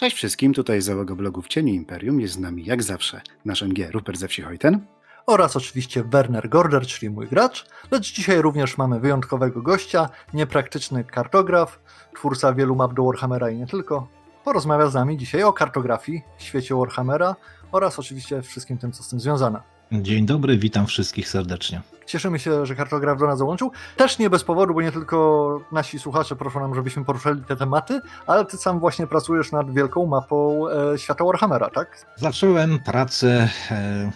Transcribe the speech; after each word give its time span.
Cześć 0.00 0.16
wszystkim, 0.16 0.54
tutaj 0.54 0.82
załoga 0.82 1.14
blogu 1.14 1.42
w 1.42 1.48
Cieniu 1.48 1.74
Imperium. 1.74 2.20
Jest 2.20 2.34
z 2.34 2.38
nami 2.38 2.64
jak 2.64 2.82
zawsze 2.82 3.20
nasz 3.44 3.62
MG 3.62 3.90
Rupert 3.90 4.18
ze 4.18 4.28
wsi 4.28 4.42
Hojten. 4.42 4.86
oraz 5.26 5.56
oczywiście 5.56 6.04
Werner 6.04 6.48
Gorder, 6.48 6.86
czyli 6.86 7.10
mój 7.10 7.26
gracz, 7.26 7.66
lecz 7.90 8.12
dzisiaj 8.12 8.42
również 8.42 8.78
mamy 8.78 9.00
wyjątkowego 9.00 9.62
gościa, 9.62 10.08
niepraktyczny 10.34 11.04
kartograf, 11.04 11.80
twórca 12.14 12.54
wielu 12.54 12.76
map 12.76 12.94
do 12.94 13.04
Warhammera 13.04 13.50
i 13.50 13.56
nie 13.56 13.66
tylko. 13.66 14.08
Porozmawia 14.44 14.86
z 14.86 14.94
nami 14.94 15.16
dzisiaj 15.16 15.42
o 15.42 15.52
kartografii 15.52 16.22
świecie 16.38 16.74
Warhammera 16.74 17.36
oraz 17.72 17.98
oczywiście 17.98 18.42
wszystkim 18.42 18.78
tym, 18.78 18.92
co 18.92 19.02
z 19.02 19.08
tym 19.08 19.20
związane. 19.20 19.77
Dzień 19.92 20.26
dobry, 20.26 20.58
witam 20.58 20.86
wszystkich 20.86 21.28
serdecznie. 21.28 21.80
Cieszymy 22.06 22.38
się, 22.38 22.66
że 22.66 22.74
kartograf 22.74 23.18
do 23.18 23.26
nas 23.26 23.38
dołączył. 23.38 23.70
Też 23.96 24.18
nie 24.18 24.30
bez 24.30 24.44
powodu, 24.44 24.74
bo 24.74 24.82
nie 24.82 24.92
tylko 24.92 25.60
nasi 25.72 25.98
słuchacze 25.98 26.36
proszą 26.36 26.60
nam, 26.60 26.74
żebyśmy 26.74 27.04
poruszali 27.04 27.42
te 27.42 27.56
tematy, 27.56 28.00
ale 28.26 28.44
ty 28.44 28.56
sam 28.56 28.80
właśnie 28.80 29.06
pracujesz 29.06 29.52
nad 29.52 29.74
wielką 29.74 30.06
mapą 30.06 30.68
e, 30.68 30.98
świata 30.98 31.24
Warhammera, 31.24 31.70
tak? 31.70 32.06
Zacząłem 32.16 32.78
prace 32.78 33.48
e, 33.70 34.10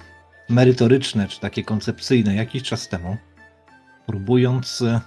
merytoryczne, 0.48 1.28
czy 1.28 1.40
takie 1.40 1.64
koncepcyjne 1.64 2.34
jakiś 2.34 2.62
czas 2.62 2.88
temu, 2.88 3.16
próbując 4.06 4.82
e, 4.82 5.00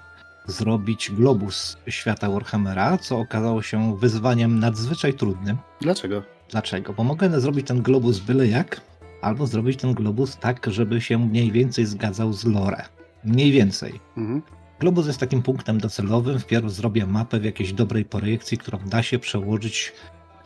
zrobić 0.46 1.12
globus 1.12 1.78
świata 1.88 2.30
Warhammera, 2.30 2.98
co 2.98 3.20
okazało 3.20 3.62
się 3.62 3.98
wyzwaniem 3.98 4.60
nadzwyczaj 4.60 5.14
trudnym. 5.14 5.58
Dlaczego? 5.82 6.24
Dlaczego? 6.50 6.94
Bo 6.94 7.04
mogę 7.04 7.40
zrobić 7.40 7.68
ten 7.68 7.82
globus 7.82 8.20
byle 8.20 8.48
jak, 8.48 8.82
albo 9.26 9.48
zrobić 9.48 9.80
ten 9.80 9.94
globus 9.94 10.38
tak, 10.38 10.66
żeby 10.68 11.02
się 11.02 11.20
mniej 11.20 11.52
więcej 11.52 11.86
zgadzał 11.86 12.34
z 12.34 12.46
lore. 12.46 12.86
Mniej 13.24 13.52
więcej. 13.52 14.00
Mhm. 14.18 14.42
Globus 14.80 15.08
jest 15.08 15.20
takim 15.20 15.42
punktem 15.42 15.78
docelowym. 15.78 16.40
Wpierw 16.40 16.72
zrobię 16.72 17.06
mapę 17.06 17.40
w 17.40 17.44
jakiejś 17.46 17.74
dobrej 17.74 18.06
projekcji, 18.06 18.58
którą 18.58 18.78
da 18.78 19.04
się 19.04 19.20
przełożyć 19.20 19.94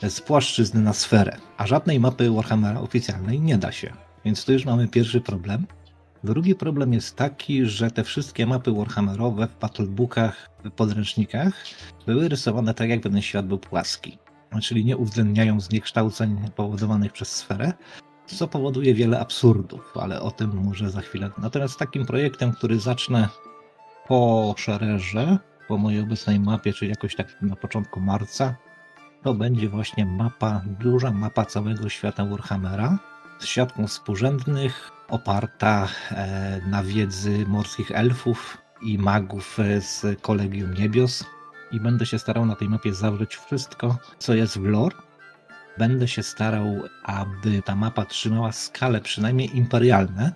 z 0.10 0.22
płaszczyzny 0.22 0.82
na 0.82 0.94
sferę. 0.94 1.38
A 1.58 1.68
żadnej 1.68 2.00
mapy 2.00 2.32
Warhammera 2.32 2.80
oficjalnej 2.80 3.42
nie 3.42 3.58
da 3.58 3.72
się. 3.72 3.94
Więc 4.26 4.46
tu 4.46 4.54
już 4.54 4.66
mamy 4.66 4.88
pierwszy 4.88 5.22
problem. 5.22 5.66
Drugi 6.24 6.56
problem 6.56 6.94
jest 6.94 7.16
taki, 7.16 7.66
że 7.66 7.92
te 7.92 8.04
wszystkie 8.04 8.46
mapy 8.46 8.72
Warhammerowe 8.72 9.48
w 9.48 9.60
battlebookach, 9.60 10.50
w 10.64 10.72
podręcznikach 10.72 11.54
były 12.06 12.30
rysowane 12.30 12.74
tak, 12.74 12.90
jakby 12.90 13.10
ten 13.10 13.22
świat 13.22 13.48
był 13.48 13.58
płaski. 13.58 14.18
Czyli 14.62 14.86
nie 14.86 14.98
uwzględniają 14.98 15.60
zniekształceń 15.60 16.38
powodowanych 16.56 17.12
przez 17.12 17.32
sferę, 17.32 17.74
co 18.36 18.48
powoduje 18.48 18.94
wiele 18.94 19.20
absurdów, 19.20 19.94
ale 20.02 20.22
o 20.22 20.32
tym 20.32 20.64
może 20.64 20.90
za 20.90 21.02
chwilę. 21.02 21.32
Natomiast 21.38 21.80
takim 21.80 22.06
projektem, 22.06 22.52
który 22.52 22.80
zacznę 22.80 23.30
po 24.08 24.54
szererze, 24.58 25.38
po 25.68 25.78
mojej 25.78 26.02
obecnej 26.02 26.40
mapie, 26.40 26.74
czyli 26.74 26.90
jakoś 26.90 27.16
tak 27.16 27.42
na 27.42 27.56
początku 27.56 28.00
marca, 28.00 28.56
to 29.24 29.34
będzie 29.34 29.70
właśnie 29.70 30.06
mapa, 30.06 30.62
duża 30.80 31.12
mapa 31.12 31.46
całego 31.46 31.90
świata 31.90 32.26
Warhammera 32.26 33.00
z 33.40 33.46
siatką 33.46 33.88
współrzędnych, 33.88 34.92
oparta 35.10 35.88
e, 36.12 36.62
na 36.68 36.84
wiedzy 36.84 37.46
morskich 37.48 37.92
elfów 37.92 38.58
i 38.82 38.98
magów 38.98 39.60
e, 39.60 39.82
z 39.82 40.22
Kolegium 40.22 40.74
Niebios. 40.74 41.26
I 41.72 41.80
będę 41.80 42.06
się 42.06 42.20
starał 42.20 42.46
na 42.46 42.56
tej 42.56 42.70
mapie 42.70 42.94
zawrzeć 42.94 43.36
wszystko, 43.36 43.98
co 44.20 44.34
jest 44.34 44.60
w 44.60 44.64
lore. 44.64 45.09
Będę 45.80 46.08
się 46.08 46.24
starał, 46.24 46.84
aby 47.04 47.62
ta 47.62 47.76
mapa 47.76 48.06
trzymała 48.06 48.52
skalę 48.52 49.02
przynajmniej 49.02 49.58
imperialne 49.58 50.32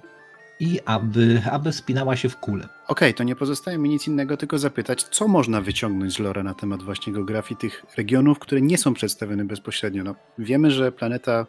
i 0.59 0.79
aby, 0.85 1.41
aby 1.51 1.73
spinała 1.73 2.15
się 2.15 2.29
w 2.29 2.37
kulę. 2.37 2.67
Okej, 2.87 3.13
to 3.13 3.23
nie 3.23 3.35
pozostaje 3.35 3.77
mi 3.77 3.89
nic 3.89 4.07
innego, 4.07 4.37
tylko 4.37 4.57
zapytać, 4.57 5.03
co 5.03 5.27
można 5.27 5.61
wyciągnąć 5.61 6.13
z 6.13 6.19
lore 6.19 6.43
na 6.43 6.53
temat 6.53 6.83
właśnie 6.83 7.13
geografii 7.13 7.57
tych 7.57 7.85
regionów, 7.97 8.39
które 8.39 8.61
nie 8.61 8.77
są 8.77 8.93
przedstawione 8.93 9.45
bezpośrednio. 9.45 10.03
No, 10.03 10.15
wiemy, 10.37 10.71
że 10.71 10.91
planeta, 10.91 11.45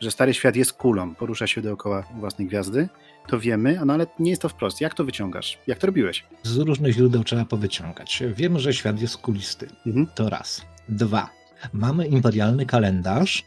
że 0.00 0.10
Stary 0.10 0.34
Świat 0.34 0.56
jest 0.56 0.72
kulą, 0.72 1.14
porusza 1.14 1.46
się 1.46 1.62
dookoła 1.62 2.04
własnej 2.16 2.48
gwiazdy, 2.48 2.88
to 3.28 3.40
wiemy, 3.40 3.80
no 3.86 3.92
ale 3.92 4.06
nie 4.18 4.30
jest 4.30 4.42
to 4.42 4.48
wprost. 4.48 4.80
Jak 4.80 4.94
to 4.94 5.04
wyciągasz? 5.04 5.58
Jak 5.66 5.78
to 5.78 5.86
robiłeś? 5.86 6.24
Z 6.42 6.56
różnych 6.56 6.94
źródeł 6.94 7.24
trzeba 7.24 7.44
powyciągać. 7.44 8.22
Wiemy, 8.36 8.60
że 8.60 8.74
świat 8.74 9.00
jest 9.00 9.16
kulisty. 9.16 9.68
Mhm. 9.86 10.06
To 10.14 10.28
raz. 10.28 10.62
Dwa. 10.88 11.43
Mamy 11.72 12.06
imperialny 12.06 12.66
kalendarz, 12.66 13.44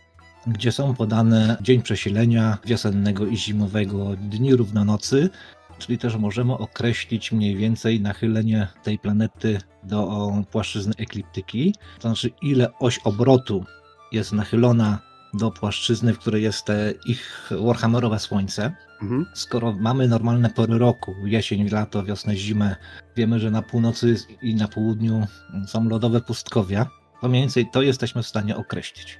gdzie 0.48 0.72
są 0.72 0.96
podane 0.96 1.58
dzień 1.62 1.82
przesilenia 1.82 2.58
wiosennego 2.66 3.26
i 3.26 3.38
zimowego, 3.38 4.16
dni 4.16 4.56
równonocy, 4.56 5.30
czyli 5.80 5.98
też 5.98 6.16
możemy 6.16 6.54
określić 6.54 7.32
mniej 7.32 7.56
więcej 7.56 8.02
nachylenie 8.02 8.68
tej 8.84 9.00
planety 9.00 9.60
do 9.84 10.32
płaszczyzny 10.52 10.94
ekliptyki, 10.98 11.76
to 12.00 12.02
znaczy 12.02 12.30
ile 12.42 12.78
oś 12.80 13.00
obrotu 13.00 13.66
jest 14.12 14.32
nachylona 14.34 15.00
do 15.34 15.52
płaszczyzny, 15.52 16.14
w 16.14 16.20
której 16.20 16.44
jest 16.44 16.66
te 16.66 16.94
ich 17.06 17.52
Warhammerowe 17.66 18.20
słońce. 18.20 18.74
Mhm. 19.02 19.26
Skoro 19.34 19.74
mamy 19.74 20.08
normalne 20.08 20.50
pory 20.50 20.78
roku, 20.78 21.16
jesień, 21.26 21.70
lato, 21.70 22.04
wiosnę, 22.04 22.36
zimę, 22.36 22.76
wiemy, 23.16 23.40
że 23.40 23.52
na 23.52 23.62
północy 23.62 24.16
i 24.42 24.56
na 24.56 24.68
południu 24.68 25.28
są 25.68 25.90
lodowe 25.90 26.22
pustkowia, 26.22 26.90
to 27.22 27.30
mniej 27.30 27.42
więcej 27.42 27.70
to 27.72 27.82
jesteśmy 27.82 28.24
w 28.24 28.28
stanie 28.28 28.58
określić. 28.58 29.20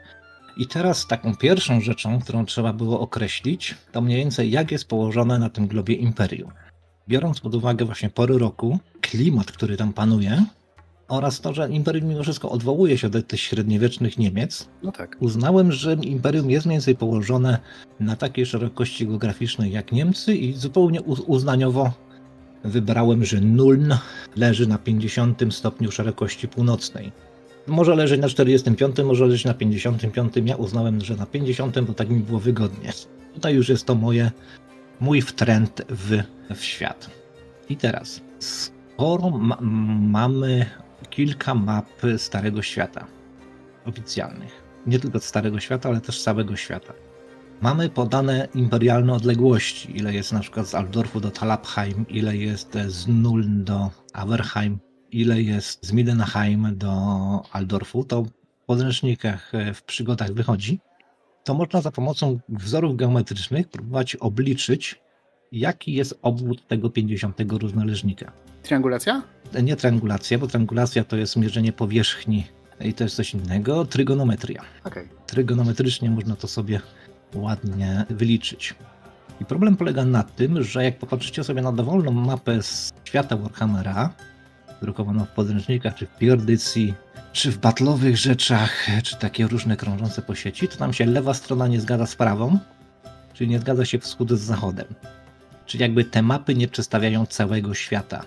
I 0.58 0.68
teraz 0.68 1.08
taką 1.08 1.36
pierwszą 1.36 1.82
rzeczą, 1.82 2.20
którą 2.20 2.46
trzeba 2.46 2.74
było 2.74 3.00
określić, 3.00 3.76
to 3.92 4.02
mniej 4.02 4.18
więcej 4.18 4.52
jak 4.52 4.72
jest 4.72 4.88
położone 4.88 5.40
na 5.40 5.50
tym 5.50 5.68
globie 5.68 5.96
imperium. 5.96 6.52
Biorąc 7.10 7.40
pod 7.40 7.56
uwagę 7.56 7.86
właśnie 7.86 8.10
pory 8.10 8.38
roku, 8.38 8.80
klimat, 9.02 9.52
który 9.52 9.78
tam 9.78 9.94
panuje, 9.94 10.46
oraz 11.08 11.42
to, 11.42 11.54
że 11.54 11.70
imperium 11.70 12.10
mimo 12.10 12.24
wszystko 12.24 12.50
odwołuje 12.50 12.98
się 12.98 13.10
do 13.10 13.22
tych 13.24 13.40
średniowiecznych 13.40 14.18
Niemiec, 14.18 14.68
No 14.84 14.92
tak. 14.92 15.18
uznałem, 15.20 15.72
że 15.72 15.94
imperium 15.94 16.50
jest 16.50 16.66
mniej 16.66 16.76
więcej 16.76 16.96
położone 16.96 17.60
na 18.00 18.16
takiej 18.16 18.46
szerokości 18.46 19.08
geograficznej 19.08 19.72
jak 19.72 19.92
Niemcy 19.92 20.36
i 20.36 20.54
zupełnie 20.54 21.02
uz- 21.02 21.24
uznaniowo 21.28 21.94
wybrałem, 22.64 23.26
że 23.26 23.42
Nuln 23.42 23.94
leży 24.36 24.68
na 24.68 24.78
50 24.78 25.54
stopniu 25.54 25.92
szerokości 25.92 26.48
północnej. 26.48 27.12
Może 27.68 27.96
leżeć 27.96 28.22
na 28.22 28.28
45, 28.28 28.98
może 29.06 29.26
leżeć 29.26 29.46
na 29.46 29.54
55. 29.54 30.34
Ja 30.46 30.56
uznałem, 30.56 31.02
że 31.02 31.16
na 31.16 31.26
50, 31.26 31.80
bo 31.80 31.94
tak 31.94 32.10
mi 32.10 32.20
było 32.20 32.40
wygodnie. 32.40 32.94
Tutaj 33.34 33.56
już 33.56 33.70
jest 33.70 33.86
to 33.86 33.96
moje, 33.96 34.32
mój 35.00 35.22
wtręt 35.22 35.82
w, 35.90 36.24
w 36.56 36.64
świat. 36.64 37.10
I 37.70 37.78
teraz, 37.78 38.22
skoro 38.40 39.30
ma, 39.30 39.58
mamy 40.02 40.66
kilka 41.10 41.56
map 41.56 41.90
Starego 42.18 42.62
Świata, 42.62 43.08
oficjalnych, 43.86 44.64
nie 44.86 45.00
tylko 45.00 45.20
Starego 45.20 45.60
Świata, 45.60 45.90
ale 45.90 46.02
też 46.02 46.22
całego 46.22 46.56
świata, 46.56 46.94
mamy 47.62 47.90
podane 47.90 48.48
imperialne 48.56 49.14
odległości, 49.14 49.98
ile 49.98 50.14
jest 50.14 50.32
na 50.32 50.40
przykład 50.40 50.68
z 50.68 50.76
Aldorfu 50.76 51.20
do 51.20 51.32
Talabheim, 51.32 52.06
ile 52.10 52.38
jest 52.38 52.78
z 52.88 53.08
Nuln 53.08 53.64
do 53.64 53.90
Averheim, 54.14 54.80
ile 55.12 55.42
jest 55.42 55.86
z 55.86 55.92
Midenheim 55.92 56.78
do 56.78 56.92
Aldorfu, 57.52 58.04
to 58.04 58.24
w 58.24 58.30
podręcznikach, 58.66 59.56
e, 59.56 59.74
w 59.74 59.84
przygodach 59.84 60.34
wychodzi, 60.34 60.80
to 61.44 61.54
można 61.54 61.82
za 61.82 61.92
pomocą 61.92 62.40
wzorów 62.50 62.96
geometrycznych 62.96 63.70
próbować 63.70 64.16
obliczyć, 64.16 65.02
jaki 65.52 65.94
jest 65.94 66.20
obwód 66.22 66.68
tego 66.68 66.90
50 66.90 67.58
równoleżnika. 67.58 68.32
Triangulacja? 68.64 69.24
Nie 69.64 69.76
triangulacja, 69.76 70.38
bo 70.38 70.48
triangulacja 70.48 71.04
to 71.04 71.18
jest 71.18 71.36
mierzenie 71.36 71.74
powierzchni 71.74 72.48
i 72.82 72.94
to 72.94 73.04
jest 73.04 73.16
coś 73.16 73.34
innego, 73.34 73.86
trygonometria. 73.86 74.62
Okej. 74.84 75.08
Trygonometrycznie 75.26 76.10
można 76.10 76.36
to 76.36 76.48
sobie 76.48 76.80
ładnie 77.36 78.06
wyliczyć. 78.10 78.76
I 79.42 79.46
problem 79.46 79.78
polega 79.78 80.06
na 80.06 80.24
tym, 80.24 80.64
że 80.64 80.84
jak 80.84 81.00
popatrzycie 81.00 81.44
sobie 81.44 81.62
na 81.62 81.72
dowolną 81.72 82.12
mapę 82.12 82.64
z 82.64 82.94
świata 83.04 83.38
Warhammera, 83.38 84.14
drukowaną 84.82 85.26
w 85.26 85.30
podręcznikach, 85.30 85.96
czy 85.96 86.06
w 86.06 86.18
pierdycji, 86.18 86.94
czy 87.34 87.52
w 87.52 87.58
batlowych 87.58 88.18
rzeczach, 88.18 88.88
czy 89.04 89.18
takie 89.18 89.48
różne 89.48 89.78
krążące 89.78 90.22
po 90.22 90.36
sieci, 90.36 90.68
to 90.68 90.78
tam 90.78 90.94
się 90.94 91.06
lewa 91.06 91.34
strona 91.34 91.68
nie 91.68 91.82
zgadza 91.82 92.06
z 92.06 92.16
prawą, 92.16 92.60
czyli 93.34 93.50
nie 93.50 93.60
zgadza 93.60 93.86
się 93.86 94.00
wschód 94.00 94.32
z 94.32 94.42
zachodem. 94.42 94.88
Czyli 95.66 95.82
jakby 95.82 96.06
te 96.06 96.22
mapy 96.22 96.56
nie 96.56 96.68
przedstawiają 96.68 97.26
całego 97.26 97.74
świata. 97.74 98.24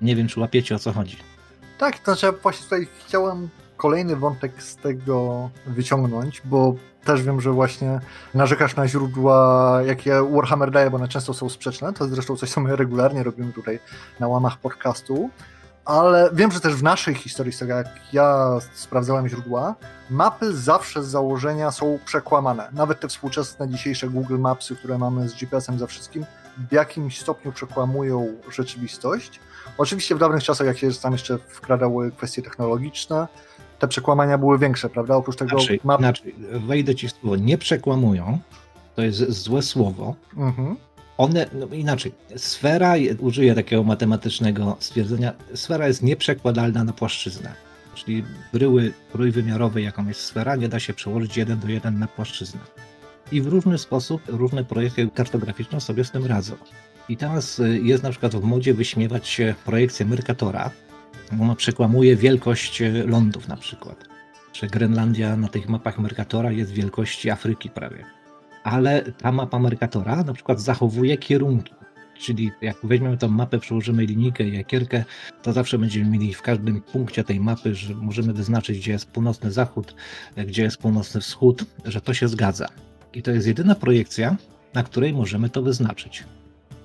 Nie 0.00 0.16
wiem, 0.16 0.28
czy 0.28 0.40
łapiecie 0.40 0.74
o 0.74 0.78
co 0.78 0.92
chodzi. 0.92 1.16
Tak, 1.78 1.98
to 1.98 2.14
znaczy 2.14 2.38
właśnie 2.42 2.64
tutaj 2.64 2.86
chciałem 3.06 3.48
kolejny 3.76 4.16
wątek 4.16 4.62
z 4.62 4.76
tego 4.76 5.50
wyciągnąć, 5.66 6.42
bo 6.44 6.74
też 7.04 7.22
wiem, 7.22 7.40
że 7.40 7.50
właśnie 7.50 8.00
narzekasz 8.34 8.76
na 8.76 8.88
źródła, 8.88 9.80
jakie 9.86 10.22
Warhammer 10.32 10.70
daje, 10.70 10.90
bo 10.90 10.96
one 10.96 11.08
często 11.08 11.34
są 11.34 11.48
sprzeczne. 11.48 11.92
To 11.92 12.08
zresztą 12.08 12.36
coś, 12.36 12.50
co 12.50 12.60
my 12.60 12.76
regularnie 12.76 13.22
robimy 13.22 13.52
tutaj 13.52 13.78
na 14.20 14.28
łamach 14.28 14.58
podcastu. 14.58 15.30
Ale 15.86 16.30
wiem, 16.32 16.52
że 16.52 16.60
też 16.60 16.74
w 16.74 16.82
naszej 16.82 17.14
historii, 17.14 17.52
z 17.52 17.58
tego 17.58 17.74
jak 17.74 17.86
ja 18.12 18.58
sprawdzałem 18.74 19.28
źródła, 19.28 19.74
mapy 20.10 20.56
zawsze 20.56 21.02
z 21.02 21.06
założenia 21.06 21.70
są 21.70 21.98
przekłamane. 22.04 22.68
Nawet 22.72 23.00
te 23.00 23.08
współczesne 23.08 23.68
dzisiejsze 23.68 24.08
Google 24.08 24.38
Mapsy, 24.38 24.76
które 24.76 24.98
mamy 24.98 25.28
z 25.28 25.34
GPS-em 25.34 25.78
za 25.78 25.86
wszystkim, 25.86 26.24
w 26.70 26.72
jakimś 26.72 27.20
stopniu 27.20 27.52
przekłamują 27.52 28.26
rzeczywistość. 28.50 29.40
Oczywiście 29.78 30.14
w 30.14 30.18
dawnych 30.18 30.44
czasach, 30.44 30.66
jak 30.66 30.78
się 30.78 30.92
tam 30.92 31.12
jeszcze 31.12 31.38
wkradały 31.38 32.12
kwestie 32.12 32.42
technologiczne, 32.42 33.28
te 33.78 33.88
przekłamania 33.88 34.38
były 34.38 34.58
większe, 34.58 34.88
prawda? 34.88 35.16
Oprócz 35.16 35.36
tego 35.36 35.56
Inaczej, 35.56 35.80
map... 35.84 36.00
inaczej, 36.00 36.34
wejdę 36.66 36.94
ci 36.94 37.08
w 37.08 37.12
słowo, 37.12 37.36
nie 37.36 37.58
przekłamują, 37.58 38.38
to 38.94 39.02
jest 39.02 39.30
złe 39.30 39.62
słowo. 39.62 40.14
Mhm. 40.36 40.76
One, 41.18 41.46
no 41.52 41.66
inaczej, 41.66 42.12
sfera, 42.36 42.94
użyję 43.18 43.54
takiego 43.54 43.82
matematycznego 43.82 44.76
stwierdzenia, 44.80 45.32
sfera 45.54 45.88
jest 45.88 46.02
nieprzekładalna 46.02 46.84
na 46.84 46.92
płaszczyznę. 46.92 47.54
Czyli 47.94 48.24
bryły 48.52 48.92
trójwymiarowej, 49.12 49.84
jaką 49.84 50.08
jest 50.08 50.20
sfera, 50.20 50.56
nie 50.56 50.68
da 50.68 50.80
się 50.80 50.94
przełożyć 50.94 51.36
jeden 51.36 51.58
do 51.58 51.68
jeden 51.68 51.98
na 51.98 52.06
płaszczyznę. 52.06 52.60
I 53.32 53.42
w 53.42 53.46
różny 53.46 53.78
sposób 53.78 54.22
różne 54.26 54.64
projekty 54.64 55.08
kartograficzne 55.14 55.80
sobie 55.80 56.04
z 56.04 56.10
tym 56.10 56.26
radzą. 56.26 56.54
I 57.08 57.16
teraz 57.16 57.58
y, 57.58 57.80
jest 57.82 58.02
na 58.02 58.10
przykład 58.10 58.36
w 58.36 58.42
modzie 58.42 58.74
wyśmiewać 58.74 59.28
się 59.28 59.54
projekcję 59.64 60.06
Mercatora. 60.06 60.70
Ona 61.40 61.54
przekłamuje 61.54 62.16
wielkość 62.16 62.82
y, 62.82 63.04
lądów 63.06 63.48
na 63.48 63.56
przykład. 63.56 64.04
Że 64.52 64.66
Grenlandia 64.66 65.36
na 65.36 65.48
tych 65.48 65.68
mapach 65.68 65.98
Mercatora 65.98 66.52
jest 66.52 66.72
wielkości 66.72 67.30
Afryki 67.30 67.70
prawie. 67.70 68.15
Ale 68.66 69.02
ta 69.02 69.32
mapa 69.32 69.58
Mercatora 69.58 70.22
na 70.22 70.32
przykład 70.32 70.60
zachowuje 70.60 71.16
kierunki. 71.16 71.74
Czyli 72.18 72.50
jak 72.60 72.76
weźmiemy 72.82 73.16
tą 73.16 73.28
mapę, 73.28 73.58
przełożymy 73.58 74.06
linijkę 74.06 74.44
i 74.44 74.56
jakierkę, 74.56 75.04
to 75.42 75.52
zawsze 75.52 75.78
będziemy 75.78 76.10
mieli 76.10 76.34
w 76.34 76.42
każdym 76.42 76.82
punkcie 76.82 77.24
tej 77.24 77.40
mapy, 77.40 77.74
że 77.74 77.94
możemy 77.94 78.32
wyznaczyć, 78.32 78.78
gdzie 78.78 78.92
jest 78.92 79.10
północny 79.10 79.52
zachód, 79.52 79.94
gdzie 80.36 80.62
jest 80.62 80.76
północny 80.76 81.20
wschód, 81.20 81.64
że 81.84 82.00
to 82.00 82.14
się 82.14 82.28
zgadza. 82.28 82.68
I 83.14 83.22
to 83.22 83.30
jest 83.30 83.46
jedyna 83.46 83.74
projekcja, 83.74 84.36
na 84.74 84.82
której 84.82 85.12
możemy 85.12 85.50
to 85.50 85.62
wyznaczyć. 85.62 86.24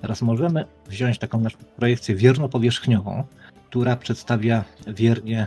Teraz 0.00 0.22
możemy 0.22 0.64
wziąć 0.88 1.18
taką 1.18 1.40
naszą 1.40 1.58
projekcję 1.76 2.14
wierno-powierzchniową, 2.14 3.24
która 3.70 3.96
przedstawia 3.96 4.64
wiernie 4.86 5.46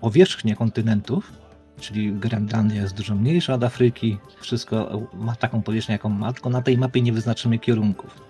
powierzchnię 0.00 0.56
kontynentów, 0.56 1.32
czyli 1.80 2.12
Grenlandia 2.12 2.82
jest 2.82 2.94
dużo 2.94 3.14
mniejsza 3.14 3.54
od 3.54 3.64
Afryki, 3.64 4.18
wszystko 4.40 5.02
ma 5.14 5.36
taką 5.36 5.62
powierzchnię, 5.62 5.92
jaką 5.92 6.08
ma, 6.08 6.32
tylko 6.32 6.50
na 6.50 6.62
tej 6.62 6.78
mapie 6.78 7.02
nie 7.02 7.12
wyznaczymy 7.12 7.58
kierunków. 7.58 8.20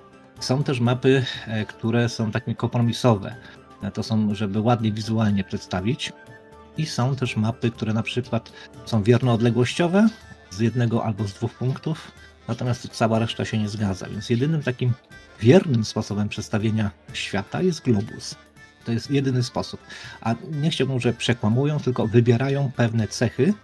Są 0.41 0.65
też 0.65 0.81
mapy, 0.81 1.25
e, 1.47 1.65
które 1.65 2.09
są 2.09 2.31
takie 2.31 2.55
kompromisowe. 2.55 3.35
E, 3.83 3.91
To 3.91 4.03
są, 4.03 4.35
żeby 4.35 4.61
ładnie 4.61 4.93
wizualnie 4.93 5.45
przedstawić. 5.45 6.13
I 6.79 6.87
są 6.87 7.17
też 7.17 7.37
mapy, 7.37 7.71
które 7.71 7.93
na 7.93 8.03
przykład 8.03 8.53
są 8.85 9.03
wierno-odległościowe 9.03 10.09
z 10.51 10.61
jednego 10.61 11.05
albo 11.05 11.25
z 11.25 11.33
dwóch 11.33 11.55
punktów, 11.55 12.13
natomiast 12.49 12.89
cała 12.89 13.19
reszta 13.19 13.45
się 13.45 13.59
nie 13.59 13.69
zgadza. 13.69 14.09
Więc 14.09 14.31
jedynym 14.31 14.63
takim 14.63 14.93
wiernym 15.41 15.85
sposobem 15.85 16.29
przedstawienia 16.29 16.91
świata 17.13 17.63
jest 17.63 17.83
globus. 17.83 18.35
To 18.87 18.93
jest 18.93 19.11
jedyny 19.11 19.43
sposób. 19.43 19.81
A 20.21 20.35
nie 20.51 20.71
chciałbym, 20.71 21.01
że 21.01 21.13
przekłamują, 21.13 21.81
tylko 21.81 22.07
wybierają 22.07 22.71
pewne 22.77 23.09
cechy, 23.09 23.55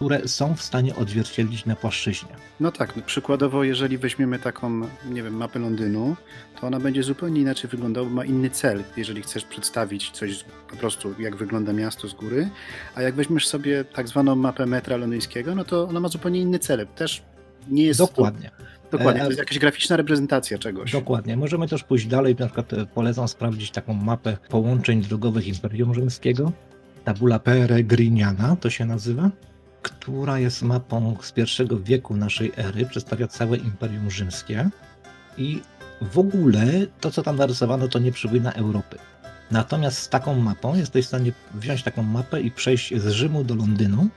które 0.00 0.28
są 0.28 0.56
w 0.56 0.62
stanie 0.62 0.96
odzwierciedlić 0.96 1.66
na 1.66 1.76
płaszczyźnie. 1.76 2.28
No 2.60 2.72
tak, 2.72 2.96
no 2.96 3.02
przykładowo, 3.02 3.64
jeżeli 3.64 3.98
weźmiemy 3.98 4.38
taką, 4.38 4.80
nie 5.10 5.22
wiem, 5.22 5.34
mapę 5.34 5.58
Londynu, 5.58 6.16
to 6.60 6.66
ona 6.66 6.80
będzie 6.80 7.02
zupełnie 7.02 7.40
inaczej 7.40 7.70
wyglądała, 7.70 8.06
bo 8.06 8.14
ma 8.14 8.24
inny 8.24 8.50
cel, 8.50 8.84
jeżeli 8.96 9.22
chcesz 9.22 9.44
przedstawić 9.44 10.10
coś 10.10 10.44
po 10.70 10.76
prostu, 10.76 11.14
jak 11.18 11.36
wygląda 11.36 11.72
miasto 11.72 12.08
z 12.08 12.14
góry, 12.14 12.50
a 12.94 13.02
jak 13.02 13.14
weźmiesz 13.14 13.48
sobie 13.48 13.84
tak 13.84 14.08
zwaną 14.08 14.36
mapę 14.36 14.66
metra 14.66 14.96
londyńskiego, 14.96 15.54
no 15.54 15.64
to 15.64 15.88
ona 15.88 16.00
ma 16.00 16.08
zupełnie 16.08 16.40
inny 16.40 16.58
cel. 16.58 16.86
Też 16.86 17.22
nie 17.68 17.84
jest 17.84 18.00
Dokładnie. 18.00 18.50
To, 18.58 18.79
dokładnie, 18.90 19.20
E, 19.20 19.24
to 19.24 19.30
jest 19.30 19.38
jakaś 19.38 19.58
graficzna 19.58 19.96
reprezentacja 19.96 20.58
czegoś. 20.58 20.92
Dokładnie. 20.92 21.36
Możemy 21.36 21.68
też 21.68 21.84
pójść 21.84 22.06
dalej, 22.06 22.36
na 22.38 22.46
przykład 22.46 22.72
e, 22.72 22.86
polecam 22.86 23.28
sprawdzić 23.28 23.70
taką 23.70 23.94
mapę 23.94 24.36
połączeń 24.48 25.02
drogowych 25.02 25.46
Imperium 25.46 25.94
Rzymskiego. 25.94 26.52
Tabula 27.04 27.38
Peregriniana 27.38 28.56
to 28.56 28.70
się 28.70 28.84
nazywa, 28.84 29.30
która 29.82 30.38
jest 30.38 30.62
mapą 30.62 31.16
z 31.20 31.32
pierwszego 31.32 31.80
wieku 31.80 32.16
naszej 32.16 32.52
ery, 32.56 32.86
przedstawia 32.86 33.28
całe 33.28 33.56
Imperium 33.56 34.10
Rzymskie 34.10 34.70
i 35.38 35.60
w 36.02 36.18
ogóle 36.18 36.66
to, 37.00 37.10
co 37.10 37.22
tam 37.22 37.36
narysowano, 37.36 37.88
to 37.88 37.98
nie 37.98 38.12
przypomina 38.12 38.52
Europy. 38.52 38.98
Natomiast 39.50 39.98
z 39.98 40.08
taką 40.08 40.34
mapą 40.34 40.76
jesteś 40.76 41.04
w 41.04 41.08
stanie 41.08 41.32
wziąć 41.54 41.82
taką 41.82 42.02
mapę 42.02 42.40
i 42.40 42.50
przejść 42.50 42.94
z 42.96 43.08
Rzymu 43.08 43.44
do 43.44 43.54
Londynu, 43.54 44.08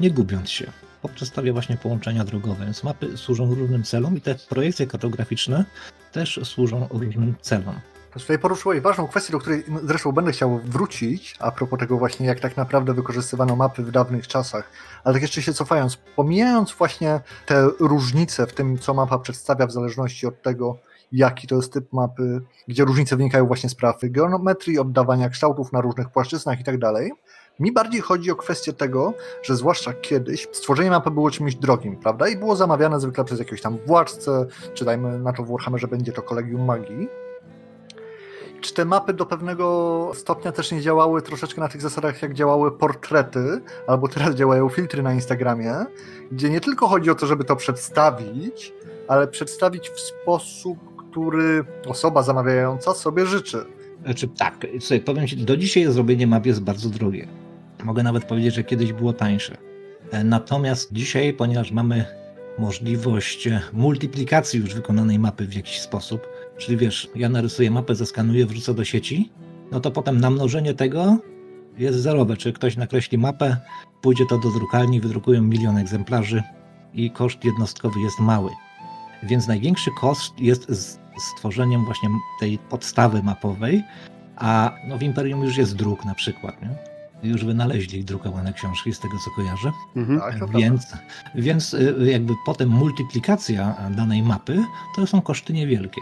nie 0.00 0.10
gubiąc 0.10 0.50
się. 0.50 0.66
Bo 1.02 1.08
przedstawia 1.08 1.52
właśnie 1.52 1.76
połączenia 1.76 2.24
drogowe, 2.24 2.64
więc 2.64 2.84
mapy 2.84 3.16
służą 3.16 3.54
różnym 3.54 3.82
celom 3.82 4.16
i 4.16 4.20
te 4.20 4.34
projekcje 4.34 4.86
kartograficzne 4.86 5.64
też 6.12 6.40
służą 6.44 6.88
różnym 6.90 7.34
celom. 7.40 7.74
Tutaj 8.12 8.38
poruszyłeś 8.38 8.80
ważną 8.80 9.08
kwestię, 9.08 9.32
do 9.32 9.38
której 9.38 9.64
zresztą 9.84 10.12
będę 10.12 10.32
chciał 10.32 10.58
wrócić, 10.58 11.36
a 11.38 11.50
propos 11.50 11.78
tego 11.78 11.98
właśnie, 11.98 12.26
jak 12.26 12.40
tak 12.40 12.56
naprawdę 12.56 12.94
wykorzystywano 12.94 13.56
mapy 13.56 13.82
w 13.82 13.90
dawnych 13.90 14.28
czasach. 14.28 14.70
Ale 15.04 15.12
tak 15.12 15.22
jeszcze 15.22 15.42
się 15.42 15.52
cofając, 15.52 15.96
pomijając 15.96 16.72
właśnie 16.72 17.20
te 17.46 17.68
różnice 17.80 18.46
w 18.46 18.52
tym, 18.52 18.78
co 18.78 18.94
mapa 18.94 19.18
przedstawia 19.18 19.66
w 19.66 19.72
zależności 19.72 20.26
od 20.26 20.42
tego, 20.42 20.78
jaki 21.12 21.46
to 21.46 21.56
jest 21.56 21.72
typ 21.72 21.92
mapy, 21.92 22.40
gdzie 22.68 22.84
różnice 22.84 23.16
wynikają 23.16 23.46
właśnie 23.46 23.68
z 23.68 23.74
praw 23.74 23.96
geometrii, 24.02 24.78
oddawania 24.78 25.28
kształtów 25.28 25.72
na 25.72 25.80
różnych 25.80 26.08
płaszczyznach 26.08 26.60
i 26.60 26.64
tak 26.64 26.78
dalej, 26.78 27.12
mi 27.60 27.72
bardziej 27.72 28.00
chodzi 28.00 28.30
o 28.30 28.36
kwestię 28.36 28.72
tego, 28.72 29.14
że 29.42 29.56
zwłaszcza 29.56 29.92
kiedyś 29.92 30.48
stworzenie 30.52 30.90
mapy 30.90 31.10
było 31.10 31.30
czymś 31.30 31.54
drogim, 31.54 31.96
prawda? 31.96 32.28
I 32.28 32.36
było 32.36 32.56
zamawiane 32.56 33.00
zwykle 33.00 33.24
przez 33.24 33.38
jakiegoś 33.38 33.60
tam 33.60 33.78
władcę, 33.86 34.46
czy 34.74 34.84
dajmy 34.84 35.18
na 35.18 35.32
to 35.32 35.42
w 35.42 35.50
Warhammerze 35.50 35.88
będzie 35.88 36.12
to 36.12 36.22
kolegium 36.22 36.64
magii. 36.64 37.08
Czy 38.60 38.74
te 38.74 38.84
mapy 38.84 39.12
do 39.12 39.26
pewnego 39.26 40.10
stopnia 40.14 40.52
też 40.52 40.72
nie 40.72 40.80
działały 40.80 41.22
troszeczkę 41.22 41.60
na 41.60 41.68
tych 41.68 41.82
zasadach, 41.82 42.22
jak 42.22 42.34
działały 42.34 42.78
portrety, 42.78 43.60
albo 43.86 44.08
teraz 44.08 44.34
działają 44.34 44.68
filtry 44.68 45.02
na 45.02 45.14
Instagramie, 45.14 45.74
gdzie 46.32 46.50
nie 46.50 46.60
tylko 46.60 46.88
chodzi 46.88 47.10
o 47.10 47.14
to, 47.14 47.26
żeby 47.26 47.44
to 47.44 47.56
przedstawić, 47.56 48.72
ale 49.08 49.28
przedstawić 49.28 49.90
w 49.90 50.00
sposób, 50.00 50.78
który 51.10 51.64
osoba 51.86 52.22
zamawiająca 52.22 52.94
sobie 52.94 53.26
życzy. 53.26 53.64
Znaczy 54.04 54.28
tak, 54.28 54.66
słuchaj, 54.80 55.00
powiem 55.00 55.26
Ci, 55.26 55.36
do 55.36 55.56
dzisiaj 55.56 55.92
zrobienie 55.92 56.26
map 56.26 56.46
jest 56.46 56.62
bardzo 56.62 56.88
drogie. 56.88 57.41
Mogę 57.84 58.02
nawet 58.02 58.24
powiedzieć, 58.24 58.54
że 58.54 58.64
kiedyś 58.64 58.92
było 58.92 59.12
tańsze. 59.12 59.56
E, 60.10 60.24
Natomiast 60.24 60.92
dzisiaj, 60.92 61.32
ponieważ 61.32 61.70
mamy 61.70 62.04
możliwość 62.58 63.46
e, 63.46 63.62
multiplikacji 63.72 64.60
już 64.60 64.74
wykonanej 64.74 65.18
mapy 65.18 65.46
w 65.46 65.54
jakiś 65.54 65.80
sposób, 65.80 66.28
czyli 66.58 66.76
wiesz, 66.76 67.10
ja 67.14 67.28
narysuję 67.28 67.70
mapę, 67.70 67.94
zeskanuję, 67.94 68.46
wrzucę 68.46 68.74
do 68.74 68.84
sieci, 68.84 69.32
no 69.72 69.80
to 69.80 69.90
potem 69.90 70.20
namnożenie 70.20 70.74
tego 70.74 71.18
jest 71.78 71.98
zerowe. 71.98 72.36
Czy 72.36 72.52
ktoś 72.52 72.76
nakreśli 72.76 73.18
mapę, 73.18 73.56
pójdzie 74.02 74.24
to 74.26 74.38
do 74.38 74.50
drukarni, 74.50 75.00
wydrukują 75.00 75.42
milion 75.42 75.78
egzemplarzy 75.78 76.42
i 76.94 77.10
koszt 77.10 77.44
jednostkowy 77.44 78.00
jest 78.00 78.18
mały. 78.20 78.50
Więc 79.22 79.46
największy 79.46 79.90
koszt 80.00 80.40
jest 80.40 80.68
z 80.68 80.98
stworzeniem 81.18 81.84
właśnie 81.84 82.08
tej 82.40 82.58
podstawy 82.58 83.22
mapowej, 83.22 83.82
a 84.36 84.74
no 84.88 84.98
w 84.98 85.02
Imperium 85.02 85.44
już 85.44 85.56
jest 85.56 85.76
druk 85.76 86.04
na 86.04 86.14
przykład, 86.14 86.62
nie? 86.62 86.91
Już 87.22 87.44
wynaleźli 87.44 88.04
drukowane 88.04 88.52
książki, 88.52 88.94
z 88.94 89.00
tego 89.00 89.18
co 89.24 89.30
kojarzę. 89.30 89.72
Mhm. 89.96 90.20
Tak, 90.20 90.32
to 90.32 90.38
prawda. 90.38 90.58
Więc, 90.58 90.96
więc 91.34 91.74
y, 91.74 92.10
jakby 92.10 92.32
potem 92.46 92.68
multiplikacja 92.68 93.90
danej 93.96 94.22
mapy 94.22 94.64
to 94.96 95.06
są 95.06 95.20
koszty 95.20 95.52
niewielkie. 95.52 96.00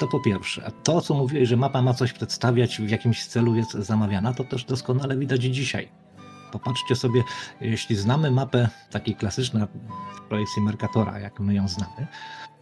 To 0.00 0.06
po 0.06 0.20
pierwsze. 0.20 0.66
A 0.66 0.70
to, 0.70 1.00
co 1.00 1.14
mówiłeś, 1.14 1.48
że 1.48 1.56
mapa 1.56 1.82
ma 1.82 1.94
coś 1.94 2.12
przedstawiać, 2.12 2.78
w 2.80 2.88
jakimś 2.88 3.26
celu 3.26 3.54
jest 3.54 3.72
zamawiana, 3.72 4.34
to 4.34 4.44
też 4.44 4.64
doskonale 4.64 5.16
widać 5.16 5.40
dzisiaj. 5.40 5.88
Popatrzcie 6.52 6.96
sobie, 6.96 7.22
jeśli 7.60 7.96
znamy 7.96 8.30
mapę 8.30 8.68
takiej 8.90 9.14
klasycznej 9.14 9.62
w 10.16 10.20
projekcji 10.20 10.62
Mercatora, 10.62 11.18
jak 11.18 11.40
my 11.40 11.54
ją 11.54 11.68
znamy, 11.68 12.06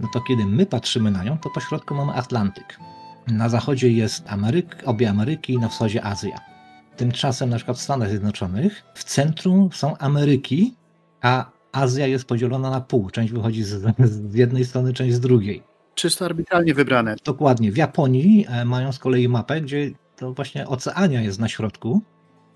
no 0.01 0.09
to 0.13 0.21
kiedy 0.21 0.47
my 0.47 0.67
patrzymy 0.67 1.11
na 1.11 1.25
nią, 1.25 1.39
to 1.39 1.51
po 1.51 1.61
środku 1.61 1.95
mamy 1.95 2.13
Atlantyk. 2.13 2.79
Na 3.27 3.49
zachodzie 3.49 3.93
jest 3.93 4.25
Ameryk, 4.29 4.83
obie 4.85 5.11
Ameryki, 5.11 5.59
na 5.59 5.69
wschodzie 5.69 6.05
Azja. 6.05 6.56
Tymczasem 6.97 7.51
na 7.51 7.57
przykład 7.57 7.77
w 7.77 7.81
Stanach 7.81 8.09
Zjednoczonych 8.09 8.83
w 8.95 9.05
centrum 9.05 9.69
są 9.73 9.99
Ameryki, 9.99 10.75
a 11.23 11.51
Azja 11.73 12.07
jest 12.07 12.25
podzielona 12.25 12.71
na 12.71 12.81
pół. 12.81 13.11
Część 13.11 13.33
wychodzi 13.33 13.63
z, 13.63 13.83
z 13.99 14.35
jednej 14.35 14.65
strony, 14.65 14.93
część 14.93 15.15
z 15.15 15.21
drugiej. 15.21 15.63
Czysto 15.95 16.25
arbitralnie 16.25 16.75
wybrane. 16.75 17.17
Dokładnie. 17.25 17.73
W 17.73 17.77
Japonii 17.77 18.47
e, 18.49 18.65
mają 18.65 18.93
z 18.93 18.99
kolei 18.99 19.29
mapę, 19.29 19.61
gdzie 19.61 19.91
to 20.17 20.33
właśnie 20.33 20.67
Oceania 20.67 21.23
jest 21.23 21.39
na 21.39 21.49
środku 21.49 22.03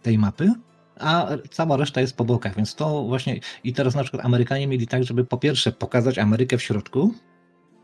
tej 0.02 0.18
mapy, 0.18 0.52
a 0.98 1.28
cała 1.50 1.76
reszta 1.76 2.00
jest 2.00 2.16
po 2.16 2.24
bokach, 2.24 2.56
więc 2.56 2.74
to 2.74 3.04
właśnie 3.04 3.40
i 3.64 3.72
teraz 3.72 3.94
na 3.94 4.02
przykład 4.02 4.24
Amerykanie 4.24 4.66
mieli 4.66 4.86
tak, 4.86 5.04
żeby 5.04 5.24
po 5.24 5.38
pierwsze 5.38 5.72
pokazać 5.72 6.18
Amerykę 6.18 6.58
w 6.58 6.62
środku, 6.62 7.14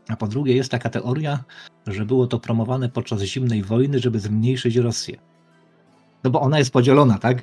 a 0.07 0.15
po 0.15 0.27
drugie 0.27 0.55
jest 0.55 0.71
taka 0.71 0.89
teoria, 0.89 1.43
że 1.87 2.05
było 2.05 2.27
to 2.27 2.39
promowane 2.39 2.89
podczas 2.89 3.21
zimnej 3.21 3.63
wojny, 3.63 3.99
żeby 3.99 4.19
zmniejszyć 4.19 4.75
Rosję. 4.75 5.26
No 6.23 6.29
bo 6.29 6.41
ona 6.41 6.59
jest 6.59 6.71
podzielona, 6.71 7.17
tak? 7.17 7.37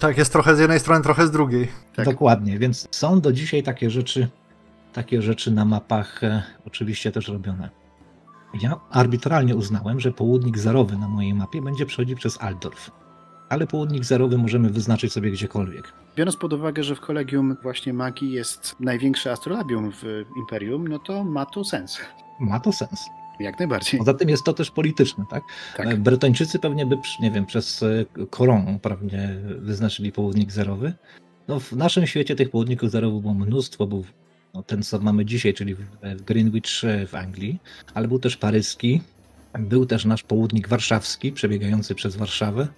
Tak, 0.00 0.18
jest 0.18 0.32
trochę 0.32 0.56
z 0.56 0.58
jednej 0.58 0.80
strony, 0.80 1.02
trochę 1.04 1.26
z 1.26 1.30
drugiej. 1.30 1.68
Tak. 1.96 2.04
Dokładnie, 2.04 2.58
więc 2.58 2.88
są 2.90 3.20
do 3.20 3.32
dzisiaj 3.32 3.62
takie 3.62 3.90
rzeczy, 3.90 4.28
takie 4.92 5.22
rzeczy 5.22 5.50
na 5.50 5.64
mapach 5.64 6.24
e, 6.24 6.42
oczywiście 6.66 7.12
też 7.12 7.28
robione. 7.28 7.70
Ja 8.62 8.76
arbitralnie 8.90 9.56
uznałem, 9.56 10.00
że 10.00 10.12
południk 10.12 10.58
zerowy 10.58 10.96
na 10.96 11.08
mojej 11.08 11.34
mapie 11.34 11.62
będzie 11.62 11.86
przechodził 11.86 12.16
przez 12.16 12.42
Altdorf. 12.42 12.90
ale 13.48 13.66
południk 13.66 14.04
zerowy 14.04 14.38
możemy 14.38 14.70
wyznaczyć 14.70 15.12
sobie 15.12 15.30
gdziekolwiek. 15.30 15.92
Biorąc 16.16 16.36
pod 16.36 16.52
uwagę, 16.52 16.82
że 16.84 16.94
w 16.94 17.00
kolegium 17.00 17.56
właśnie 17.62 17.92
magii 17.92 18.32
jest 18.32 18.76
największe 18.80 19.32
astrolabium 19.32 19.92
w 19.92 20.24
Imperium, 20.36 20.88
no 20.88 20.98
to 20.98 21.24
ma 21.24 21.46
to 21.46 21.64
sens. 21.64 21.98
Ma 22.40 22.60
to 22.60 22.72
sens. 22.72 23.00
Jak 23.40 23.58
najbardziej. 23.58 23.98
Poza 23.98 24.14
tym 24.14 24.28
jest 24.28 24.44
to 24.44 24.52
też 24.52 24.70
polityczne, 24.70 25.24
tak? 25.30 25.42
Tak. 25.76 26.00
Bretończycy 26.00 26.58
pewnie 26.58 26.86
by, 26.86 26.96
nie 27.20 27.30
wiem, 27.30 27.46
przez 27.46 27.82
e, 27.82 28.04
Koron 28.30 28.78
prawnie 28.78 29.36
wyznaczyli 29.58 30.12
południk 30.12 30.52
zerowy. 30.52 30.92
No, 31.48 31.60
w 31.60 31.72
naszym 31.72 32.06
świecie 32.06 32.36
tych 32.36 32.50
południków 32.50 32.90
zerowych 32.90 33.20
było 33.20 33.34
mnóstwo. 33.34 33.86
Był 33.86 34.04
no, 34.54 34.62
ten, 34.62 34.82
co 34.82 34.98
mamy 34.98 35.24
dzisiaj, 35.24 35.54
czyli 35.54 35.74
w 35.74 35.80
w 36.02 36.22
Greenwich 36.22 36.84
e, 36.84 37.06
w 37.06 37.14
Anglii, 37.14 37.58
ale 37.94 38.08
był 38.08 38.18
też 38.18 38.36
paryski, 38.36 39.00
był 39.58 39.86
też 39.86 40.04
nasz 40.04 40.22
południk 40.22 40.68
warszawski, 40.68 41.32
przebiegający 41.32 41.94
przez 41.94 42.16
Warszawę. 42.16 42.68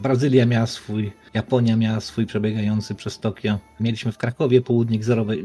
Brazylia 0.00 0.46
miała 0.46 0.66
swój, 0.66 1.12
Japonia 1.34 1.76
miała 1.76 2.00
swój 2.00 2.26
przebiegający 2.26 2.94
przez 2.94 3.18
Tokio. 3.18 3.58
Mieliśmy 3.80 4.12
w 4.12 4.18
Krakowie 4.18 4.62
południk 4.62 5.04
zerowy. 5.04 5.44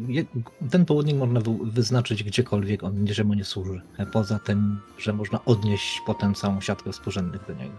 Ten 0.71 0.85
południk 0.85 1.17
można 1.17 1.39
wy- 1.39 1.57
wyznaczyć 1.63 2.23
gdziekolwiek, 2.23 2.83
on 2.83 3.03
niczemu 3.03 3.33
nie 3.33 3.43
służy. 3.43 3.81
Poza 4.11 4.39
tym, 4.39 4.79
że 4.97 5.13
można 5.13 5.45
odnieść 5.45 6.01
potem 6.05 6.33
całą 6.35 6.61
siatkę 6.61 6.91
współrzędnych 6.91 7.47
do 7.47 7.53
niego. 7.53 7.73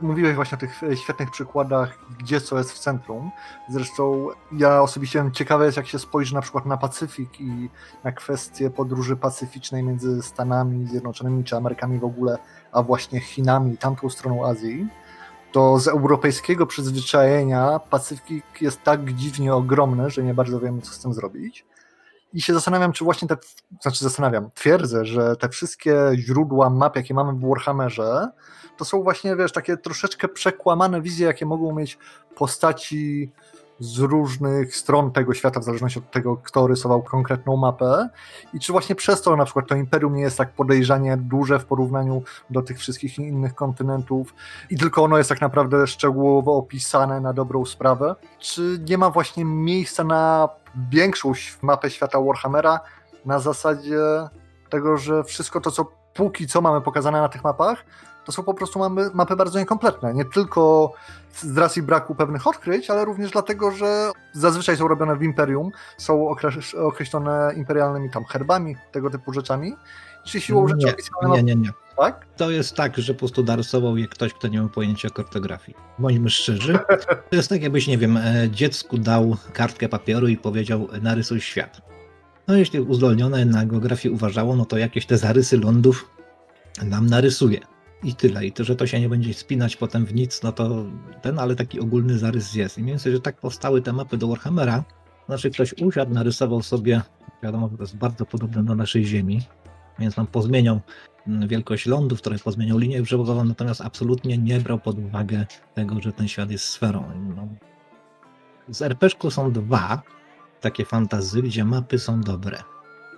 Mówiłeś 0.00 0.34
właśnie 0.34 0.58
o 0.58 0.60
tych 0.60 0.82
e, 0.82 0.96
świetnych 0.96 1.30
przykładach, 1.30 1.98
gdzie 2.18 2.40
co 2.40 2.58
jest 2.58 2.72
w 2.72 2.78
centrum. 2.78 3.30
Zresztą 3.70 4.28
ja 4.52 4.82
osobiście 4.82 5.30
ciekawe 5.32 5.64
jest, 5.64 5.76
jak 5.76 5.86
się 5.86 5.98
spojrzy 5.98 6.34
na 6.34 6.40
przykład 6.40 6.66
na 6.66 6.76
Pacyfik 6.76 7.40
i 7.40 7.68
na 8.04 8.12
kwestię 8.12 8.70
podróży 8.70 9.16
pacyficznej 9.16 9.82
między 9.82 10.22
Stanami 10.22 10.86
Zjednoczonymi 10.86 11.44
czy 11.44 11.56
Amerykami 11.56 11.98
w 11.98 12.04
ogóle, 12.04 12.38
a 12.72 12.82
właśnie 12.82 13.20
Chinami 13.20 13.74
i 13.74 13.78
tamtą 13.78 14.10
stroną 14.10 14.46
Azji. 14.46 14.86
To 15.52 15.78
z 15.78 15.88
europejskiego 15.88 16.66
przyzwyczajenia 16.66 17.80
Pacyfik 17.90 18.44
jest 18.60 18.82
tak 18.82 19.14
dziwnie 19.14 19.54
ogromny, 19.54 20.10
że 20.10 20.22
nie 20.22 20.34
bardzo 20.34 20.60
wiemy, 20.60 20.82
co 20.82 20.92
z 20.92 20.98
tym 20.98 21.12
zrobić. 21.12 21.66
I 22.32 22.42
się 22.42 22.54
zastanawiam, 22.54 22.92
czy 22.92 23.04
właśnie 23.04 23.28
te, 23.28 23.36
znaczy 23.80 24.04
zastanawiam, 24.04 24.50
twierdzę, 24.54 25.04
że 25.04 25.36
te 25.36 25.48
wszystkie 25.48 26.10
źródła 26.14 26.70
map, 26.70 26.96
jakie 26.96 27.14
mamy 27.14 27.32
w 27.32 27.48
Warhammerze, 27.48 28.28
to 28.76 28.84
są 28.84 29.02
właśnie, 29.02 29.36
wiesz, 29.36 29.52
takie 29.52 29.76
troszeczkę 29.76 30.28
przekłamane 30.28 31.02
wizje, 31.02 31.26
jakie 31.26 31.46
mogą 31.46 31.74
mieć 31.74 31.98
postaci 32.36 33.32
z 33.80 33.98
różnych 33.98 34.76
stron 34.76 35.12
tego 35.12 35.34
świata, 35.34 35.60
w 35.60 35.64
zależności 35.64 35.98
od 35.98 36.10
tego, 36.10 36.36
kto 36.36 36.66
rysował 36.66 37.02
konkretną 37.02 37.56
mapę. 37.56 38.08
I 38.54 38.60
czy 38.60 38.72
właśnie 38.72 38.94
przez 38.94 39.22
to 39.22 39.36
na 39.36 39.44
przykład 39.44 39.66
to 39.66 39.74
imperium 39.74 40.14
nie 40.14 40.22
jest 40.22 40.38
tak 40.38 40.52
podejrzanie 40.52 41.16
duże 41.16 41.58
w 41.58 41.64
porównaniu 41.64 42.22
do 42.50 42.62
tych 42.62 42.78
wszystkich 42.78 43.18
innych 43.18 43.54
kontynentów 43.54 44.34
i 44.70 44.76
tylko 44.76 45.02
ono 45.02 45.18
jest 45.18 45.28
tak 45.28 45.40
naprawdę 45.40 45.86
szczegółowo 45.86 46.56
opisane 46.56 47.20
na 47.20 47.32
dobrą 47.32 47.64
sprawę? 47.64 48.16
Czy 48.38 48.80
nie 48.88 48.98
ma 48.98 49.10
właśnie 49.10 49.44
miejsca 49.44 50.04
na 50.04 50.48
większą 50.90 51.32
mapę 51.62 51.90
świata 51.90 52.20
Warhammera 52.20 52.80
na 53.24 53.38
zasadzie 53.38 54.00
tego, 54.70 54.96
że 54.96 55.24
wszystko 55.24 55.60
to, 55.60 55.70
co 55.70 55.84
póki 56.14 56.46
co 56.46 56.60
mamy 56.60 56.80
pokazane 56.80 57.20
na 57.20 57.28
tych 57.28 57.44
mapach, 57.44 57.84
to 58.28 58.32
są 58.32 58.42
po 58.42 58.54
prostu 58.54 58.78
mapy, 58.78 59.10
mapy 59.14 59.36
bardzo 59.36 59.58
niekompletne. 59.58 60.14
Nie 60.14 60.24
tylko 60.24 60.92
z 61.34 61.58
racji 61.58 61.82
braku 61.82 62.14
pewnych 62.14 62.46
odkryć, 62.46 62.90
ale 62.90 63.04
również 63.04 63.30
dlatego, 63.30 63.70
że 63.70 64.10
zazwyczaj 64.32 64.76
są 64.76 64.88
robione 64.88 65.16
w 65.16 65.22
imperium, 65.22 65.70
są 65.98 66.18
okreś- 66.34 66.76
określone 66.78 67.52
imperialnymi 67.56 68.10
tam 68.10 68.24
herbami, 68.24 68.76
tego 68.92 69.10
typu 69.10 69.32
rzeczami. 69.32 69.76
Czy 70.24 70.40
siłą 70.40 70.68
rzeczy 70.68 70.86
Nie, 71.22 71.28
nie, 71.28 71.42
nie, 71.42 71.54
nie. 71.56 71.70
tak? 71.96 72.26
To 72.36 72.50
jest 72.50 72.74
tak, 72.76 72.96
że 72.98 73.12
po 73.14 73.18
prostu 73.18 73.42
narysował 73.44 73.96
je 73.96 74.08
ktoś, 74.08 74.34
kto 74.34 74.48
nie 74.48 74.62
ma 74.62 74.68
pojęcia 74.68 75.08
o 75.08 75.10
kartografii. 75.10 75.76
Bądźmy 75.98 76.30
szczerzy. 76.30 76.78
To 77.30 77.36
jest 77.36 77.48
tak, 77.48 77.62
jakbyś, 77.62 77.86
nie 77.86 77.98
wiem, 77.98 78.16
e, 78.16 78.50
dziecku 78.50 78.98
dał 78.98 79.36
kartkę 79.52 79.88
papieru 79.88 80.28
i 80.28 80.36
powiedział, 80.36 80.88
narysuj 81.02 81.40
świat. 81.40 81.80
No 82.48 82.54
jeśli 82.56 82.80
uzdolnione 82.80 83.44
na 83.44 83.66
geografii 83.66 84.14
uważało, 84.14 84.56
no 84.56 84.64
to 84.64 84.78
jakieś 84.78 85.06
te 85.06 85.18
zarysy 85.18 85.58
lądów 85.58 86.10
nam 86.84 87.06
narysuje. 87.06 87.60
I 88.02 88.14
tyle. 88.14 88.46
I 88.46 88.52
to, 88.52 88.64
że 88.64 88.76
to 88.76 88.86
się 88.86 89.00
nie 89.00 89.08
będzie 89.08 89.34
spinać 89.34 89.76
potem 89.76 90.06
w 90.06 90.14
nic, 90.14 90.42
no 90.42 90.52
to 90.52 90.84
ten, 91.22 91.38
ale 91.38 91.56
taki 91.56 91.80
ogólny 91.80 92.18
zarys 92.18 92.54
jest. 92.54 92.78
I 92.78 92.82
mniej 92.82 92.92
więcej, 92.92 93.12
że 93.12 93.20
tak 93.20 93.36
powstały 93.40 93.82
te 93.82 93.92
mapy 93.92 94.16
do 94.16 94.28
Warhammera. 94.28 94.84
Znaczy 95.26 95.50
ktoś 95.50 95.74
usiadł, 95.82 96.14
narysował 96.14 96.62
sobie, 96.62 97.02
wiadomo, 97.42 97.68
to 97.68 97.82
jest 97.82 97.96
bardzo 97.96 98.26
podobne 98.26 98.64
do 98.64 98.74
naszej 98.74 99.04
Ziemi, 99.04 99.40
więc 99.98 100.16
nam 100.16 100.26
pozmieniał 100.26 100.80
mm, 101.26 101.48
wielkość 101.48 101.86
lądów, 101.86 102.22
trochę 102.22 102.38
pozmieniał 102.38 102.78
linię 102.78 103.02
brzegową, 103.02 103.44
natomiast 103.44 103.80
absolutnie 103.80 104.38
nie 104.38 104.60
brał 104.60 104.78
pod 104.78 104.98
uwagę 104.98 105.46
tego, 105.74 106.00
że 106.00 106.12
ten 106.12 106.28
świat 106.28 106.50
jest 106.50 106.64
sferą. 106.64 107.04
No. 107.36 107.48
Z 108.68 108.82
RPG 108.82 109.30
są 109.30 109.52
dwa 109.52 110.02
takie 110.60 110.84
fantazy, 110.84 111.42
gdzie 111.42 111.64
mapy 111.64 111.98
są 111.98 112.20
dobre. 112.20 112.62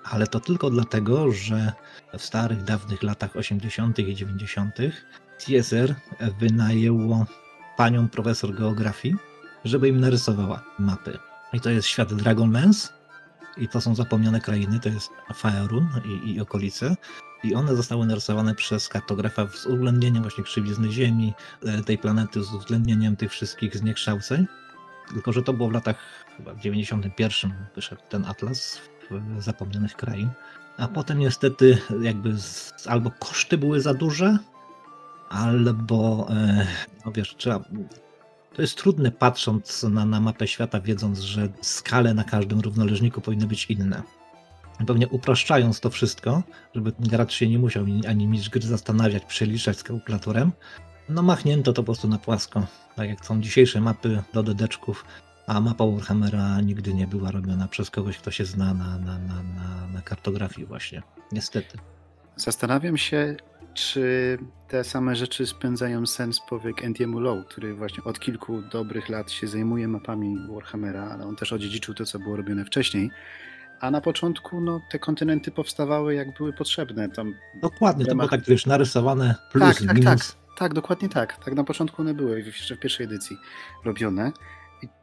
Ale 0.05 0.27
to 0.27 0.41
tylko 0.41 0.71
dlatego, 0.71 1.33
że 1.33 1.73
w 2.19 2.23
starych, 2.23 2.65
dawnych 2.65 3.03
latach 3.03 3.37
80. 3.37 3.99
i 3.99 4.15
90. 4.15 4.75
TSR 5.39 5.95
wynajęło 6.39 7.27
panią 7.77 8.09
profesor 8.09 8.55
geografii, 8.55 9.17
żeby 9.65 9.89
im 9.89 10.01
narysowała 10.01 10.63
mapy. 10.79 11.19
I 11.53 11.61
to 11.61 11.71
jest 11.71 11.89
świat 11.89 12.15
Dragonlance, 12.15 12.89
i 13.57 13.69
to 13.69 13.81
są 13.81 13.95
zapomniane 13.95 14.41
krainy, 14.41 14.81
to 14.81 14.89
jest 14.89 15.11
Faerun 15.35 15.89
i, 16.05 16.35
i 16.35 16.41
okolice. 16.41 16.97
I 17.45 17.55
one 17.55 17.77
zostały 17.77 18.07
narysowane 18.07 18.55
przez 18.55 18.89
kartografa 18.89 19.47
z 19.47 19.67
uwzględnieniem 19.67 20.23
właśnie 20.23 20.45
krzywizny 20.45 20.93
Ziemi, 20.93 21.35
e, 21.65 21.83
tej 21.83 21.99
planety, 21.99 22.43
z 22.43 22.55
uwzględnieniem 22.55 23.17
tych 23.17 23.31
wszystkich 23.31 23.77
zniekształceń. 23.77 24.47
Tylko, 25.15 25.33
że 25.33 25.43
to 25.43 25.53
było 25.53 25.69
w 25.69 25.73
latach 25.73 25.97
chyba 26.37 26.55
w 26.55 26.61
91 26.61 27.53
wyszedł 27.75 28.03
ten 28.09 28.25
atlas 28.25 28.81
zapomnianych 29.39 29.97
krain. 29.97 30.31
A 30.79 30.89
potem 30.89 31.19
niestety 31.19 31.79
jakby 32.03 32.39
z, 32.39 32.75
albo 32.87 33.11
koszty 33.11 33.59
były 33.59 33.81
za 33.81 33.95
duże, 33.95 34.39
albo 35.29 36.27
e, 36.31 36.67
no 37.07 37.13
wiesz, 37.13 37.35
trzeba 37.37 37.61
to 38.55 38.63
jest 38.63 38.77
trudne 38.77 39.11
patrząc 39.11 39.83
na, 39.83 40.05
na 40.05 40.21
mapę 40.21 40.49
świata, 40.49 40.81
wiedząc, 40.81 41.19
że 41.19 41.49
skale 41.61 42.15
na 42.15 42.25
każdym 42.25 42.61
równoleżniku 42.61 43.21
powinny 43.21 43.47
być 43.47 43.67
inne. 43.67 44.03
Pewnie 44.87 45.09
upraszczając 45.09 45.81
to 45.81 45.91
wszystko, 45.91 46.43
żeby 46.75 46.93
gracz 46.99 47.33
się 47.33 47.49
nie 47.49 47.59
musiał 47.59 47.85
ani 48.09 48.27
mistrz 48.27 48.51
gry 48.51 48.63
zastanawiać, 48.63 49.25
przeliczać 49.25 49.79
z 49.79 49.83
kalkulatorem, 49.83 50.53
no 51.09 51.23
machnięto 51.23 51.73
to 51.73 51.83
po 51.83 51.87
prostu 51.87 52.09
na 52.09 52.19
płasko. 52.19 52.67
Tak 52.97 53.09
jak 53.09 53.27
są 53.27 53.41
dzisiejsze 53.41 53.81
mapy 53.81 54.23
do 54.33 54.43
dedeczków, 54.43 55.05
a 55.51 55.61
mapa 55.61 55.85
Warhammera 55.87 56.61
nigdy 56.61 56.95
nie 56.95 57.07
była 57.07 57.31
robiona 57.31 57.69
przez 57.69 57.91
kogoś, 57.91 58.19
kto 58.19 58.31
się 58.31 58.45
zna 58.45 58.75
na, 58.75 58.99
na, 58.99 59.19
na, 59.19 59.43
na, 59.43 59.87
na 59.95 60.03
kartografii 60.03 60.67
właśnie. 60.67 61.03
Niestety. 61.33 61.79
Zastanawiam 62.37 62.97
się, 62.97 63.37
czy 63.75 64.39
te 64.69 64.85
same 64.85 65.17
rzeczy 65.17 65.47
spędzają 65.47 66.07
sens 66.07 66.41
powiek 66.49 66.85
Andiemu 66.85 67.21
Low, 67.21 67.47
który 67.47 67.75
właśnie 67.75 68.05
od 68.05 68.21
kilku 68.21 68.63
dobrych 68.63 69.09
lat 69.09 69.31
się 69.31 69.47
zajmuje 69.47 69.89
mapami 69.89 70.37
Warhammera, 70.55 71.11
ale 71.11 71.27
on 71.27 71.37
też 71.37 71.53
odziedziczył 71.53 71.95
to, 71.95 72.05
co 72.05 72.19
było 72.19 72.37
robione 72.37 72.65
wcześniej. 72.65 73.11
A 73.81 73.91
na 73.91 74.01
początku 74.01 74.61
no, 74.61 74.81
te 74.91 74.99
kontynenty 74.99 75.51
powstawały 75.51 76.15
jak 76.15 76.37
były 76.39 76.53
potrzebne. 76.53 77.09
Tam, 77.09 77.35
Dokładnie, 77.63 78.05
to 78.05 78.11
Ramach- 78.11 78.29
było 78.29 78.41
tak, 78.41 78.49
wiesz, 78.49 78.67
narysowane 78.67 79.35
plus, 79.53 79.79
tak, 79.79 79.87
tak, 79.87 79.97
minus. 79.97 80.05
tak, 80.05 80.59
tak, 80.59 80.75
dokładnie 80.75 81.09
tak. 81.09 81.45
Tak 81.45 81.55
na 81.55 81.65
początku 81.65 82.03
one 82.03 82.15
były, 82.15 82.41
jeszcze 82.41 82.77
w 82.77 82.79
pierwszej 82.79 83.07
edycji 83.07 83.37
robione. 83.85 84.33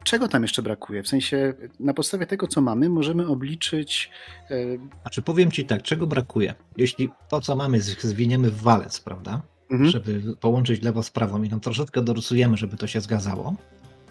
Czego 0.03 0.27
tam 0.27 0.41
jeszcze 0.41 0.61
brakuje? 0.61 1.03
W 1.03 1.07
sensie, 1.07 1.53
na 1.79 1.93
podstawie 1.93 2.25
tego, 2.25 2.47
co 2.47 2.61
mamy, 2.61 2.89
możemy 2.89 3.27
obliczyć 3.27 4.11
e, 4.49 4.55
Znaczy 5.01 5.21
powiem 5.21 5.51
ci 5.51 5.65
tak, 5.65 5.81
czego 5.81 6.07
brakuje? 6.07 6.53
Jeśli 6.77 7.09
to, 7.29 7.41
co 7.41 7.55
mamy, 7.55 7.81
zwiniemy 7.81 8.51
w 8.51 8.61
walec, 8.61 8.99
prawda? 8.99 9.41
mhm. 9.71 9.89
Żeby 9.89 10.35
połączyć 10.39 10.81
lewo 10.81 11.03
z 11.03 11.09
prawą 11.11 11.43
i 11.43 11.49
tam 11.49 11.59
troszeczkę 11.59 12.01
dorysujemy, 12.01 12.57
żeby 12.57 12.77
to 12.77 12.87
się 12.87 13.01
zgadzało, 13.01 13.55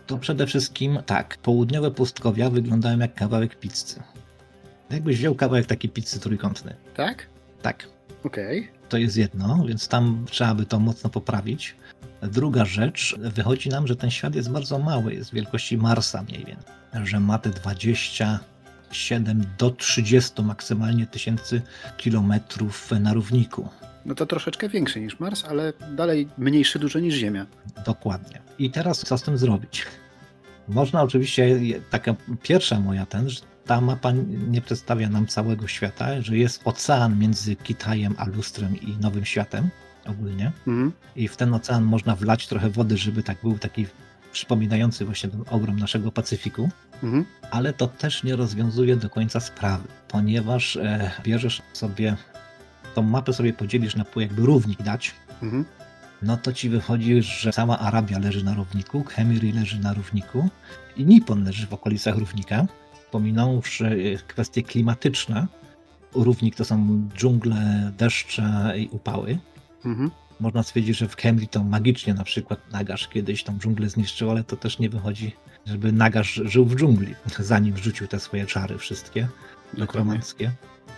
to 0.06 0.18
przede 0.18 0.46
wszystkim 0.46 0.99
tak, 1.06 1.37
południowe 1.37 1.90
pustkowia 1.90 2.50
wyglądają 2.50 2.99
jak 2.99 3.14
kawałek 3.14 3.56
pizzy. 3.61 4.02
Jakbyś 4.90 5.16
wziął 5.16 5.35
kawałek 5.35 5.66
takiej 5.66 5.90
pizzy 5.90 6.20
trójkątny. 6.20 6.76
tak? 6.94 7.26
Tak, 7.62 7.88
Okej. 8.25 8.68
to 8.88 8.99
jest 8.99 9.16
jedno, 9.16 9.64
więc 9.68 9.88
tam 9.88 10.25
trzeba 10.30 10.54
by 10.54 10.66
to 10.66 10.78
mocno 10.78 11.11
poprawić. 11.11 11.76
Druga 12.23 12.64
rzecz, 12.64 13.16
wychodzi 13.18 13.68
nam, 13.68 13.87
że 13.87 13.96
ten 13.96 14.11
świat 14.11 14.35
jest 14.35 14.50
bardzo 14.50 14.78
mały, 14.78 15.14
jest 15.14 15.35
wielkości 15.35 15.76
Marsa 15.76 16.23
mniej 16.23 16.44
więcej, 16.44 16.75
że 17.04 17.20
ma 17.20 17.38
te 17.38 17.50
27 17.50 19.44
do 19.58 19.70
30 19.70 20.42
maksymalnie 20.42 21.06
tysięcy 21.06 21.62
kilometrów 21.96 22.90
na 23.00 23.12
równiku. 23.12 23.68
No 24.04 24.14
to 24.14 24.26
troszeczkę 24.26 24.68
większy 24.68 25.00
niż 25.00 25.20
Mars, 25.20 25.44
ale 25.44 25.73
dalej 25.96 26.28
mniejszy 26.38 26.78
dużo 26.78 26.99
niż 26.99 27.14
Ziemia. 27.14 27.46
Dokładnie. 27.85 28.40
I 28.58 28.70
teraz 28.70 28.99
co 28.99 29.18
z 29.18 29.23
tym 29.23 29.38
zrobić? 29.38 29.87
Można 30.68 31.02
oczywiście, 31.02 31.58
taka 31.90 32.14
pierwsza 32.42 32.80
moja 32.80 33.06
ten, 33.06 33.30
że 33.30 33.40
ta 33.64 33.80
mapa 33.80 34.12
nie 34.49 34.61
przedstawia 34.61 35.08
nam 35.08 35.26
całego 35.26 35.68
świata, 35.68 36.23
że 36.23 36.37
jest 36.37 36.62
ocean 36.64 37.18
między 37.18 37.56
Kitajem 37.56 38.14
a 38.18 38.26
Lustrem 38.26 38.80
i 38.80 38.96
Nowym 39.00 39.25
Światem 39.25 39.70
ogólnie. 40.08 40.52
Mhm. 40.66 40.92
I 41.16 41.28
w 41.28 41.36
ten 41.36 41.54
ocean 41.54 41.84
można 41.84 42.16
wlać 42.16 42.46
trochę 42.48 42.70
wody, 42.70 42.96
żeby 42.96 43.22
tak 43.22 43.38
był 43.42 43.58
taki 43.58 43.86
przypominający 44.32 45.04
właśnie 45.04 45.30
ten 45.30 45.44
ogrom 45.50 45.78
naszego 45.78 46.12
Pacyfiku, 46.12 46.68
Mhm. 47.02 47.25
ale 47.50 47.72
to 47.72 47.86
też 47.86 48.25
nie 48.25 48.36
rozwiązuje 48.36 48.96
do 48.96 49.10
końca 49.10 49.40
sprawy, 49.40 49.88
ponieważ 50.08 50.76
e, 50.76 51.10
bierzesz 51.25 51.62
sobie, 51.72 52.16
tą 52.94 53.02
mapę 53.02 53.32
sobie 53.32 53.52
podzielisz 53.52 53.96
na 53.96 54.04
pół, 54.04 54.22
jakby 54.22 54.42
równik 54.42 54.82
dać, 54.82 55.14
Mhm. 55.42 55.64
no 56.22 56.36
to 56.36 56.52
ci 56.52 56.68
wychodzi, 56.68 57.22
że 57.22 57.52
cała 57.52 57.78
Arabia 57.78 58.18
leży 58.18 58.44
na 58.44 58.54
równiku, 58.54 59.04
Kemiri 59.04 59.52
leży 59.52 59.78
na 59.80 59.92
równiku 59.92 60.48
i 60.96 61.04
Nippon 61.04 61.44
leży 61.44 61.66
w 61.66 61.75
okolicach 61.75 62.16
równika. 62.16 62.66
Pominąwszy 63.10 63.86
e, 63.86 64.18
kwestie 64.28 64.62
klimatyczne, 64.62 65.46
równik 66.14 66.56
to 66.56 66.64
są 66.64 67.08
dżungle, 67.16 67.92
deszcze 67.98 68.72
i 68.76 68.88
upały. 68.88 69.38
Mhm. 69.87 70.11
Można 70.40 70.62
stwierdzić, 70.62 70.97
że 70.97 71.09
w 71.09 71.16
Kemri 71.16 71.49
to 71.49 71.64
magicznie 71.64 72.14
na 72.14 72.25
przykład 72.25 72.73
Nagash 72.73 73.09
kiedyś 73.09 73.45
tą 73.45 73.59
dżunglę 73.59 73.88
zniszczył, 73.88 74.31
ale 74.31 74.45
to 74.45 74.57
też 74.57 74.78
nie 74.78 74.90
wychodzi, 74.90 75.33
żeby 75.66 75.93
Nagash 75.93 76.40
żył 76.45 76.64
w 76.64 76.76
dżungli, 76.76 77.14
zanim 77.38 77.76
rzucił 77.76 78.07
te 78.07 78.21
swoje 78.21 78.47
czary 78.47 78.78
wszystkie 78.78 79.28
nekromanckie. 79.75 80.52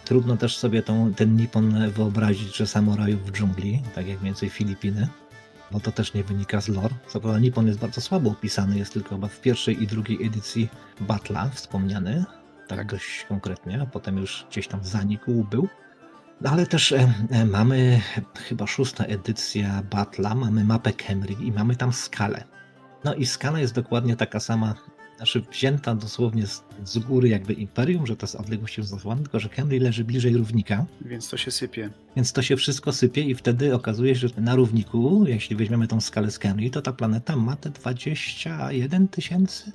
Trudno 0.05 0.37
też 0.37 0.57
sobie 0.57 0.83
tą, 0.83 1.15
ten 1.15 1.37
Nippon 1.37 1.91
wyobrazić, 1.91 2.57
że 2.57 2.67
samurajów 2.67 3.27
w 3.27 3.33
dżungli, 3.33 3.83
tak 3.95 4.09
jak 4.09 4.21
mniej 4.21 4.33
więcej 4.33 4.49
Filipiny, 4.51 5.09
bo 5.71 5.81
to 5.81 5.93
też 5.93 6.15
nie 6.15 6.25
wynika 6.25 6.61
z 6.61 6.69
lore. 6.69 6.95
Co 7.09 7.21
prawda 7.21 7.39
Nippon 7.39 7.67
jest 7.67 7.79
bardzo 7.79 8.01
słabo 8.01 8.31
opisany, 8.31 8.79
jest 8.79 8.93
tylko 8.93 9.15
chyba 9.15 9.29
w 9.29 9.41
pierwszej 9.41 9.83
i 9.83 9.87
drugiej 9.87 10.27
edycji 10.27 10.69
Battle'a 11.01 11.51
wspomniany, 11.51 12.25
tak, 12.69 12.79
Tak. 12.79 12.87
dość 12.91 13.25
konkretnie, 13.29 13.83
a 13.83 13.87
potem 13.87 14.19
już 14.19 14.47
gdzieś 14.51 14.69
tam 14.69 14.85
zanikł 14.85 15.45
był. 15.45 15.69
No 16.41 16.51
ale 16.51 16.67
też 16.67 16.95
mamy 17.47 18.01
chyba 18.49 18.67
szósta 18.67 19.05
edycja 19.05 19.83
Battle'a, 19.91 20.37
mamy 20.37 20.65
mapę 20.65 20.93
Kemri 20.93 21.37
i 21.47 21.53
mamy 21.53 21.77
tam 21.77 21.93
skalę. 21.93 22.45
No 23.05 23.15
i 23.15 23.27
skala 23.27 23.61
jest 23.61 23.75
dokładnie 23.75 24.17
taka 24.17 24.41
sama, 24.41 24.75
znaczy 25.17 25.43
wzięta 25.53 25.95
dosłownie 25.95 26.47
z, 26.47 26.65
z 26.85 26.99
góry 26.99 27.29
jakby 27.29 27.53
Imperium, 27.53 28.07
że 28.07 28.17
to 28.17 28.27
jest 28.27 28.35
odległość 28.37 28.81
zachowana, 28.81 29.23
tylko 29.23 29.41
że 29.41 29.49
Kemri 29.49 29.79
leży 29.79 30.05
bliżej 30.05 30.37
równika, 30.37 30.85
Więc 31.01 31.29
to 31.29 31.37
się 31.37 31.51
sypie. 31.51 31.91
więc 32.17 32.33
to 32.33 32.43
się 32.43 32.57
wszystko 32.57 32.93
sypie 32.93 33.23
i 33.23 33.35
wtedy 33.35 33.75
okazuje 33.75 34.15
się, 34.15 34.29
że 34.29 34.41
na 34.41 34.55
równiku, 34.55 35.25
jeśli 35.27 35.57
weźmiemy 35.57 35.89
tą 35.89 36.01
skalę 36.01 36.31
z 36.31 36.39
Kemri, 36.39 36.71
to 36.71 36.83
ta 36.83 36.93
planeta 36.93 37.37
ma 37.37 37.57
te 37.57 37.71
21 37.71 39.09
tysięcy. 39.09 39.73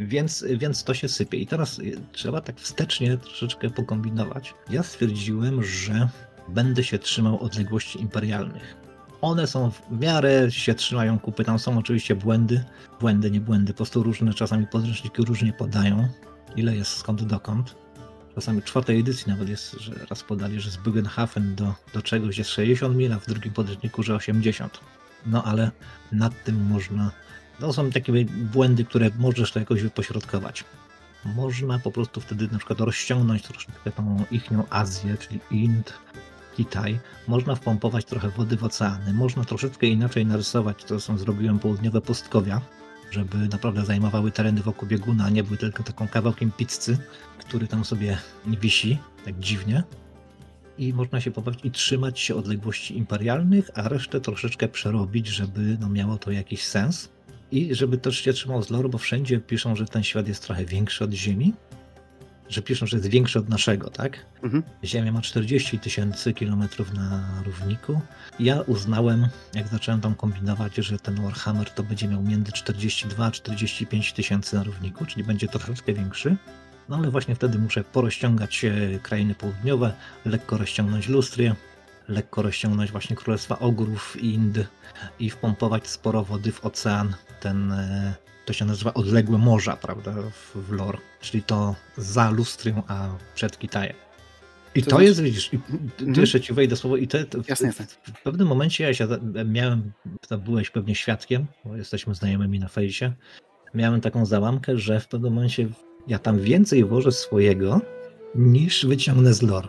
Więc, 0.00 0.44
więc 0.56 0.84
to 0.84 0.94
się 0.94 1.08
sypie. 1.08 1.38
I 1.38 1.46
teraz 1.46 1.78
y, 1.78 2.00
trzeba 2.12 2.40
tak 2.40 2.60
wstecznie 2.60 3.16
troszeczkę 3.16 3.70
pokombinować. 3.70 4.54
Ja 4.70 4.82
stwierdziłem, 4.82 5.62
że 5.62 6.08
będę 6.48 6.84
się 6.84 6.98
trzymał 6.98 7.42
odległości 7.42 8.00
imperialnych. 8.00 8.76
One 9.20 9.46
są 9.46 9.70
w 9.70 10.00
miarę 10.00 10.50
się 10.50 10.74
trzymają 10.74 11.18
kupy. 11.18 11.44
Tam 11.44 11.58
są 11.58 11.78
oczywiście 11.78 12.14
błędy. 12.14 12.64
Błędy, 13.00 13.30
nie 13.30 13.40
błędy. 13.40 13.72
Po 13.72 13.76
prostu 13.76 14.02
różne 14.02 14.34
czasami 14.34 14.66
podręczniki 14.66 15.22
różnie 15.22 15.52
podają. 15.52 16.08
Ile 16.56 16.76
jest 16.76 16.96
skąd 16.96 17.22
dokąd. 17.22 17.74
Czasami 18.34 18.62
czwartej 18.62 19.00
edycji 19.00 19.24
nawet 19.28 19.48
jest, 19.48 19.72
że 19.72 19.92
raz 20.10 20.22
podali, 20.22 20.60
że 20.60 20.70
z 20.70 20.76
Bugenhafen 20.76 21.54
do, 21.54 21.74
do 21.94 22.02
czegoś 22.02 22.38
jest 22.38 22.50
60 22.50 22.96
mil, 22.96 23.12
a 23.12 23.18
w 23.18 23.26
drugim 23.26 23.52
podręczniku, 23.52 24.02
że 24.02 24.14
80. 24.14 24.80
No 25.26 25.44
ale 25.44 25.70
nad 26.12 26.44
tym 26.44 26.66
można. 26.66 27.10
To 27.60 27.72
są 27.72 27.90
takie 27.90 28.12
błędy, 28.24 28.84
które 28.84 29.10
możesz 29.18 29.52
to 29.52 29.58
jakoś 29.58 29.82
wypośrodkować. 29.82 30.64
Można 31.24 31.78
po 31.78 31.90
prostu 31.90 32.20
wtedy 32.20 32.48
na 32.52 32.58
przykład 32.58 32.80
rozciągnąć 32.80 33.42
troszeczkę 33.42 33.90
tą 33.90 34.24
ichnią 34.30 34.64
Azję, 34.70 35.16
czyli 35.16 35.40
Ind, 35.50 35.92
Kitaj. 36.56 36.98
Można 37.28 37.54
wpompować 37.54 38.04
trochę 38.04 38.28
wody 38.28 38.56
w 38.56 38.64
oceany. 38.64 39.12
Można 39.12 39.44
troszeczkę 39.44 39.86
inaczej 39.86 40.26
narysować, 40.26 40.84
to 40.84 41.00
co 41.00 41.18
zrobiłem 41.18 41.58
południowe 41.58 42.00
pustkowia, 42.00 42.60
żeby 43.10 43.36
naprawdę 43.36 43.84
zajmowały 43.84 44.30
tereny 44.30 44.60
wokół 44.60 44.88
bieguna, 44.88 45.24
a 45.24 45.30
nie 45.30 45.42
były 45.42 45.56
tylko 45.56 45.82
taką 45.82 46.08
kawałkiem 46.08 46.52
pizzy, 46.52 46.98
który 47.38 47.66
tam 47.66 47.84
sobie 47.84 48.18
wisi, 48.46 48.98
tak 49.24 49.38
dziwnie. 49.38 49.82
I 50.78 50.92
można 50.92 51.20
się 51.20 51.30
pobawić 51.30 51.64
i 51.64 51.70
trzymać 51.70 52.20
się 52.20 52.34
odległości 52.34 52.98
imperialnych, 52.98 53.70
a 53.74 53.88
resztę 53.88 54.20
troszeczkę 54.20 54.68
przerobić, 54.68 55.28
żeby 55.28 55.76
no, 55.80 55.88
miało 55.88 56.18
to 56.18 56.30
jakiś 56.30 56.66
sens. 56.66 57.08
I 57.52 57.74
żeby 57.74 57.98
też 57.98 58.18
się 58.18 58.32
trzymał 58.32 58.62
z 58.62 58.70
lore, 58.70 58.88
bo 58.88 58.98
wszędzie 58.98 59.40
piszą, 59.40 59.76
że 59.76 59.84
ten 59.84 60.02
świat 60.02 60.28
jest 60.28 60.42
trochę 60.42 60.64
większy 60.64 61.04
od 61.04 61.12
Ziemi. 61.12 61.52
Że 62.48 62.62
piszą, 62.62 62.86
że 62.86 62.96
jest 62.96 63.08
większy 63.08 63.38
od 63.38 63.48
naszego, 63.48 63.90
tak? 63.90 64.26
Mhm. 64.42 64.62
Ziemia 64.84 65.12
ma 65.12 65.20
40 65.20 65.78
tysięcy 65.78 66.34
kilometrów 66.34 66.92
na 66.92 67.42
równiku. 67.46 68.00
Ja 68.40 68.60
uznałem, 68.60 69.28
jak 69.54 69.68
zacząłem 69.68 70.00
tam 70.00 70.14
kombinować, 70.14 70.76
że 70.76 70.98
ten 70.98 71.22
Warhammer 71.22 71.70
to 71.70 71.82
będzie 71.82 72.08
miał 72.08 72.22
między 72.22 72.52
42 72.52 73.26
a 73.26 73.30
45 73.30 74.12
tysięcy 74.12 74.56
na 74.56 74.62
równiku, 74.62 75.06
czyli 75.06 75.24
będzie 75.24 75.48
troszeczkę 75.48 75.92
większy. 75.92 76.36
No 76.88 76.96
ale 76.96 77.10
właśnie 77.10 77.34
wtedy 77.34 77.58
muszę 77.58 77.84
porozciągać 77.84 78.64
e, 78.64 78.98
krainy 78.98 79.34
południowe, 79.34 79.92
lekko 80.24 80.58
rozciągnąć 80.58 81.08
Lustrię, 81.08 81.54
lekko 82.10 82.42
rozciągnąć 82.42 82.90
właśnie 82.90 83.16
Królestwa 83.16 83.58
Ogrów 83.58 84.16
i 84.22 84.34
Ind 84.34 84.58
i 85.18 85.30
wpompować 85.30 85.88
sporo 85.88 86.24
wody 86.24 86.52
w 86.52 86.64
ocean, 86.64 87.14
ten, 87.40 87.72
e, 87.72 88.14
to 88.46 88.52
się 88.52 88.64
nazywa 88.64 88.94
odległe 88.94 89.38
morza, 89.38 89.76
prawda, 89.76 90.12
w, 90.32 90.56
w 90.68 90.72
lore, 90.72 90.98
czyli 91.20 91.42
to 91.42 91.74
za 91.96 92.30
Lustrią, 92.30 92.82
a 92.88 93.08
przed 93.34 93.58
Kitajem. 93.58 93.96
I 94.74 94.82
To 94.82 94.84
to, 94.84 94.90
znaczy- 94.96 95.04
jest, 95.04 95.20
widzisz, 95.22 95.52
i, 95.52 95.56
Mhm. 95.56 96.20
jeszcze 96.20 96.40
ci 96.40 96.52
wejdę 96.52 96.76
słowo 96.76 96.96
i 96.96 97.08
to, 97.08 97.24
to 97.24 97.38
Jasne, 97.48 97.66
jasne. 97.66 97.86
w 98.14 98.22
pewnym 98.22 98.48
momencie 98.48 98.84
ja 98.84 98.94
się 98.94 99.06
miałem, 99.46 99.92
to 100.28 100.38
byłeś 100.38 100.70
pewnie 100.70 100.94
świadkiem, 100.94 101.46
bo 101.64 101.76
jesteśmy 101.76 102.14
znajomymi 102.14 102.58
na 102.58 102.68
fejsie, 102.68 103.12
miałem 103.74 104.00
taką 104.00 104.26
załamkę, 104.26 104.78
że 104.78 105.00
w 105.00 105.08
pewnym 105.08 105.32
momencie 105.34 105.68
ja 106.08 106.18
tam 106.18 106.38
więcej 106.40 106.84
włożę 106.84 107.12
swojego 107.12 107.80
niż 108.34 108.86
wyciągnę 108.86 109.34
z 109.34 109.42
lore. 109.42 109.68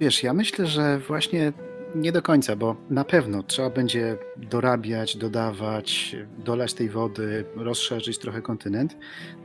Wiesz, 0.00 0.22
ja 0.22 0.34
myślę, 0.34 0.66
że 0.66 0.98
właśnie 0.98 1.52
nie 1.94 2.12
do 2.12 2.22
końca, 2.22 2.56
bo 2.56 2.76
na 2.90 3.04
pewno 3.04 3.42
trzeba 3.42 3.70
będzie 3.70 4.16
dorabiać, 4.36 5.16
dodawać, 5.16 6.16
dolać 6.38 6.74
tej 6.74 6.88
wody, 6.88 7.44
rozszerzyć 7.56 8.18
trochę 8.18 8.42
kontynent. 8.42 8.96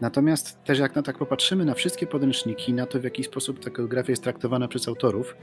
Natomiast 0.01 0.63
też 0.63 0.79
jak 0.79 0.95
na 0.95 1.03
tak 1.03 1.17
popatrzymy 1.17 1.65
na 1.65 1.73
wszystkie 1.73 2.07
podręczniki, 2.07 2.73
na 2.73 2.85
to 2.85 2.99
w 2.99 3.03
jaki 3.03 3.23
sposób 3.23 3.59
ta 3.59 3.69
geografia 3.69 4.11
jest 4.11 4.23
traktowana 4.23 4.67
przez 4.67 4.87
autorów, 4.87 5.35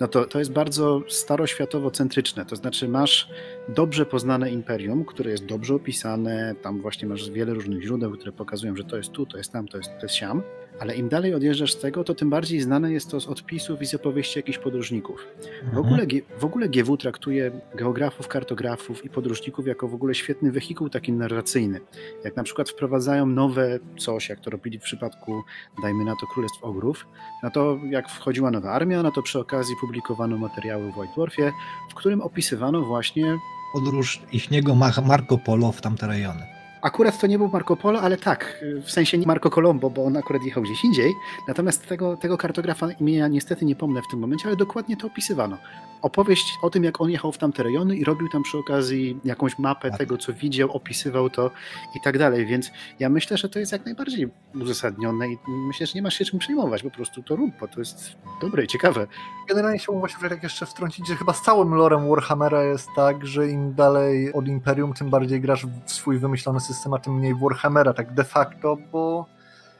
no 0.00 0.08
to 0.08 0.24
to 0.24 0.38
jest 0.38 0.52
bardzo 0.52 1.02
staroświatowo-centryczne. 1.08 2.44
To 2.44 2.56
znaczy 2.56 2.88
masz 2.88 3.28
dobrze 3.68 4.06
poznane 4.06 4.50
imperium, 4.50 5.04
które 5.04 5.30
jest 5.30 5.46
dobrze 5.46 5.74
opisane, 5.74 6.54
tam 6.62 6.80
właśnie 6.80 7.08
masz 7.08 7.30
wiele 7.30 7.54
różnych 7.54 7.82
źródeł, 7.82 8.12
które 8.12 8.32
pokazują, 8.32 8.76
że 8.76 8.84
to 8.84 8.96
jest 8.96 9.10
tu, 9.10 9.26
to 9.26 9.38
jest 9.38 9.52
tam, 9.52 9.68
to 9.68 9.76
jest, 9.76 9.90
to 9.90 10.02
jest 10.02 10.14
siam. 10.14 10.42
Ale 10.80 10.96
im 10.96 11.08
dalej 11.08 11.34
odjeżdżasz 11.34 11.72
z 11.72 11.80
tego, 11.80 12.04
to 12.04 12.14
tym 12.14 12.30
bardziej 12.30 12.60
znane 12.60 12.92
jest 12.92 13.10
to 13.10 13.20
z 13.20 13.26
odpisów 13.26 13.82
i 13.82 13.86
z 13.86 13.94
opowieści 13.94 14.38
jakichś 14.38 14.58
podróżników. 14.58 15.26
W 15.72 15.78
ogóle, 15.78 16.06
G- 16.06 16.20
w 16.38 16.44
ogóle 16.44 16.68
GW 16.68 16.96
traktuje 16.96 17.50
geografów, 17.74 18.28
kartografów 18.28 19.04
i 19.04 19.08
podróżników 19.10 19.66
jako 19.66 19.88
w 19.88 19.94
ogóle 19.94 20.14
świetny 20.14 20.52
wehikuł 20.52 20.88
taki 20.88 21.12
narracyjny. 21.12 21.80
Jak 22.24 22.36
na 22.36 22.42
przykład 22.42 22.70
wprowadzają 22.70 23.26
nowe 23.26 23.78
coś, 23.98 24.28
jak 24.28 24.40
to 24.40 24.50
robili 24.50 24.78
w 24.78 24.82
przypadku, 24.82 25.42
dajmy 25.82 26.04
na 26.04 26.12
to, 26.20 26.26
Królestw 26.26 26.64
Ogrów, 26.64 27.06
no 27.42 27.50
to 27.50 27.78
jak 27.90 28.08
wchodziła 28.10 28.50
nowa 28.50 28.70
armia, 28.72 29.02
no 29.02 29.12
to 29.12 29.22
przy 29.22 29.38
okazji 29.38 29.74
publikowano 29.80 30.36
materiały 30.38 30.92
w 30.92 30.96
White 30.98 31.12
Dwarfie, 31.14 31.52
w 31.90 31.94
którym 31.94 32.20
opisywano 32.20 32.82
właśnie 32.82 33.38
Podróż 33.72 34.22
ichniego 34.32 34.74
Ma- 34.74 34.92
Marco 35.06 35.38
Polo 35.38 35.72
w 35.72 35.80
tamte 35.80 36.06
rejony. 36.06 36.55
Akurat 36.86 37.18
to 37.18 37.26
nie 37.26 37.38
był 37.38 37.48
Marco 37.48 37.76
Polo, 37.76 38.00
ale 38.00 38.16
tak, 38.16 38.64
w 38.82 38.90
sensie 38.90 39.18
nie 39.18 39.26
Marco 39.26 39.50
Colombo, 39.50 39.90
bo 39.90 40.04
on 40.04 40.16
akurat 40.16 40.42
jechał 40.42 40.62
gdzieś 40.62 40.84
indziej. 40.84 41.12
Natomiast 41.48 41.86
tego, 41.86 42.16
tego 42.16 42.38
kartografa 42.38 42.90
imienia 42.92 43.28
niestety 43.28 43.64
nie 43.64 43.76
pomnę 43.76 44.02
w 44.02 44.10
tym 44.10 44.20
momencie, 44.20 44.48
ale 44.48 44.56
dokładnie 44.56 44.96
to 44.96 45.06
opisywano. 45.06 45.58
Opowieść 46.02 46.58
o 46.62 46.70
tym, 46.70 46.84
jak 46.84 47.00
on 47.00 47.10
jechał 47.10 47.32
w 47.32 47.38
tamte 47.38 47.62
rejony 47.62 47.96
i 47.96 48.04
robił 48.04 48.28
tam 48.28 48.42
przy 48.42 48.58
okazji 48.58 49.20
jakąś 49.24 49.58
mapę 49.58 49.90
Tak. 49.90 49.98
tego, 49.98 50.18
co 50.18 50.32
widział, 50.32 50.72
opisywał 50.72 51.30
to 51.30 51.50
i 51.94 52.00
tak 52.00 52.18
dalej. 52.18 52.46
Więc 52.46 52.70
ja 52.98 53.08
myślę, 53.08 53.36
że 53.36 53.48
to 53.48 53.58
jest 53.58 53.72
jak 53.72 53.84
najbardziej 53.84 54.28
uzasadnione 54.54 55.28
i 55.28 55.38
myślę, 55.66 55.86
że 55.86 55.92
nie 55.94 56.02
masz 56.02 56.14
się 56.14 56.24
czym 56.24 56.38
przejmować. 56.38 56.82
Po 56.82 56.90
prostu 56.90 57.22
to 57.22 57.36
rób, 57.36 57.50
bo 57.60 57.68
to 57.68 57.80
jest 57.80 58.16
dobre 58.40 58.64
i 58.64 58.66
ciekawe. 58.66 59.06
Generalnie 59.48 59.78
chciałbym 59.78 60.00
właśnie 60.00 60.28
tak 60.28 60.42
jeszcze 60.42 60.66
wtrącić, 60.66 61.08
że 61.08 61.16
chyba 61.16 61.32
z 61.32 61.42
całym 61.42 61.74
lorem 61.74 62.08
Warhammera 62.08 62.62
jest 62.64 62.88
tak, 62.96 63.26
że 63.26 63.48
im 63.48 63.74
dalej 63.74 64.32
od 64.32 64.48
Imperium, 64.48 64.92
tym 64.92 65.10
bardziej 65.10 65.40
grasz 65.40 65.66
w 65.86 65.92
swój 65.92 66.18
wymyślony 66.18 66.60
system, 66.60 66.75
a 66.94 66.98
tym 66.98 67.14
mniej 67.14 67.34
Warhammera, 67.34 67.92
tak 67.92 68.14
de 68.14 68.24
facto, 68.24 68.76
bo 68.92 69.26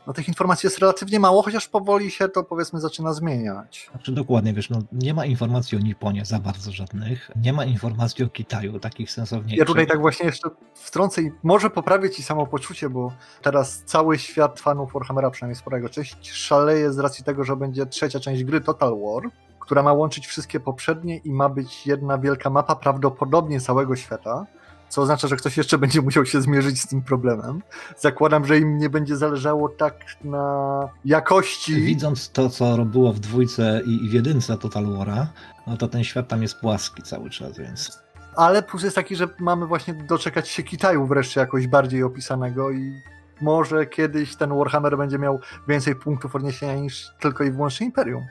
no, 0.06 0.12
tych 0.12 0.28
informacji 0.28 0.66
jest 0.66 0.78
relatywnie 0.78 1.20
mało, 1.20 1.42
chociaż 1.42 1.68
powoli 1.68 2.10
się 2.10 2.28
to 2.28 2.42
powiedzmy 2.42 2.80
zaczyna 2.80 3.12
zmieniać. 3.12 3.88
Znaczy 3.90 4.12
dokładnie, 4.12 4.52
wiesz, 4.52 4.70
no, 4.70 4.78
nie 4.92 5.14
ma 5.14 5.26
informacji 5.26 5.78
o 5.78 5.80
Nipponie 5.80 6.24
za 6.24 6.38
bardzo 6.38 6.72
żadnych, 6.72 7.30
nie 7.36 7.52
ma 7.52 7.64
informacji 7.64 8.24
o 8.24 8.28
Kitaju, 8.28 8.78
takich 8.78 9.10
sensowniejszych. 9.10 9.58
Ja 9.58 9.64
tutaj 9.64 9.86
tak 9.86 10.00
właśnie 10.00 10.26
jeszcze 10.26 10.50
wtrącę 10.74 11.22
i 11.22 11.30
może 11.42 11.70
poprawię 11.70 12.10
ci 12.10 12.22
samopoczucie, 12.22 12.90
bo 12.90 13.12
teraz 13.42 13.82
cały 13.84 14.18
świat 14.18 14.60
fanów 14.60 14.92
Warhammera, 14.92 15.30
przynajmniej 15.30 15.56
sporego 15.56 15.88
część, 15.88 16.30
szaleje 16.30 16.92
z 16.92 16.98
racji 16.98 17.24
tego, 17.24 17.44
że 17.44 17.56
będzie 17.56 17.86
trzecia 17.86 18.20
część 18.20 18.44
gry 18.44 18.60
Total 18.60 18.90
War, 18.90 19.30
która 19.60 19.82
ma 19.82 19.92
łączyć 19.92 20.26
wszystkie 20.26 20.60
poprzednie 20.60 21.16
i 21.16 21.32
ma 21.32 21.48
być 21.48 21.86
jedna 21.86 22.18
wielka 22.18 22.50
mapa 22.50 22.76
prawdopodobnie 22.76 23.60
całego 23.60 23.96
świata. 23.96 24.46
Co 24.88 25.02
oznacza, 25.02 25.28
że 25.28 25.36
ktoś 25.36 25.56
jeszcze 25.56 25.78
będzie 25.78 26.02
musiał 26.02 26.26
się 26.26 26.40
zmierzyć 26.40 26.80
z 26.80 26.86
tym 26.86 27.02
problemem. 27.02 27.62
Zakładam, 27.98 28.46
że 28.46 28.58
im 28.58 28.78
nie 28.78 28.90
będzie 28.90 29.16
zależało 29.16 29.68
tak 29.68 29.94
na 30.24 30.88
jakości. 31.04 31.74
Widząc 31.74 32.30
to, 32.30 32.50
co 32.50 32.84
było 32.84 33.12
w 33.12 33.18
dwójce 33.18 33.82
i 33.86 33.96
i 34.06 34.08
w 34.08 34.12
jedynce 34.12 34.58
Total 34.58 34.84
War'a, 34.84 35.26
no 35.66 35.76
to 35.76 35.88
ten 35.88 36.04
świat 36.04 36.28
tam 36.28 36.42
jest 36.42 36.60
płaski 36.60 37.02
cały 37.02 37.30
czas, 37.30 37.58
więc 37.58 38.02
Ale 38.36 38.62
plus 38.62 38.82
jest 38.82 38.96
taki, 38.96 39.16
że 39.16 39.28
mamy 39.38 39.66
właśnie 39.66 39.94
doczekać 39.94 40.48
się 40.48 40.62
Kitaju 40.62 41.06
wreszcie 41.06 41.40
jakoś 41.40 41.66
bardziej 41.66 42.02
opisanego 42.02 42.70
i 42.70 42.92
może 43.40 43.86
kiedyś 43.86 44.36
ten 44.36 44.58
Warhammer 44.58 44.96
będzie 44.96 45.18
miał 45.18 45.40
więcej 45.68 45.94
punktów 45.94 46.36
odniesienia 46.36 46.74
niż 46.74 47.10
tylko 47.20 47.44
i 47.44 47.50
wyłącznie 47.50 47.86
Imperium. 47.86 48.26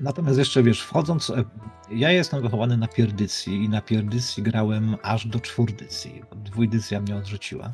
Natomiast 0.00 0.38
jeszcze 0.38 0.62
wiesz, 0.62 0.82
wchodząc, 0.82 1.30
e, 1.30 1.44
ja 1.90 2.12
jestem 2.12 2.42
wychowany 2.42 2.76
na 2.76 2.88
pierdycji 2.88 3.64
i 3.64 3.68
na 3.68 3.82
pierdycji 3.82 4.42
grałem 4.42 4.96
aż 5.02 5.26
do 5.26 5.40
czwórdycji. 5.40 6.22
Dwójdycja 6.36 7.00
mnie 7.00 7.16
odrzuciła. 7.16 7.72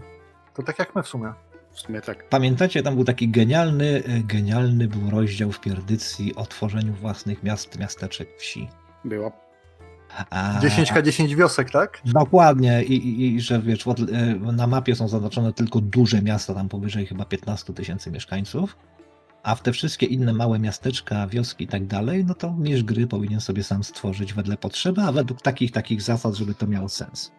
To 0.55 0.63
tak 0.63 0.79
jak 0.79 0.95
my 0.95 1.03
w 1.03 1.09
sumie. 1.09 1.33
W 1.73 1.81
sumie 1.81 2.01
tak. 2.01 2.29
Pamiętacie, 2.29 2.83
tam 2.83 2.95
był 2.95 3.05
taki 3.05 3.29
genialny, 3.29 4.03
e, 4.07 4.21
genialny 4.21 4.89
był 4.89 5.11
rozdział 5.11 5.53
w 5.53 5.61
pierdycji 5.61 6.35
o 6.35 6.47
tworzeniu 6.47 6.93
własnych 6.93 7.43
miast, 7.43 7.79
miasteczek, 7.79 8.29
wsi. 8.39 8.69
Było. 9.05 9.33
A, 10.31 10.61
10K10 10.61 11.35
wiosek, 11.35 11.71
tak? 11.71 12.01
Dokładnie 12.05 12.85
I, 12.85 12.93
i, 12.93 13.35
i 13.35 13.41
że 13.41 13.63
wiesz, 13.63 13.87
e, 13.87 14.35
na 14.53 14.67
mapie 14.67 14.97
są 14.97 15.09
zaznaczone 15.09 15.53
tylko 15.53 15.81
duże 15.81 16.23
miasta, 16.23 16.55
tam 16.55 16.69
powyżej 16.69 17.07
chyba 17.07 17.25
15 17.25 17.73
tysięcy 17.73 18.11
mieszkańców, 18.11 18.77
a 19.45 19.55
w 19.55 19.63
te 19.63 19.73
wszystkie 19.73 20.07
inne 20.07 20.33
małe 20.33 20.59
miasteczka, 20.59 21.27
wioski 21.27 21.65
i 21.65 21.69
tak 21.69 21.87
dalej, 21.87 22.25
no 22.25 22.35
to 22.35 22.53
mistrz 22.53 22.83
gry 22.83 23.07
powinien 23.07 23.41
sobie 23.41 23.65
sam 23.65 23.85
stworzyć 23.85 24.35
wedle 24.35 24.57
potrzeby, 24.57 25.03
a 25.03 25.13
według 25.13 25.43
takich 25.43 25.73
takich 25.73 26.03
zasad, 26.03 26.35
żeby 26.35 26.55
to 26.55 26.67
miało 26.67 26.89
sens. 26.89 27.33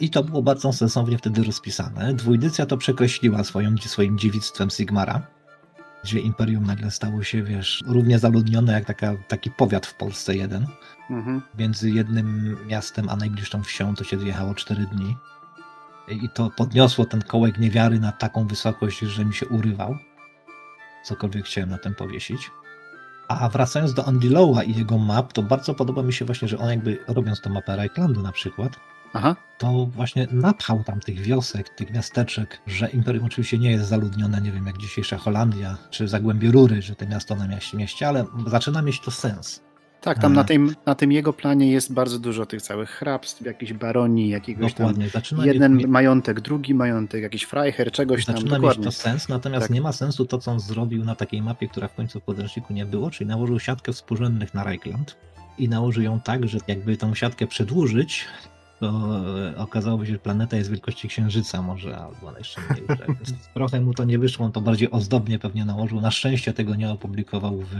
I 0.00 0.10
to 0.10 0.24
było 0.24 0.42
bardzo 0.42 0.72
sensownie 0.72 1.18
wtedy 1.18 1.44
rozpisane. 1.44 2.14
Dwójdycja 2.14 2.66
to 2.66 2.76
przekreśliła 2.76 3.44
swoją, 3.44 3.76
swoim 3.76 4.18
dziewictwem 4.18 4.70
Sigmara, 4.70 5.26
gdzie 6.04 6.20
Imperium 6.20 6.66
nagle 6.66 6.90
stało 6.90 7.22
się, 7.22 7.42
wiesz, 7.42 7.84
równie 7.86 8.18
zaludnione 8.18 8.72
jak 8.72 8.84
taka, 8.84 9.14
taki 9.28 9.50
powiat 9.50 9.86
w 9.86 9.94
Polsce 9.94 10.36
jeden 10.36 10.66
Mhm. 11.10 11.42
między 11.58 11.90
jednym 11.90 12.56
miastem 12.66 13.08
a 13.08 13.16
najbliższą 13.16 13.62
wsią 13.62 13.94
to 13.94 14.04
się 14.04 14.18
zjechało 14.18 14.54
4 14.54 14.86
dni. 14.86 15.16
I 16.08 16.28
to 16.28 16.50
podniosło 16.50 17.04
ten 17.04 17.22
kołek 17.22 17.58
niewiary 17.58 18.00
na 18.00 18.12
taką 18.12 18.46
wysokość, 18.46 18.98
że 18.98 19.24
mi 19.24 19.34
się 19.34 19.46
urywał. 19.48 19.96
Cokolwiek 21.04 21.44
chciałem 21.44 21.70
na 21.70 21.78
tym 21.78 21.94
powiesić. 21.94 22.50
A 23.28 23.48
wracając 23.48 23.94
do 23.94 24.04
Andy 24.04 24.30
Lowa 24.30 24.62
i 24.62 24.74
jego 24.74 24.98
map, 24.98 25.32
to 25.32 25.42
bardzo 25.42 25.74
podoba 25.74 26.02
mi 26.02 26.12
się 26.12 26.24
właśnie, 26.24 26.48
że 26.48 26.58
on 26.58 26.70
jakby 26.70 26.98
robiąc 27.08 27.40
tą 27.40 27.50
mapę 27.50 27.76
Reichlandu 27.76 28.22
na 28.22 28.32
przykład, 28.32 28.76
Aha. 29.12 29.36
to 29.58 29.86
właśnie 29.86 30.28
napchał 30.32 30.84
tam 30.84 31.00
tych 31.00 31.20
wiosek, 31.20 31.68
tych 31.68 31.90
miasteczek, 31.90 32.60
że 32.66 32.90
Imperium 32.90 33.24
oczywiście 33.24 33.58
nie 33.58 33.70
jest 33.70 33.88
zaludnione, 33.88 34.40
nie 34.40 34.52
wiem, 34.52 34.66
jak 34.66 34.78
dzisiejsza 34.78 35.18
Holandia, 35.18 35.76
czy 35.90 36.08
Zagłębie 36.08 36.50
Rury, 36.50 36.82
że 36.82 36.94
te 36.94 37.06
miasto 37.06 37.34
na 37.34 37.48
mieście 37.74 38.08
ale 38.08 38.24
zaczyna 38.46 38.82
mieć 38.82 39.00
to 39.00 39.10
sens. 39.10 39.63
Tak, 40.04 40.18
tam 40.18 40.32
na 40.32 40.44
tym, 40.44 40.74
na 40.86 40.94
tym 40.94 41.12
jego 41.12 41.32
planie 41.32 41.70
jest 41.70 41.92
bardzo 41.92 42.18
dużo 42.18 42.46
tych 42.46 42.62
całych 42.62 42.90
hrabstw, 42.90 43.42
jakiejś 43.46 43.72
baronii, 43.72 44.28
jakiegoś 44.28 44.74
tam 44.74 44.86
Dokładnie. 44.86 45.08
Zaczyna 45.08 45.46
jeden 45.46 45.76
mieć, 45.76 45.86
majątek, 45.86 46.40
drugi 46.40 46.74
majątek, 46.74 47.22
jakiś 47.22 47.42
Freiherr, 47.42 47.92
czegoś 47.92 48.24
tam, 48.24 48.36
Zaczyna 48.36 48.50
mieć 48.50 48.60
dokładnie. 48.60 48.84
to 48.84 48.92
sens, 48.92 49.28
natomiast 49.28 49.62
Tak. 49.62 49.70
nie 49.70 49.80
ma 49.80 49.92
sensu 49.92 50.26
to, 50.26 50.38
co 50.38 50.50
on 50.50 50.60
zrobił 50.60 51.04
na 51.04 51.14
takiej 51.14 51.42
mapie, 51.42 51.68
która 51.68 51.88
w 51.88 51.94
końcu 51.94 52.20
w 52.20 52.22
podręczniku 52.22 52.72
nie 52.72 52.86
było, 52.86 53.10
czyli 53.10 53.28
nałożył 53.28 53.60
siatkę 53.60 53.92
współrzędnych 53.92 54.54
na 54.54 54.64
Reichland 54.64 55.16
i 55.58 55.68
nałożył 55.68 56.02
ją 56.02 56.20
tak, 56.20 56.48
że 56.48 56.58
jakby 56.68 56.96
tą 56.96 57.14
siatkę 57.14 57.46
przedłużyć, 57.46 58.24
to 58.80 58.86
e, 59.48 59.56
okazałoby 59.56 60.06
się, 60.06 60.12
że 60.12 60.18
planeta 60.18 60.56
jest 60.56 60.70
wielkości 60.70 61.08
Księżyca 61.08 61.62
może, 61.62 61.98
albo 61.98 62.38
jeszcze 62.38 62.60
mniejsza. 62.60 63.04
Więc 63.08 63.48
Trochę 63.54 63.80
mu 63.80 63.94
to 63.94 64.04
nie 64.04 64.18
wyszło, 64.18 64.46
on 64.46 64.52
to 64.52 64.60
bardziej 64.60 64.90
ozdobnie 64.90 65.38
pewnie 65.38 65.64
nałożył. 65.64 66.00
Na 66.00 66.10
szczęście 66.10 66.52
tego 66.52 66.74
nie 66.74 66.90
opublikował 66.90 67.58
w, 67.58 67.74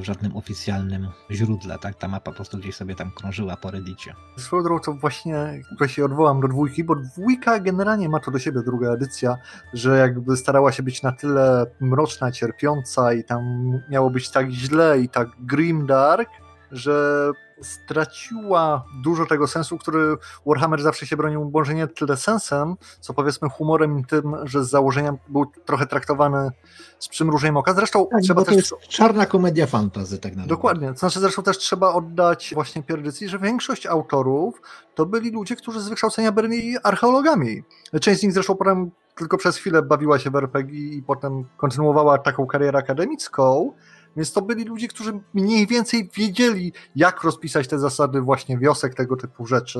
w 0.00 0.04
żadnym 0.04 0.36
oficjalnym 0.36 1.08
źródle, 1.30 1.78
tak? 1.78 1.94
Ta 1.94 2.08
mapa 2.08 2.30
po 2.30 2.36
prostu 2.36 2.58
gdzieś 2.58 2.74
sobie 2.74 2.94
tam 2.94 3.10
krążyła 3.10 3.56
po 3.56 3.70
reddicie. 3.70 4.14
Swoją 4.38 4.62
drogą 4.62 4.80
to 4.80 4.92
właśnie 4.92 5.62
tutaj 5.68 5.88
się 5.88 6.04
odwołam 6.04 6.40
do 6.40 6.48
dwójki, 6.48 6.84
bo 6.84 6.96
dwójka 6.96 7.60
generalnie 7.60 8.08
ma 8.08 8.20
to 8.20 8.30
do 8.30 8.38
siebie, 8.38 8.62
druga 8.62 8.90
edycja, 8.92 9.36
że 9.72 9.98
jakby 9.98 10.36
starała 10.36 10.72
się 10.72 10.82
być 10.82 11.02
na 11.02 11.12
tyle 11.12 11.66
mroczna, 11.80 12.32
cierpiąca 12.32 13.12
i 13.12 13.24
tam 13.24 13.72
miało 13.90 14.10
być 14.10 14.30
tak 14.30 14.50
źle 14.50 15.00
i 15.00 15.08
tak 15.08 15.28
grimdark, 15.40 16.28
że 16.72 17.30
straciła 17.62 18.84
dużo 19.02 19.26
tego 19.26 19.46
sensu, 19.46 19.78
który 19.78 20.16
Warhammer 20.46 20.82
zawsze 20.82 21.06
się 21.06 21.16
bronił, 21.16 21.50
może 21.54 21.74
nie 21.74 21.86
tyle 21.86 22.16
sensem, 22.16 22.76
co 23.00 23.14
powiedzmy 23.14 23.48
humorem 23.48 23.98
i 23.98 24.04
tym, 24.04 24.36
że 24.44 24.64
z 24.64 24.70
założenia 24.70 25.14
był 25.28 25.46
trochę 25.64 25.86
traktowany 25.86 26.50
z 26.98 27.08
przymrużeniem 27.08 27.56
oka. 27.56 27.74
Zresztą 27.74 28.06
Tak, 28.10 28.22
trzeba 28.22 28.44
to 28.44 28.46
też... 28.46 28.56
jest 28.56 28.78
czarna 28.88 29.26
komedia 29.26 29.66
fantazy, 29.66 30.18
tak 30.18 30.32
naprawdę. 30.32 30.48
Dokładnie. 30.48 30.92
To 30.92 30.98
znaczy 30.98 31.20
zresztą 31.20 31.42
też 31.42 31.58
trzeba 31.58 31.92
oddać 31.92 32.50
właśnie 32.54 32.82
pierdycji, 32.82 33.28
że 33.28 33.38
większość 33.38 33.86
autorów 33.86 34.62
to 34.94 35.06
byli 35.06 35.30
ludzie, 35.30 35.56
którzy 35.56 35.80
z 35.80 35.88
wykształcenia 35.88 36.32
byli 36.32 36.76
archeologami. 36.82 37.62
Część 38.00 38.20
z 38.20 38.22
nich 38.22 38.32
zresztą 38.32 38.54
potem 38.54 38.90
tylko 39.16 39.38
przez 39.38 39.56
chwilę 39.56 39.82
bawiła 39.82 40.18
się 40.18 40.30
w 40.30 40.36
RPG 40.36 40.80
i 40.80 41.02
potem 41.02 41.44
kontynuowała 41.56 42.18
taką 42.18 42.46
karierę 42.46 42.78
akademicką, 42.78 43.72
więc 44.16 44.32
to 44.32 44.42
byli 44.42 44.64
ludzie, 44.64 44.88
którzy 44.88 45.20
mniej 45.34 45.66
więcej 45.66 46.10
wiedzieli, 46.14 46.72
jak 46.96 47.22
rozpisać 47.22 47.68
te 47.68 47.78
zasady 47.78 48.20
właśnie 48.20 48.58
wiosek, 48.58 48.94
tego 48.94 49.16
typu 49.16 49.46
rzeczy, 49.46 49.78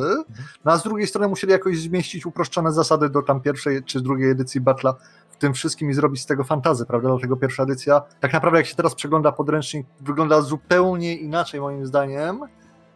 no 0.65 0.73
a 0.73 0.77
z 0.77 0.83
drugiej 0.83 1.07
strony 1.07 1.29
musieli 1.29 1.53
jakoś 1.53 1.79
zmieścić 1.79 2.27
uproszczone 2.27 2.73
zasady 2.73 3.09
do 3.11 3.23
tam 3.23 3.41
pierwszej 3.41 3.85
czy 3.85 4.01
drugiej 4.01 4.31
edycji 4.31 4.61
Battle'a 4.61 4.95
w 5.31 5.37
tym 5.37 5.55
wszystkim 5.55 5.91
i 5.91 5.95
zrobić 5.95 6.21
z 6.21 6.27
tego 6.27 6.45
fantazy, 6.45 6.87
prawda? 6.87 7.09
Dlatego 7.09 7.37
pierwsza 7.37 7.63
edycja, 7.63 8.03
tak 8.21 8.33
naprawdę 8.33 8.59
jak 8.59 8.67
się 8.67 8.75
teraz 8.75 8.95
przegląda 8.95 9.33
podręcznik, 9.33 9.87
wygląda 10.01 10.41
zupełnie 10.41 11.17
inaczej 11.17 11.61
moim 11.61 11.87
zdaniem 11.87 12.41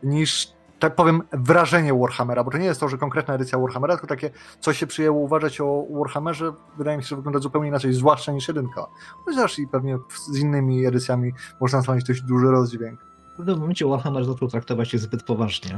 niż, 0.03 0.53
tak 0.81 0.95
powiem, 0.95 1.23
wrażenie 1.33 1.95
Warhammera, 1.95 2.45
bo 2.45 2.51
to 2.51 2.59
nie 2.59 2.65
jest 2.65 2.81
to, 2.81 2.89
że 2.89 2.99
konkretna 2.99 3.35
edycja 3.35 3.59
Warhammera, 3.59 3.95
tylko 3.95 4.07
takie, 4.07 4.31
co 4.61 4.73
się 4.73 4.87
przyjęło 4.87 5.21
uważać 5.21 5.61
o 5.61 5.87
Warhammerze, 5.91 6.53
wydaje 6.79 6.97
mi 6.97 7.03
się, 7.03 7.09
że 7.09 7.17
wygląda 7.17 7.39
zupełnie 7.39 7.69
inaczej, 7.69 7.93
zwłaszcza 7.93 8.33
niż 8.33 8.49
jedynka. 8.49 8.87
Chociaż 9.25 9.59
i 9.59 9.67
pewnie 9.67 9.99
z 10.33 10.39
innymi 10.39 10.87
edycjami 10.87 11.33
można 11.61 11.83
znaleźć 11.83 12.07
dość 12.07 12.23
duży 12.23 12.51
rozdźwięk. 12.51 13.01
W 13.35 13.37
pewnym 13.37 13.59
momencie 13.59 13.87
Warhammer 13.87 14.25
zaczął 14.25 14.49
traktować 14.49 14.89
się 14.89 14.99
zbyt 14.99 15.23
poważnie. 15.23 15.77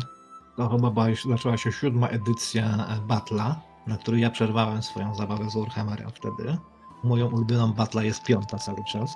To 0.57 0.69
chyba 0.69 0.93
zaczęła 1.31 1.57
się 1.57 1.73
siódma 1.73 2.09
edycja 2.09 2.65
e, 2.65 3.09
Battle'a, 3.09 3.55
na 3.87 3.97
której 3.97 4.21
ja 4.21 4.31
przerwałem 4.31 4.83
swoją 4.83 5.15
zabawę 5.15 5.51
z 5.51 5.57
Warhammerem 5.57 6.11
wtedy. 6.11 6.57
Moją 7.05 7.27
ulubioną 7.27 7.73
Battle'a 7.73 8.01
jest 8.03 8.25
piąta 8.25 8.59
cały 8.59 8.85
czas, 8.93 9.11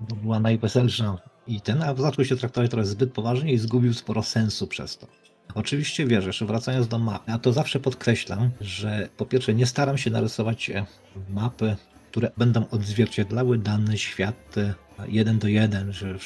bo 0.00 0.16
była 0.16 0.40
najweselsza 0.40 1.16
i 1.48 1.60
ten, 1.60 1.82
a 1.82 1.94
zaczął 1.94 2.24
się 2.24 2.36
traktować 2.36 2.70
trochę 2.70 2.86
zbyt 2.86 3.12
poważnie 3.12 3.52
i 3.52 3.58
zgubił 3.58 3.94
sporo 3.94 4.22
sensu 4.22 4.66
przez 4.66 4.98
to. 4.98 5.06
Oczywiście 5.54 6.06
wierzę, 6.06 6.32
że 6.32 6.46
wracając 6.46 6.88
do 6.88 6.98
mapy, 6.98 7.30
ja 7.30 7.38
to 7.38 7.52
zawsze 7.52 7.80
podkreślam, 7.80 8.50
że 8.60 9.08
po 9.16 9.26
pierwsze 9.26 9.54
nie 9.54 9.66
staram 9.66 9.98
się 9.98 10.10
narysować 10.10 10.70
e, 10.70 10.86
mapy, 11.30 11.76
które 12.10 12.30
będą 12.36 12.68
odzwierciedlały 12.70 13.58
dany 13.58 13.98
świat 13.98 14.58
e, 14.58 14.74
jeden 15.08 15.38
do 15.38 15.48
jeden, 15.48 15.92
że 15.92 16.18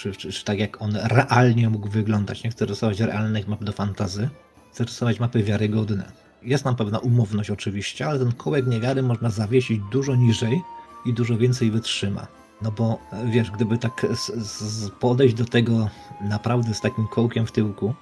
tak 0.45 0.59
jak 0.59 0.83
on 0.83 0.97
realnie 0.97 1.71
mógł 1.71 1.89
wyglądać. 1.89 2.45
Nie 2.45 2.51
chcę 2.51 2.67
rysować 2.67 3.01
realnych 3.01 3.49
map 3.49 3.65
do 3.65 3.73
fantazy, 3.73 4.29
chcę 4.73 4.85
rysować 4.85 5.21
mapy 5.21 5.43
wiarygodne. 5.43 6.13
Jest 6.43 6.65
nam 6.65 6.77
pewna 6.77 6.99
umowność 6.99 7.51
oczywiście, 7.51 8.07
ale 8.07 8.19
ten 8.19 8.33
kołek 8.33 8.67
niewiary 8.67 9.03
można 9.03 9.31
zawiesić 9.31 9.81
dużo 9.93 10.15
niżej 10.15 10.61
i 11.07 11.15
dużo 11.15 11.37
więcej 11.37 11.71
wytrzyma. 11.71 12.40
No 12.63 12.71
bo 12.71 12.99
wiesz, 13.25 13.51
gdyby 13.51 13.79
tak 13.79 14.07
z, 14.15 14.27
z 14.47 14.91
podejść 14.91 15.35
do 15.35 15.45
tego 15.45 15.89
naprawdę 16.21 16.75
z 16.75 16.81
takim 16.81 17.07
kołkiem 17.07 17.47
w 17.47 17.53
tyłku 17.53 17.95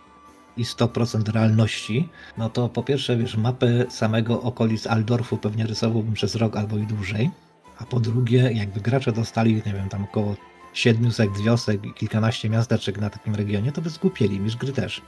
i 0.57 0.65
100% 0.65 1.33
realności, 1.33 2.09
no 2.39 2.51
to 2.51 2.69
po 2.69 2.83
pierwsze, 2.83 3.17
wiesz, 3.17 3.37
mapę 3.37 3.91
samego 3.91 4.43
okolic 4.43 4.87
Aldorfu 4.87 5.37
pewnie 5.37 5.67
rysowałbym 5.67 6.15
przez 6.15 6.35
rok 6.35 6.57
albo 6.57 6.77
i 6.77 6.87
dłużej, 6.87 7.31
a 7.79 7.85
po 7.85 8.01
drugie, 8.01 8.51
jakby 8.53 8.81
gracze 8.81 9.13
dostali, 9.13 9.55
nie 9.55 9.73
wiem, 9.73 9.89
tam 9.89 10.05
około 10.05 10.37
700 10.73 11.39
wiosek 11.39 11.85
i 11.87 11.95
kilkanaście 11.95 12.51
miasteczek 12.51 13.01
na 13.01 13.11
takim 13.11 13.35
regionie, 13.35 13.73
to 13.73 13.83
by 13.83 13.91
zgłupieli, 13.91 14.41
mistrz 14.41 14.59
gry 14.59 14.73
też. 14.73 15.03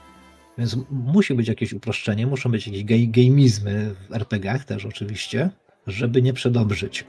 Więc 0.59 0.77
musi 0.91 1.35
być 1.35 1.49
jakieś 1.49 1.73
uproszczenie, 1.73 2.27
muszą 2.27 2.51
być 2.51 2.67
jakieś 2.67 2.85
gej- 2.85 3.11
gejmizmy 3.11 3.95
w 3.95 4.13
RPGach 4.15 4.65
też 4.65 4.87
oczywiście, 4.87 5.51
żeby 5.87 6.23
nie 6.23 6.33
przedobrzyć. 6.33 7.05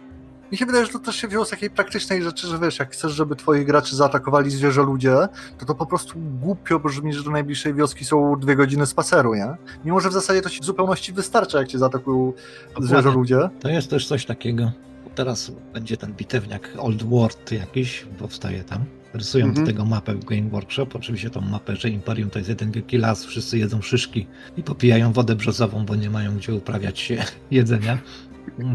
Mi 0.52 0.58
się 0.58 0.66
wydaje, 0.66 0.86
że 0.86 0.92
to 0.92 1.00
też 1.00 1.16
się 1.16 1.28
wzięło 1.28 1.46
z 1.46 1.50
takiej 1.50 1.70
praktycznej 1.70 2.24
rzeczy, 2.24 2.48
że 2.48 2.60
wiesz, 2.60 2.80
jak 2.80 2.92
chcesz, 2.94 3.12
żeby 3.14 3.36
twoich 3.36 3.66
graczy 3.66 3.96
zaatakowali 3.96 4.52
zwierzę 4.52 4.84
ludzie, 4.84 5.16
to 5.60 5.66
to 5.66 5.76
po 5.76 5.86
prostu 5.86 6.20
głupio 6.20 6.80
brzmi, 6.80 7.14
że 7.14 7.24
do 7.24 7.32
najbliższej 7.32 7.74
wioski 7.74 8.06
są 8.06 8.36
dwie 8.40 8.56
godziny 8.56 8.86
spaceru, 8.86 9.36
nie? 9.36 9.48
Mimo, 9.86 10.00
że 10.00 10.10
w 10.10 10.14
zasadzie 10.14 10.42
to 10.42 10.50
ci 10.50 10.60
w 10.60 10.64
zupełności 10.66 11.14
wystarcza, 11.14 11.60
jak 11.60 11.68
cię 11.68 11.78
zaatakują 11.80 12.34
zwierzę 12.80 13.12
ludzie. 13.12 13.50
To 13.60 13.70
jest 13.70 13.90
też 13.90 14.08
coś 14.08 14.26
takiego. 14.26 14.72
Teraz 15.16 15.52
będzie 15.74 15.98
ten 15.98 16.14
bitewniak 16.14 16.70
Old 16.78 17.04
World 17.04 17.52
jakiś, 17.52 18.06
powstaje 18.20 18.64
tam. 18.64 18.86
Rysują 19.14 19.46
Mhm. 19.46 19.66
do 19.66 19.72
tego 19.72 19.86
mapę 19.86 20.14
w 20.16 20.26
Game 20.26 20.50
Workshop. 20.50 20.88
Oczywiście 20.94 21.30
tą 21.30 21.42
mapę, 21.42 21.76
że 21.76 21.90
Imperium 21.90 22.30
to 22.30 22.40
jest 22.40 22.50
jeden 22.50 22.72
wielki 22.72 22.98
las, 22.98 23.26
wszyscy 23.26 23.58
jedzą 23.58 23.82
szyszki 23.82 24.28
i 24.58 24.64
popijają 24.64 25.14
wodę 25.14 25.36
brzozową, 25.36 25.86
bo 25.86 25.96
nie 25.96 26.10
mają 26.10 26.38
gdzie 26.38 26.54
uprawiać 26.54 27.00
się 27.00 27.24
jedzenia. 27.52 27.98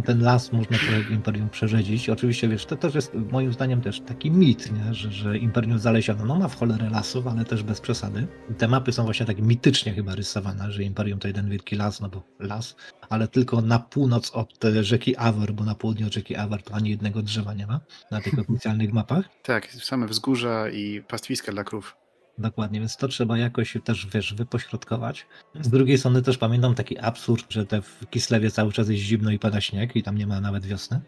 Ten 0.05 0.22
las 0.22 0.52
można 0.52 0.79
trochę 0.79 1.14
Imperium 1.14 1.48
przerzedzić. 1.48 2.09
Oczywiście, 2.09 2.48
wiesz, 2.48 2.66
to 2.66 2.76
też 2.76 2.94
jest 2.94 3.14
moim 3.14 3.52
zdaniem 3.52 3.81
też 3.81 4.00
taki 4.00 4.31
mit, 4.31 4.72
nie? 4.72 4.94
Że, 4.94 5.12
że 5.12 5.38
Imperium 5.38 5.79
zalesiono, 5.79 6.24
no 6.24 6.37
ma 6.37 6.48
w 6.48 6.57
cholerę 6.57 6.90
lasów, 6.90 7.26
ale 7.26 7.44
też 7.44 7.62
bez 7.62 7.81
przesady. 7.81 8.26
Te 8.59 8.68
mapy 8.68 8.92
są 8.92 9.05
właśnie 9.05 9.26
tak 9.26 9.38
mitycznie 9.38 9.94
chyba 9.94 10.14
rysowane, 10.14 10.72
że 10.72 10.83
Imperium 10.83 11.18
to 11.18 11.29
jeden 11.29 11.50
wielki 11.50 11.76
las, 11.76 12.00
no 12.00 12.09
bo 12.09 12.22
las, 12.38 12.76
ale 13.09 13.29
tylko 13.29 13.61
na 13.61 13.79
północ 13.79 14.31
od 14.31 14.64
e, 14.64 14.85
rzeki 14.85 15.16
Awer, 15.16 15.52
bo 15.52 15.64
na 15.64 15.74
południe 15.74 16.07
od 16.07 16.14
rzeki 16.14 16.37
Awer 16.37 16.62
to 16.62 16.74
ani 16.74 16.90
jednego 16.90 17.22
drzewa 17.22 17.55
nie 17.55 17.66
ma 17.66 17.81
na 18.11 18.20
tych 18.20 18.38
oficjalnych 18.48 18.92
mapach. 18.92 19.29
Tak, 19.42 19.72
same 19.72 20.07
wzgórza 20.07 20.68
i 20.68 21.02
pastwiska 21.09 21.52
dla 21.52 21.64
krów. 21.64 22.06
Dokładnie, 22.38 22.81
więc 22.81 22.96
to 22.96 23.09
trzeba 23.09 23.38
jakoś 23.38 23.79
też, 23.85 24.07
wiesz, 24.07 24.35
wypośrodkować. 24.35 25.27
Z 25.61 25.68
drugiej 25.68 25.99
strony 25.99 26.22
też 26.22 26.38
pamiętam 26.38 26.75
taki 26.75 26.99
absurd, 26.99 27.53
że 27.53 27.66
te 27.66 27.83
w 27.83 28.11
Kislewie 28.11 28.51
cały 28.51 28.72
czas 28.72 28.88
jest 28.88 29.03
zimno 29.03 29.31
i 29.31 29.38
pada 29.38 29.61
śnieg 29.61 29.96
i 29.96 30.03
tam 30.03 30.18
nie 30.18 30.27
ma 30.27 30.40
nawet 30.40 30.66
wiosny. 30.66 31.01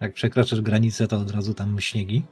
Jak 0.00 0.14
przekraczasz 0.14 0.60
granicę, 0.60 1.08
to 1.08 1.18
od 1.18 1.30
razu 1.30 1.54
tam 1.54 1.80
śniegi. 1.80 2.22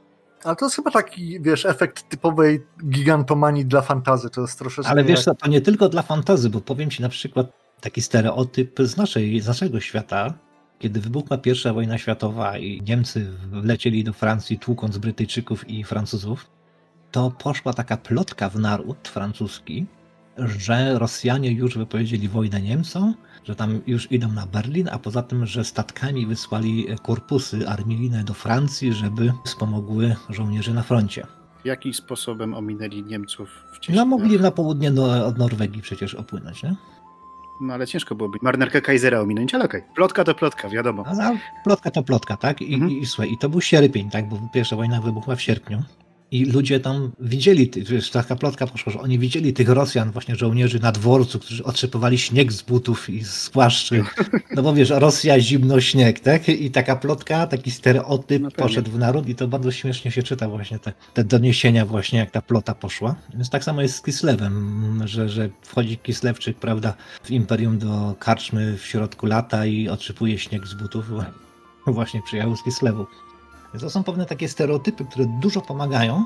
Ale 0.43 0.55
to 0.55 0.65
jest 0.65 0.75
chyba 0.75 0.91
taki, 0.91 1.41
wiesz, 1.41 1.65
efekt 1.65 2.09
typowej 2.09 2.63
gigantomanii 2.89 3.65
dla 3.65 3.81
fantazy. 3.81 4.29
To 4.29 4.41
jest 4.41 4.59
troszeczkę. 4.59 4.91
Ale 4.91 5.03
wiesz, 5.03 5.25
jak... 5.25 5.37
to 5.37 5.49
nie 5.49 5.61
tylko 5.61 5.89
dla 5.89 6.01
fantazy, 6.01 6.49
bo 6.49 6.61
powiem 6.61 6.89
ci 6.89 7.01
na 7.01 7.09
przykład 7.09 7.47
taki 7.81 8.01
stereotyp 8.01 8.79
z, 8.79 8.97
naszej, 8.97 9.41
z 9.41 9.47
naszego 9.47 9.79
świata, 9.79 10.33
kiedy 10.79 10.99
wybuchła 10.99 11.37
pierwsza 11.37 11.73
wojna 11.73 11.97
światowa 11.97 12.57
i 12.57 12.81
Niemcy 12.81 13.31
wlecieli 13.51 14.03
do 14.03 14.13
Francji 14.13 14.59
tłukąc 14.59 14.97
Brytyjczyków 14.97 15.69
i 15.69 15.83
Francuzów, 15.83 16.49
to 17.15 17.31
poszła 17.31 17.73
taka 17.73 17.97
plotka 17.97 18.49
w 18.49 18.55
naród 18.59 19.07
francuski, 19.07 19.85
że 20.37 20.99
Rosjanie 20.99 21.51
już 21.51 21.77
wypowiedzieli 21.77 22.29
wojnę 22.29 22.61
Niemcom, 22.61 23.15
że 23.43 23.55
tam 23.55 23.81
już 23.87 24.11
idą 24.11 24.31
na 24.31 24.45
Berlin, 24.45 24.89
a 24.91 24.99
poza 24.99 25.21
tym, 25.23 25.45
że 25.45 25.63
statkami 25.63 26.25
wysłali 26.25 26.85
korpusy 27.03 27.67
armilijne 27.69 28.23
do 28.23 28.33
Francji, 28.33 28.93
żeby 28.93 29.33
wspomogły 29.45 30.15
żołnierzy 30.29 30.73
na 30.73 30.83
froncie. 30.83 31.27
Jakim 31.65 31.93
sposobem 31.93 32.53
ominęli 32.53 33.03
Niemców 33.03 33.49
wcześniej? 33.73 33.97
No 33.97 34.05
mogli 34.05 34.39
na 34.39 34.51
południe 34.51 34.91
no, 34.91 35.25
od 35.25 35.37
Norwegii 35.37 35.81
przecież 35.81 36.15
opłynąć, 36.15 36.63
nie? 36.63 36.75
No 37.61 37.73
ale 37.73 37.87
ciężko 37.87 38.15
byłoby 38.15 38.37
marynarkę 38.41 38.81
Kaisera 38.81 39.19
ominąć, 39.19 39.53
ale 39.55 39.65
okej. 39.65 39.81
Plotka 39.95 40.23
to 40.23 40.35
plotka, 40.35 40.69
wiadomo. 40.69 41.03
A, 41.07 41.31
plotka 41.63 41.91
to 41.91 42.03
plotka, 42.03 42.37
tak? 42.37 42.61
I, 42.61 42.73
Mhm. 42.73 42.91
i 42.91 43.05
słuchaj, 43.05 43.31
i 43.31 43.37
to 43.37 43.49
był 43.49 43.61
sierpień, 43.61 44.09
tak? 44.09 44.29
Bo 44.29 44.39
pierwsza 44.53 44.75
wojna 44.75 45.01
wybuchła 45.01 45.35
w 45.35 45.41
sierpniu. 45.41 45.83
I 46.35 46.45
ludzie 46.45 46.79
tam 46.79 47.11
widzieli, 47.19 47.71
wiesz, 47.89 48.09
taka 48.09 48.35
plotka 48.35 48.67
poszła, 48.67 48.93
że 48.93 48.99
oni 48.99 49.19
widzieli 49.19 49.53
tych 49.53 49.69
Rosjan, 49.69 50.11
właśnie 50.11 50.35
żołnierzy 50.35 50.79
na 50.79 50.91
dworcu, 50.91 51.39
którzy 51.39 51.63
otrzypywali 51.63 52.17
śnieg 52.17 52.51
z 52.51 52.61
butów 52.61 53.09
i 53.09 53.23
z 53.23 53.49
płaszczy. 53.49 54.03
No 54.55 54.63
bo 54.63 54.73
wiesz, 54.73 54.89
Rosja, 54.89 55.39
zimno, 55.39 55.81
śnieg, 55.81 56.19
tak? 56.19 56.49
I 56.49 56.71
taka 56.71 56.95
plotka, 56.95 57.47
taki 57.47 57.71
stereotyp 57.71 58.41
No 58.41 58.51
poszedł 58.51 58.91
w 58.91 58.99
naród 58.99 59.29
i 59.29 59.35
to 59.35 59.47
bardzo 59.47 59.71
śmiesznie 59.71 60.11
się 60.11 60.23
czyta 60.23 60.49
właśnie 60.49 60.79
te, 60.79 60.93
te 61.13 61.23
doniesienia 61.23 61.85
właśnie, 61.85 62.19
jak 62.19 62.31
ta 62.31 62.41
plota 62.41 62.75
poszła. 62.75 63.15
Więc 63.33 63.49
tak 63.49 63.63
samo 63.63 63.81
jest 63.81 63.95
z 63.95 64.01
Kislewem, 64.01 65.01
że, 65.05 65.29
że 65.29 65.49
wchodzi 65.61 65.97
Kislewczyk, 65.97 66.57
prawda, 66.57 66.93
w 67.23 67.31
Imperium 67.31 67.77
do 67.77 68.15
karczmy 68.19 68.77
w 68.77 68.85
środku 68.85 69.25
lata 69.25 69.65
i 69.65 69.89
otrzypuje 69.89 70.39
śnieg 70.39 70.67
z 70.67 70.73
butów. 70.73 71.05
Właśnie 71.87 72.21
przyjechał 72.21 72.55
z 72.55 72.63
Kislewu. 72.63 73.05
Więc 73.75 73.83
to 73.83 73.89
są 73.89 74.03
pewne 74.03 74.25
takie 74.25 74.47
stereotypy, 74.47 75.05
które 75.05 75.25
dużo 75.25 75.61
pomagają 75.61 76.25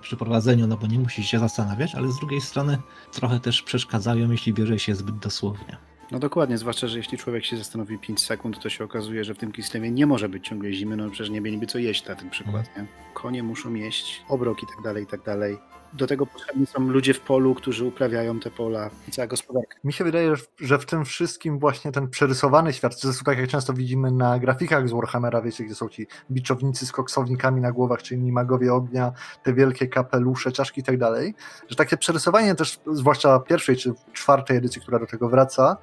przy 0.00 0.16
prowadzeniu, 0.16 0.66
no 0.66 0.76
bo 0.76 0.86
nie 0.86 0.98
musisz 0.98 1.26
się 1.26 1.38
zastanawiać, 1.38 1.94
ale 1.94 2.08
z 2.08 2.18
drugiej 2.18 2.40
strony 2.40 2.78
trochę 3.12 3.40
też 3.40 3.62
przeszkadzają, 3.62 4.30
jeśli 4.30 4.52
bierze 4.52 4.78
się 4.78 4.94
zbyt 4.94 5.18
dosłownie. 5.18 5.76
No 6.10 6.18
dokładnie, 6.18 6.58
zwłaszcza, 6.58 6.86
że 6.86 6.98
jeśli 6.98 7.18
człowiek 7.18 7.44
się 7.44 7.56
zastanowi 7.56 7.98
5 7.98 8.20
sekund, 8.20 8.62
to 8.62 8.68
się 8.68 8.84
okazuje, 8.84 9.24
że 9.24 9.34
w 9.34 9.38
tym 9.38 9.52
Kislewie 9.52 9.90
nie 9.90 10.06
może 10.06 10.28
być 10.28 10.48
ciągle 10.48 10.72
zimy, 10.72 10.96
no 10.96 11.10
przecież 11.10 11.30
nie 11.30 11.40
mieliby 11.40 11.66
co 11.66 11.78
jeść 11.78 12.06
na 12.06 12.14
ten 12.14 12.30
przykład, 12.30 12.76
nie? 12.76 12.86
Konie 13.14 13.42
muszą 13.42 13.74
jeść, 13.74 14.22
obrok 14.28 14.62
i 14.62 14.66
tak 14.66 14.84
dalej, 14.84 15.04
i 15.04 15.06
tak 15.06 15.22
dalej. 15.22 15.58
Do 15.94 16.06
tego 16.06 16.26
potrzebni 16.26 16.66
są 16.66 16.88
ludzie 16.88 17.14
w 17.14 17.20
polu, 17.20 17.54
którzy 17.54 17.84
uprawiają 17.84 18.40
te 18.40 18.50
pola 18.50 18.90
i 19.08 19.10
cała 19.10 19.26
gospodarka. 19.28 19.76
Mi 19.84 19.92
się 19.92 20.04
wydaje, 20.04 20.36
że- 20.60 20.78
w 20.78 20.86
tym 20.86 21.04
wszystkim 21.04 21.58
właśnie 21.58 21.92
ten 21.92 22.08
przerysowany 22.08 22.72
świat, 22.72 23.00
zresztą 23.00 23.24
tak 23.24 23.38
jak 23.38 23.48
często 23.48 23.72
widzimy 23.72 24.10
na 24.12 24.38
grafikach 24.38 24.88
z 24.88 24.92
Warhammera, 24.92 25.42
wiecie, 25.42 25.64
gdzie 25.64 25.74
są 25.74 25.88
ci 25.88 26.06
biczownicy 26.30 26.86
z 26.86 26.92
koksownikami 26.92 27.60
na 27.60 27.72
głowach, 27.72 28.02
czy 28.02 28.14
inni 28.14 28.32
magowie 28.32 28.74
ognia, 28.74 29.12
te 29.42 29.52
wielkie 29.52 29.88
kapelusze, 29.88 30.52
czaszki 30.52 30.80
i 30.80 30.84
tak 30.84 30.98
dalej, 30.98 31.34
że 31.68 31.76
takie 31.76 31.96
przerysowanie 31.96 32.54
też, 32.54 32.80
zwłaszcza 32.92 33.38
pierwszej 33.38 33.76
czy 33.76 33.92
czwartej 34.12 34.56
edycji, 34.56 34.80
która 34.80 34.98
do 34.98 35.06
tego 35.06 35.28
wraca, 35.28 35.76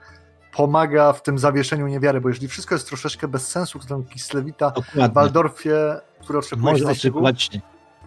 pomaga 0.53 1.13
w 1.13 1.23
tym 1.23 1.37
zawieszeniu 1.37 1.87
niewiary, 1.87 2.21
bo 2.21 2.29
jeżeli 2.29 2.47
wszystko 2.47 2.75
jest 2.75 2.87
troszeczkę 2.87 3.27
bez 3.27 3.47
sensu, 3.47 3.79
to 3.79 3.85
ten 3.85 4.03
Kislewita 4.03 4.69
w 4.69 4.73
Dokładnie. 4.73 5.09
Waldorfie, 5.13 5.99
który 6.23 6.39
oczekuje 6.39 6.71
Może 6.71 6.85
oczekiwać. 6.85 7.49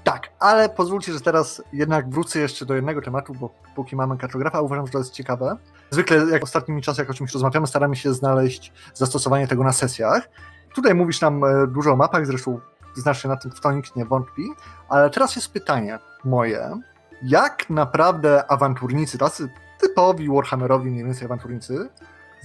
Tak, 0.05 0.29
ale 0.39 0.69
pozwólcie, 0.69 1.13
że 1.13 1.21
teraz 1.21 1.63
jednak 1.73 2.11
wrócę 2.11 2.39
jeszcze 2.39 2.67
do 2.67 2.75
jednego 2.75 3.03
tematu, 3.03 3.35
bo 3.35 3.51
póki 3.75 3.97
mamy 3.97 4.17
kartografa, 4.17 4.61
uważam, 4.61 4.87
że 4.87 4.93
to 4.93 4.99
jest 4.99 5.13
ciekawe. 5.13 5.57
Zwykle, 5.91 6.17
jak 6.17 6.43
ostatnimi 6.43 6.83
czasy, 6.83 7.03
jak 7.03 7.11
o 7.11 7.15
czymś 7.15 7.33
rozmawiamy, 7.33 7.67
staramy 7.67 7.97
się 7.97 8.15
znaleźć 8.15 8.73
zastosowanie 8.95 9.49
tego 9.49 9.65
na 9.65 9.73
sesjach. 9.73 10.29
Tutaj 10.75 10.95
mówisz 10.95 11.21
nam 11.21 11.45
e, 11.45 11.67
dużo 11.67 11.93
o 11.93 11.97
mapach, 11.97 12.27
zresztą 12.27 12.61
znasz 12.95 13.25
na 13.25 13.37
tym, 13.37 13.51
w 13.51 13.61
to 13.61 13.73
nikt 13.73 13.97
nie 13.97 14.05
wątpi, 14.05 14.43
ale 14.89 15.11
teraz 15.11 15.37
jest 15.37 15.53
pytanie 15.53 15.99
moje. 16.25 16.81
Jak 17.23 17.71
naprawdę 17.71 18.51
awanturnicy, 18.51 19.19
tacy 19.19 19.49
typowi 19.81 20.29
Warhammerowi 20.29 20.91
mniej 20.91 21.05
więcej 21.05 21.25
awanturnicy, 21.25 21.89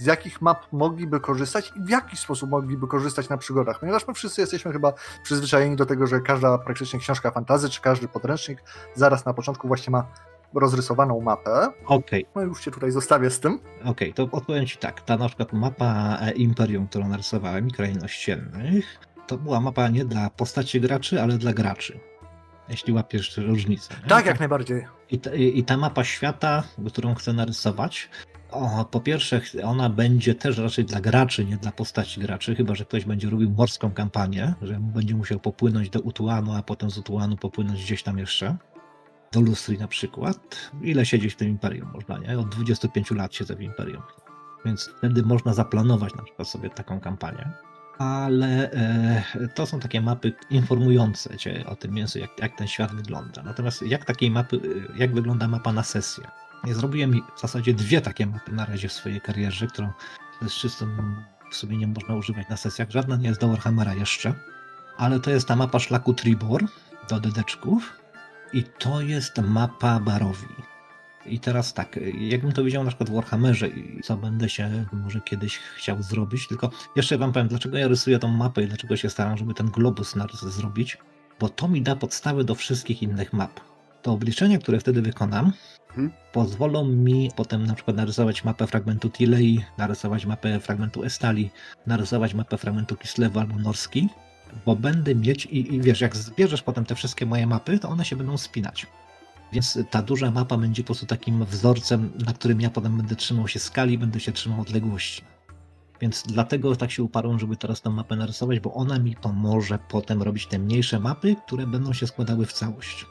z 0.00 0.06
jakich 0.06 0.40
map 0.42 0.66
mogliby 0.72 1.20
korzystać 1.20 1.72
i 1.76 1.80
w 1.80 1.88
jaki 1.88 2.16
sposób 2.16 2.50
mogliby 2.50 2.86
korzystać 2.88 3.28
na 3.28 3.36
przygodach? 3.36 3.80
Ponieważ 3.80 4.08
my 4.08 4.14
wszyscy 4.14 4.40
jesteśmy 4.40 4.72
chyba 4.72 4.92
przyzwyczajeni 5.22 5.76
do 5.76 5.86
tego, 5.86 6.06
że 6.06 6.20
każda 6.20 6.58
praktycznie 6.58 6.98
książka 7.00 7.30
fantazy, 7.30 7.70
czy 7.70 7.80
każdy 7.80 8.08
podręcznik 8.08 8.62
zaraz 8.94 9.24
na 9.26 9.34
początku 9.34 9.68
właśnie 9.68 9.90
ma 9.90 10.06
rozrysowaną 10.54 11.20
mapę. 11.20 11.68
Okej, 11.86 12.26
No 12.34 12.42
już 12.42 12.60
cię 12.60 12.70
tutaj 12.70 12.90
zostawię 12.90 13.30
z 13.30 13.40
tym. 13.40 13.58
okej, 13.84 14.14
to 14.14 14.22
odpowiem 14.32 14.66
Ci 14.66 14.78
tak. 14.78 15.00
Ta 15.00 15.16
na 15.16 15.26
przykład 15.28 15.52
mapa 15.52 16.18
Imperium, 16.34 16.86
którą 16.86 17.08
narysowałem, 17.08 17.68
i 17.68 17.70
Krain 17.70 18.04
Ościennych, 18.04 18.98
to 19.26 19.38
była 19.38 19.60
mapa 19.60 19.88
nie 19.88 20.04
dla 20.04 20.30
postaci 20.30 20.80
graczy, 20.80 21.22
ale 21.22 21.38
dla 21.38 21.52
graczy. 21.52 22.00
Jeśli 22.68 22.92
łapiesz 22.92 23.36
różnicę. 23.36 23.94
nie? 24.02 24.08
Tak, 24.08 24.26
jak 24.26 24.38
najbardziej. 24.38 24.86
I 25.10 25.18
ta, 25.18 25.34
i 25.34 25.64
ta 25.64 25.76
mapa 25.76 26.04
świata, 26.04 26.62
którą 26.88 27.14
chcę 27.14 27.32
narysować, 27.32 28.08
o, 28.50 28.84
po 28.84 29.00
pierwsze, 29.00 29.40
ona 29.64 29.90
będzie 29.90 30.34
też 30.34 30.58
raczej 30.58 30.84
dla 30.84 31.00
graczy, 31.00 31.44
nie 31.44 31.56
dla 31.56 31.72
postaci 31.72 32.20
graczy, 32.20 32.54
chyba 32.54 32.74
że 32.74 32.84
ktoś 32.84 33.04
będzie 33.04 33.30
robił 33.30 33.50
morską 33.50 33.90
kampanię, 33.90 34.54
że 34.62 34.78
będzie 34.80 35.14
musiał 35.14 35.40
popłynąć 35.40 35.90
do 35.90 36.00
Utuanu, 36.00 36.54
a 36.54 36.62
potem 36.62 36.90
z 36.90 36.98
Utuanu 36.98 37.36
popłynąć 37.36 37.84
gdzieś 37.84 38.02
tam 38.02 38.18
jeszcze. 38.18 38.56
Do 39.32 39.40
Lustri 39.40 39.78
na 39.78 39.88
przykład. 39.88 40.70
Ile 40.82 41.06
siedzieć 41.06 41.32
w 41.32 41.36
tym 41.36 41.48
imperium 41.48 41.90
można, 41.92 42.18
nie? 42.18 42.38
Od 42.38 42.48
25 42.48 43.10
lat 43.10 43.34
siedzę 43.34 43.56
w 43.56 43.60
imperium. 43.60 44.02
Więc 44.64 44.90
wtedy 44.98 45.22
można 45.22 45.54
zaplanować 45.54 46.14
na 46.14 46.22
przykład 46.22 46.48
sobie 46.48 46.70
taką 46.70 47.00
kampanię. 47.00 47.50
Ale 47.98 48.72
e, 48.72 49.48
to 49.54 49.66
są 49.66 49.80
takie 49.80 50.00
mapy 50.00 50.32
informujące 50.50 51.36
cię 51.36 51.64
o 51.66 51.76
tym 51.76 51.94
mięsu, 51.94 52.18
jak, 52.18 52.30
jak 52.38 52.56
ten 52.56 52.66
świat 52.66 52.94
wygląda. 52.94 53.42
Natomiast 53.42 53.82
jak 53.82 54.04
takiej 54.04 54.30
mapy, 54.30 54.56
e, 54.56 54.98
jak 54.98 55.14
wygląda 55.14 55.48
mapa 55.48 55.72
na 55.72 55.82
sesję? 55.82 56.24
Ja 56.66 56.74
zrobiłem 56.74 57.20
w 57.36 57.40
zasadzie 57.40 57.74
dwie 57.74 58.00
takie 58.00 58.26
mapy 58.26 58.52
na 58.52 58.64
razie 58.64 58.88
w 58.88 58.92
swojej 58.92 59.20
karierze, 59.20 59.66
którą 59.66 59.90
z 60.48 60.52
czystym 60.52 61.16
sumieniem 61.52 61.94
można 61.94 62.14
używać 62.14 62.48
na 62.48 62.56
sesjach. 62.56 62.90
Żadna 62.90 63.16
nie 63.16 63.28
jest 63.28 63.40
do 63.40 63.48
Warhammera 63.48 63.94
jeszcze, 63.94 64.34
ale 64.96 65.20
to 65.20 65.30
jest 65.30 65.48
ta 65.48 65.56
mapa 65.56 65.78
szlaku 65.78 66.14
Tribor 66.14 66.64
do 67.08 67.20
dedeczków 67.20 67.92
i 68.52 68.64
to 68.64 69.00
jest 69.00 69.38
mapa 69.38 70.00
Barowi. 70.00 70.46
I 71.26 71.40
teraz 71.40 71.74
tak, 71.74 71.98
jakbym 72.18 72.52
to 72.52 72.64
widział 72.64 72.84
na 72.84 72.90
przykład 72.90 73.10
w 73.10 73.12
Warhammerze 73.12 73.68
i 73.68 74.00
co 74.02 74.16
będę 74.16 74.48
się 74.48 74.84
może 74.92 75.20
kiedyś 75.20 75.58
chciał 75.58 76.02
zrobić, 76.02 76.48
tylko 76.48 76.70
jeszcze 76.96 77.18
wam 77.18 77.32
powiem, 77.32 77.48
dlaczego 77.48 77.78
ja 77.78 77.88
rysuję 77.88 78.18
tą 78.18 78.28
mapę 78.28 78.62
i 78.62 78.66
dlaczego 78.66 78.96
się 78.96 79.10
staram, 79.10 79.36
żeby 79.36 79.54
ten 79.54 79.70
globus 79.70 80.14
zrobić, 80.32 80.98
bo 81.40 81.48
to 81.48 81.68
mi 81.68 81.82
da 81.82 81.96
podstawę 81.96 82.44
do 82.44 82.54
wszystkich 82.54 83.02
innych 83.02 83.32
map. 83.32 83.60
To 84.02 84.12
obliczenia, 84.12 84.58
które 84.58 84.80
wtedy 84.80 85.02
wykonam, 85.02 85.52
Pozwolą 86.32 86.84
mi 86.84 87.30
potem 87.36 87.66
na 87.66 87.74
przykład 87.74 87.96
narysować 87.96 88.44
mapę 88.44 88.66
fragmentu 88.66 89.10
Tilei, 89.10 89.64
narysować 89.78 90.26
mapę 90.26 90.60
fragmentu 90.60 91.04
Estali, 91.04 91.50
narysować 91.86 92.34
mapę 92.34 92.58
fragmentu 92.58 92.96
Kislewu 92.96 93.38
albo 93.38 93.56
Norski, 93.56 94.08
bo 94.66 94.76
będę 94.76 95.14
mieć 95.14 95.46
i, 95.46 95.74
i 95.74 95.80
wiesz, 95.80 96.00
jak 96.00 96.16
zbierzesz 96.16 96.62
potem 96.62 96.84
te 96.84 96.94
wszystkie 96.94 97.26
moje 97.26 97.46
mapy, 97.46 97.78
to 97.78 97.88
one 97.88 98.04
się 98.04 98.16
będą 98.16 98.38
spinać. 98.38 98.86
Więc 99.52 99.78
ta 99.90 100.02
duża 100.02 100.30
mapa 100.30 100.56
będzie 100.56 100.82
po 100.82 100.86
prostu 100.86 101.06
takim 101.06 101.44
wzorcem, 101.44 102.12
na 102.26 102.32
którym 102.32 102.60
ja 102.60 102.70
potem 102.70 102.96
będę 102.96 103.16
trzymał 103.16 103.48
się 103.48 103.58
skali, 103.58 103.98
będę 103.98 104.20
się 104.20 104.32
trzymał 104.32 104.60
odległości. 104.60 105.22
Więc 106.00 106.22
dlatego 106.26 106.76
tak 106.76 106.90
się 106.90 107.02
uparłem, 107.02 107.38
żeby 107.38 107.56
teraz 107.56 107.80
tę 107.80 107.90
mapę 107.90 108.16
narysować, 108.16 108.60
bo 108.60 108.74
ona 108.74 108.98
mi 108.98 109.16
pomoże 109.16 109.78
potem 109.88 110.22
robić 110.22 110.46
te 110.46 110.58
mniejsze 110.58 111.00
mapy, 111.00 111.36
które 111.46 111.66
będą 111.66 111.92
się 111.92 112.06
składały 112.06 112.46
w 112.46 112.52
całość. 112.52 113.06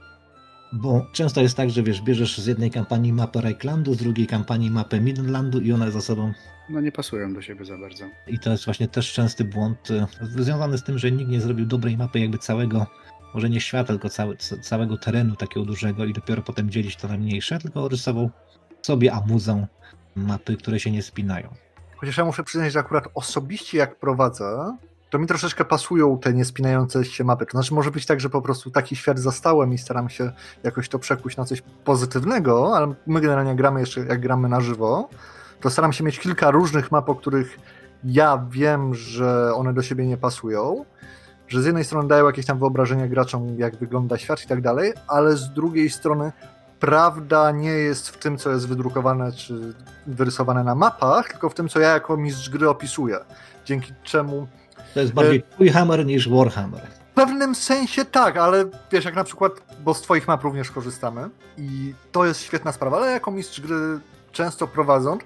Bo 0.74 1.06
często 1.14 1.42
jest 1.42 1.58
tak, 1.58 1.70
że 1.70 1.84
wiesz, 1.84 2.02
bierzesz 2.02 2.38
z 2.38 2.46
jednej 2.46 2.72
kampanii 2.72 3.14
mapę 3.14 3.42
Reichlandu, 3.42 3.94
z 3.94 3.98
drugiej 3.98 4.28
kampanii 4.28 4.72
mapę 4.72 5.00
Midlandu 5.00 5.60
i 5.62 5.72
one 5.74 5.92
ze 5.92 6.02
sobą. 6.02 6.34
No 6.70 6.82
nie 6.82 6.92
pasują 6.92 7.34
do 7.34 7.42
siebie 7.42 7.66
za 7.66 7.78
bardzo. 7.78 8.06
I 8.28 8.40
to 8.40 8.52
jest 8.52 8.66
właśnie 8.66 8.88
też 8.88 9.14
częsty 9.14 9.44
błąd 9.44 9.92
y, 9.92 10.06
związany 10.44 10.78
z 10.78 10.84
tym, 10.84 10.98
że 10.98 11.12
nikt 11.12 11.32
nie 11.32 11.42
zrobił 11.42 11.66
dobrej 11.66 11.98
mapy 11.98 12.20
jakby 12.20 12.38
całego, 12.38 12.88
może 13.34 13.50
nie 13.50 13.62
świata, 13.62 13.88
tylko 13.88 14.10
cały, 14.10 14.38
ca- 14.38 14.58
całego 14.58 14.98
terenu 14.98 15.36
takiego 15.36 15.66
dużego 15.66 16.06
i 16.06 16.14
dopiero 16.14 16.42
potem 16.42 16.70
dzielić 16.70 16.96
to 16.96 17.08
na 17.08 17.18
mniejsze, 17.18 17.60
tylko 17.60 17.88
rysował 17.88 18.30
sobie 18.82 19.14
amuzą 19.14 19.68
mapy, 20.16 20.58
które 20.58 20.80
się 20.80 20.92
nie 20.92 21.04
spinają. 21.04 21.50
Chociaż 21.98 22.18
ja 22.18 22.26
muszę 22.26 22.44
przyznać, 22.44 22.74
że 22.74 22.80
akurat 22.80 23.04
osobiście 23.14 23.78
jak 23.78 24.00
prowadzę, 24.00 24.78
to 25.10 25.19
mi 25.19 25.28
troszeczkę 25.28 25.65
pasują 25.65 26.19
te 26.19 26.34
niespinające 26.34 27.06
się 27.06 27.24
mapy. 27.24 27.45
To 27.45 27.52
znaczy 27.52 27.74
może 27.74 27.91
być 27.91 28.06
tak, 28.06 28.19
że 28.19 28.30
po 28.30 28.41
prostu 28.41 28.72
taki 28.72 28.95
świat 28.95 29.19
zastałem 29.19 29.74
i 29.74 29.78
staram 29.78 30.10
się 30.10 30.32
jakoś 30.63 30.89
to 30.89 31.00
przekuć 31.00 31.38
na 31.38 31.45
coś 31.45 31.63
pozytywnego, 31.84 32.78
ale 32.78 32.93
my 33.08 33.22
generalnie 33.22 33.56
gramy 33.56 33.80
jeszcze, 33.80 34.02
jak 34.02 34.22
gramy 34.22 34.50
na 34.50 34.62
żywo, 34.62 35.10
to 35.62 35.69
staram 35.69 35.93
się 35.93 36.04
mieć 36.04 36.19
kilka 36.19 36.52
różnych 36.52 36.91
map, 36.91 37.10
o 37.10 37.15
których 37.15 37.60
ja 38.04 38.45
wiem, 38.52 38.93
że 38.93 39.54
one 39.56 39.74
do 39.74 39.82
siebie 39.82 40.08
nie 40.08 40.17
pasują, 40.17 40.86
że 41.48 41.62
z 41.62 41.65
jednej 41.65 41.84
strony 41.84 42.08
dają 42.08 42.26
jakieś 42.26 42.45
tam 42.45 42.60
wyobrażenie 42.60 43.10
graczom, 43.10 43.56
jak 43.58 43.76
wygląda 43.76 44.17
świat 44.17 44.43
i 44.43 44.48
tak 44.48 44.62
dalej, 44.62 44.93
ale 45.08 45.38
z 45.38 45.54
drugiej 45.54 45.89
strony 45.89 46.32
prawda 46.80 47.52
nie 47.52 47.72
jest 47.72 48.10
w 48.10 48.17
tym, 48.17 48.38
co 48.38 48.52
jest 48.52 48.67
wydrukowane 48.67 49.32
czy 49.32 49.74
wyrysowane 50.08 50.63
na 50.63 50.76
mapach, 50.76 51.30
tylko 51.30 51.50
w 51.50 51.54
tym, 51.54 51.69
co 51.69 51.80
ja 51.80 51.89
jako 51.89 52.17
mistrz 52.17 52.50
gry 52.50 52.69
opisuję. 52.69 53.19
Dzięki 53.65 53.93
czemu 54.04 54.48
To 54.93 54.99
jest 54.99 55.13
bardziej 55.13 55.43
twój 55.52 55.69
hammer 55.69 56.06
niż 56.06 56.30
Warhammer. 56.30 56.82
w 57.12 57.13
pewnym 57.15 57.56
sensie 57.56 58.06
tak, 58.06 58.38
ale 58.38 58.65
wiesz, 58.91 59.06
jak 59.06 59.15
na 59.15 59.23
przykład, 59.23 59.54
bo 59.84 59.93
z 59.93 60.02
twoich 60.02 60.28
map 60.28 60.43
również 60.43 60.71
korzystamy 60.71 61.30
i 61.58 61.93
to 62.12 62.25
jest 62.25 62.41
świetna 62.41 62.71
sprawa, 62.71 62.97
ale 62.97 63.12
jako 63.12 63.32
mistrz 63.32 63.62
gry 63.62 63.99
często 64.32 64.67
prowadząc, 64.67 65.21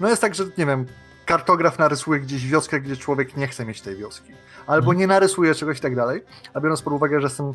no 0.00 0.08
jest 0.08 0.20
tak, 0.22 0.34
że 0.34 0.44
nie 0.58 0.66
wiem, 0.66 0.86
kartograf 1.26 1.78
narysuje 1.78 2.20
gdzieś 2.20 2.46
wioskę, 2.46 2.80
gdzie 2.80 2.96
człowiek 2.96 3.36
nie 3.36 3.46
chce 3.48 3.64
mieć 3.64 3.80
tej 3.80 3.96
wioski, 3.96 4.32
albo 4.66 4.78
Mhm. 4.84 4.98
nie 4.98 5.06
narysuje 5.06 5.54
czegoś 5.54 5.78
i 5.78 5.80
tak 5.80 5.96
dalej, 5.96 6.24
a 6.54 6.60
biorąc 6.60 6.82
pod 6.82 6.92
uwagę, 6.92 7.20
że 7.20 7.26
jestem 7.26 7.52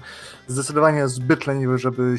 zdecydowanie 0.48 1.08
zbyt 1.08 1.48
leniwy, 1.48 1.78
żeby 1.78 2.16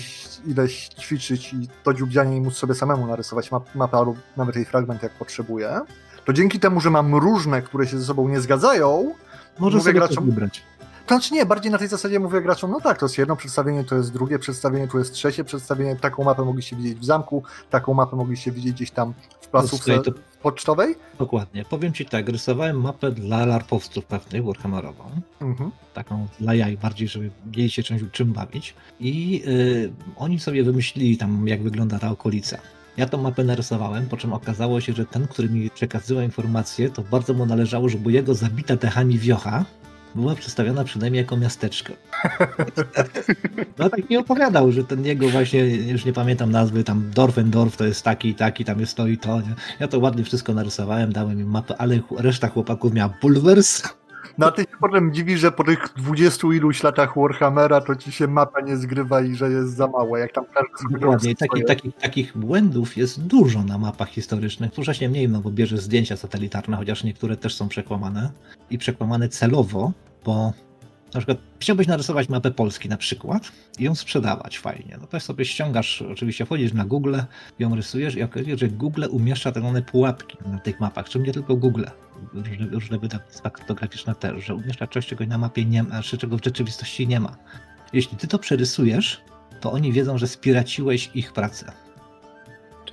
ileś 0.47 0.89
ćwiczyć 0.89 1.53
i 1.53 1.69
to 1.85 1.95
dziubdzianie 1.95 2.37
i 2.37 2.41
móc 2.41 2.55
sobie 2.57 2.75
samemu 2.75 3.07
narysować 3.07 3.53
map, 3.53 3.75
mapę 3.75 3.97
albo 3.99 4.15
nawet 4.37 4.57
jej 4.57 4.65
fragment 4.65 5.03
jak 5.03 5.13
potrzebuję, 5.13 5.81
to 6.25 6.33
dzięki 6.33 6.61
temu, 6.61 6.81
że 6.81 6.91
mam 6.91 7.15
różne, 7.15 7.63
które 7.63 7.87
się 7.87 7.99
ze 7.99 8.05
sobą 8.05 8.29
nie 8.29 8.41
zgadzają, 8.41 9.15
Może 9.59 9.77
Mówię 9.79 9.91
sobie 9.91 10.01
graczom- 10.01 10.15
to 10.15 10.21
wybrać. 10.21 10.63
to 11.07 11.15
znaczy 11.15 11.35
nie, 11.35 11.47
bardziej 11.47 11.73
na 11.73 11.79
tej 11.79 11.89
zasadzie 11.89 12.21
mówię 12.21 12.43
graczom, 12.43 12.71
no 12.71 12.81
tak, 12.81 12.99
to 12.99 13.07
jest 13.07 13.19
jedno 13.19 13.37
przedstawienie, 13.37 13.85
to 13.85 13.95
jest 13.95 14.13
drugie 14.13 14.39
przedstawienie, 14.39 14.89
tu 14.89 14.99
jest 14.99 15.13
trzecie 15.13 15.45
przedstawienie, 15.45 15.97
taką 15.97 16.25
mapę 16.25 16.45
mogliście 16.45 16.77
widzieć 16.77 16.99
w 16.99 17.05
zamku, 17.05 17.43
taką 17.71 17.95
mapę 17.95 18.17
mogliście 18.17 18.53
widzieć 18.53 18.73
gdzieś 18.73 18.91
tam 18.91 19.15
w 19.41 19.49
placówce 19.49 19.95
Słuchaj, 19.95 20.03
to 20.15 20.21
pocztowej. 20.43 20.95
Dokładnie. 21.19 21.65
Powiem 21.65 21.93
ci 21.93 22.07
tak, 22.07 22.29
rysowałem 22.29 22.81
mapę 22.81 23.11
dla 23.13 23.47
larpowców 23.47 24.05
pewnej, 24.05 24.43
Warhammerową. 24.43 25.05
Mhm. 25.41 25.71
Taką 25.95 26.27
dla 26.41 26.55
jaj 26.55 26.77
bardziej, 26.77 27.09
żeby 27.09 27.31
mieli 27.57 27.71
się 27.71 27.83
czymś 27.83 28.03
czym 28.13 28.33
bawić. 28.33 28.75
I 29.01 29.43
y, 29.47 29.93
oni 30.17 30.41
sobie 30.41 30.65
wymyślili 30.65 31.17
tam, 31.17 31.49
jak 31.49 31.63
wygląda 31.63 31.99
ta 31.99 32.11
okolica. 32.11 32.59
Ja 32.97 33.07
tą 33.07 33.23
mapę 33.23 33.45
narysowałem, 33.45 34.07
po 34.07 34.17
czym 34.17 34.33
okazało 34.33 34.81
się, 34.81 34.93
że 34.93 35.07
ten, 35.07 35.27
który 35.27 35.49
mi 35.49 35.71
przekazywał 35.71 36.25
informacje, 36.25 36.91
to 36.91 37.03
bardzo 37.03 37.35
mu 37.35 37.47
należało, 37.47 37.89
żeby 37.89 38.13
jego 38.13 38.35
zabita 38.35 38.77
techami 38.77 39.19
wiocha 39.19 39.65
była 40.15 40.35
przedstawiona 40.35 40.85
przynajmniej 40.85 41.23
jako 41.23 41.37
miasteczko. 41.37 41.93
No 43.79 43.91
tak 43.91 44.11
mi 44.11 44.17
opowiadał, 44.17 44.73
że 44.73 44.85
ten 44.85 45.05
jego 45.05 45.29
właśnie, 45.29 45.61
już 45.77 46.05
nie 46.05 46.13
pamiętam 46.13 46.51
nazwy, 46.51 46.85
tam 46.85 47.11
Dorfendorf 47.15 47.77
to 47.77 47.85
jest 47.85 48.03
taki 48.03 48.29
i 48.29 48.35
taki, 48.35 48.65
tam 48.65 48.81
jest 48.81 48.97
to 48.97 49.07
i 49.07 49.19
to. 49.19 49.41
Nie? 49.41 49.55
Ja 49.81 49.89
to 49.89 49.99
ładnie 49.99 50.25
wszystko 50.25 50.55
narysowałem, 50.55 51.13
dałem 51.13 51.41
im 51.41 51.51
mapę, 51.51 51.75
ale 51.79 52.01
reszta 52.19 52.49
chłopaków 52.49 52.93
miała 52.93 53.15
bulwers. 53.23 53.83
No 54.39 54.47
a 54.47 54.51
ty 54.51 54.63
się 54.63 54.77
potem 54.81 55.15
dziwi, 55.15 55.39
że 55.39 55.53
po 55.53 55.65
tych 55.65 55.89
dwudziestu 55.97 56.53
iluś 56.53 56.83
latach 56.83 57.17
Warhammera 57.17 57.81
to 57.81 57.97
ci 57.97 58.13
się 58.13 58.27
mapa 58.27 58.61
nie 58.61 58.77
zgrywa 58.77 59.21
i 59.21 59.35
że 59.35 59.51
jest 59.51 59.77
za 59.77 59.87
mała, 59.87 60.19
jak 60.19 60.33
tam 60.33 60.45
każdy 60.55 60.99
Dokładnie. 60.99 61.35
Taki, 61.35 61.61
swoje. 61.61 61.93
takich, 61.93 62.39
błędów 62.39 62.97
jest 62.97 63.23
dużo 63.27 63.63
na 63.63 63.79
mapach 63.79 64.09
historycznych. 64.09 64.71
Współcześnie 64.71 65.09
mniej, 65.09 65.29
no 65.29 65.41
bo 65.41 65.51
bierze 65.51 65.79
zdjęcia 65.79 66.17
satelitarne, 66.17 66.77
chociaż 66.77 67.05
niektóre 67.05 67.37
też 67.37 67.55
są 67.55 67.69
przekłamane. 67.69 68.31
I 68.71 68.79
przekłamane 68.79 69.29
celowo, 69.29 69.93
bo 70.25 70.53
na 71.15 71.21
przykład 71.21 71.39
chciałbyś 71.61 71.87
narysować 71.87 72.29
mapę 72.29 72.51
Polski 72.51 72.89
na 72.89 72.97
przykład 72.97 73.53
i 73.79 73.85
ją 73.85 73.95
sprzedawać 73.95 74.59
fajnie. 74.59 74.99
No 75.01 75.07
to 75.07 75.21
sobie 75.21 75.45
ściągasz, 75.45 76.03
oczywiście 76.03 76.47
wchodzisz 76.47 76.73
na 76.73 76.85
Google, 76.85 77.17
ją 77.59 77.75
rysujesz 77.75 78.15
i 78.17 78.23
okazuje 78.23 78.59
że 78.59 78.69
Google 78.69 79.05
umieszcza 79.11 79.53
tak 79.53 79.63
zwane 79.63 79.83
pułapki 79.83 80.37
na 80.47 80.59
tych 80.59 80.81
mapach, 80.81 81.09
czym 81.09 81.23
nie 81.23 81.33
tylko 81.33 81.57
Google. 81.57 81.85
Różne, 82.33 82.67
różne 82.67 82.99
wydawnictwa 82.99 83.51
kartograficzne 83.51 84.15
też, 84.15 84.45
że 84.45 84.55
umieszcza 84.55 84.87
coś, 84.87 85.07
czego 85.07 85.27
na 85.27 85.39
mapie 85.39 85.65
nie 85.65 85.83
ma, 85.83 86.03
czy 86.03 86.19
czego 86.19 86.39
w 86.39 86.45
rzeczywistości 86.45 87.07
nie 87.07 87.21
ma. 87.21 87.37
Jeśli 87.93 88.17
ty 88.17 88.29
to 88.29 88.39
przerysujesz, 88.39 89.21
to 89.61 89.73
oni 89.73 89.93
wiedzą, 89.93 90.19
że 90.19 90.27
spiraciłeś 90.27 91.11
ich 91.15 91.33
pracę. 91.33 91.73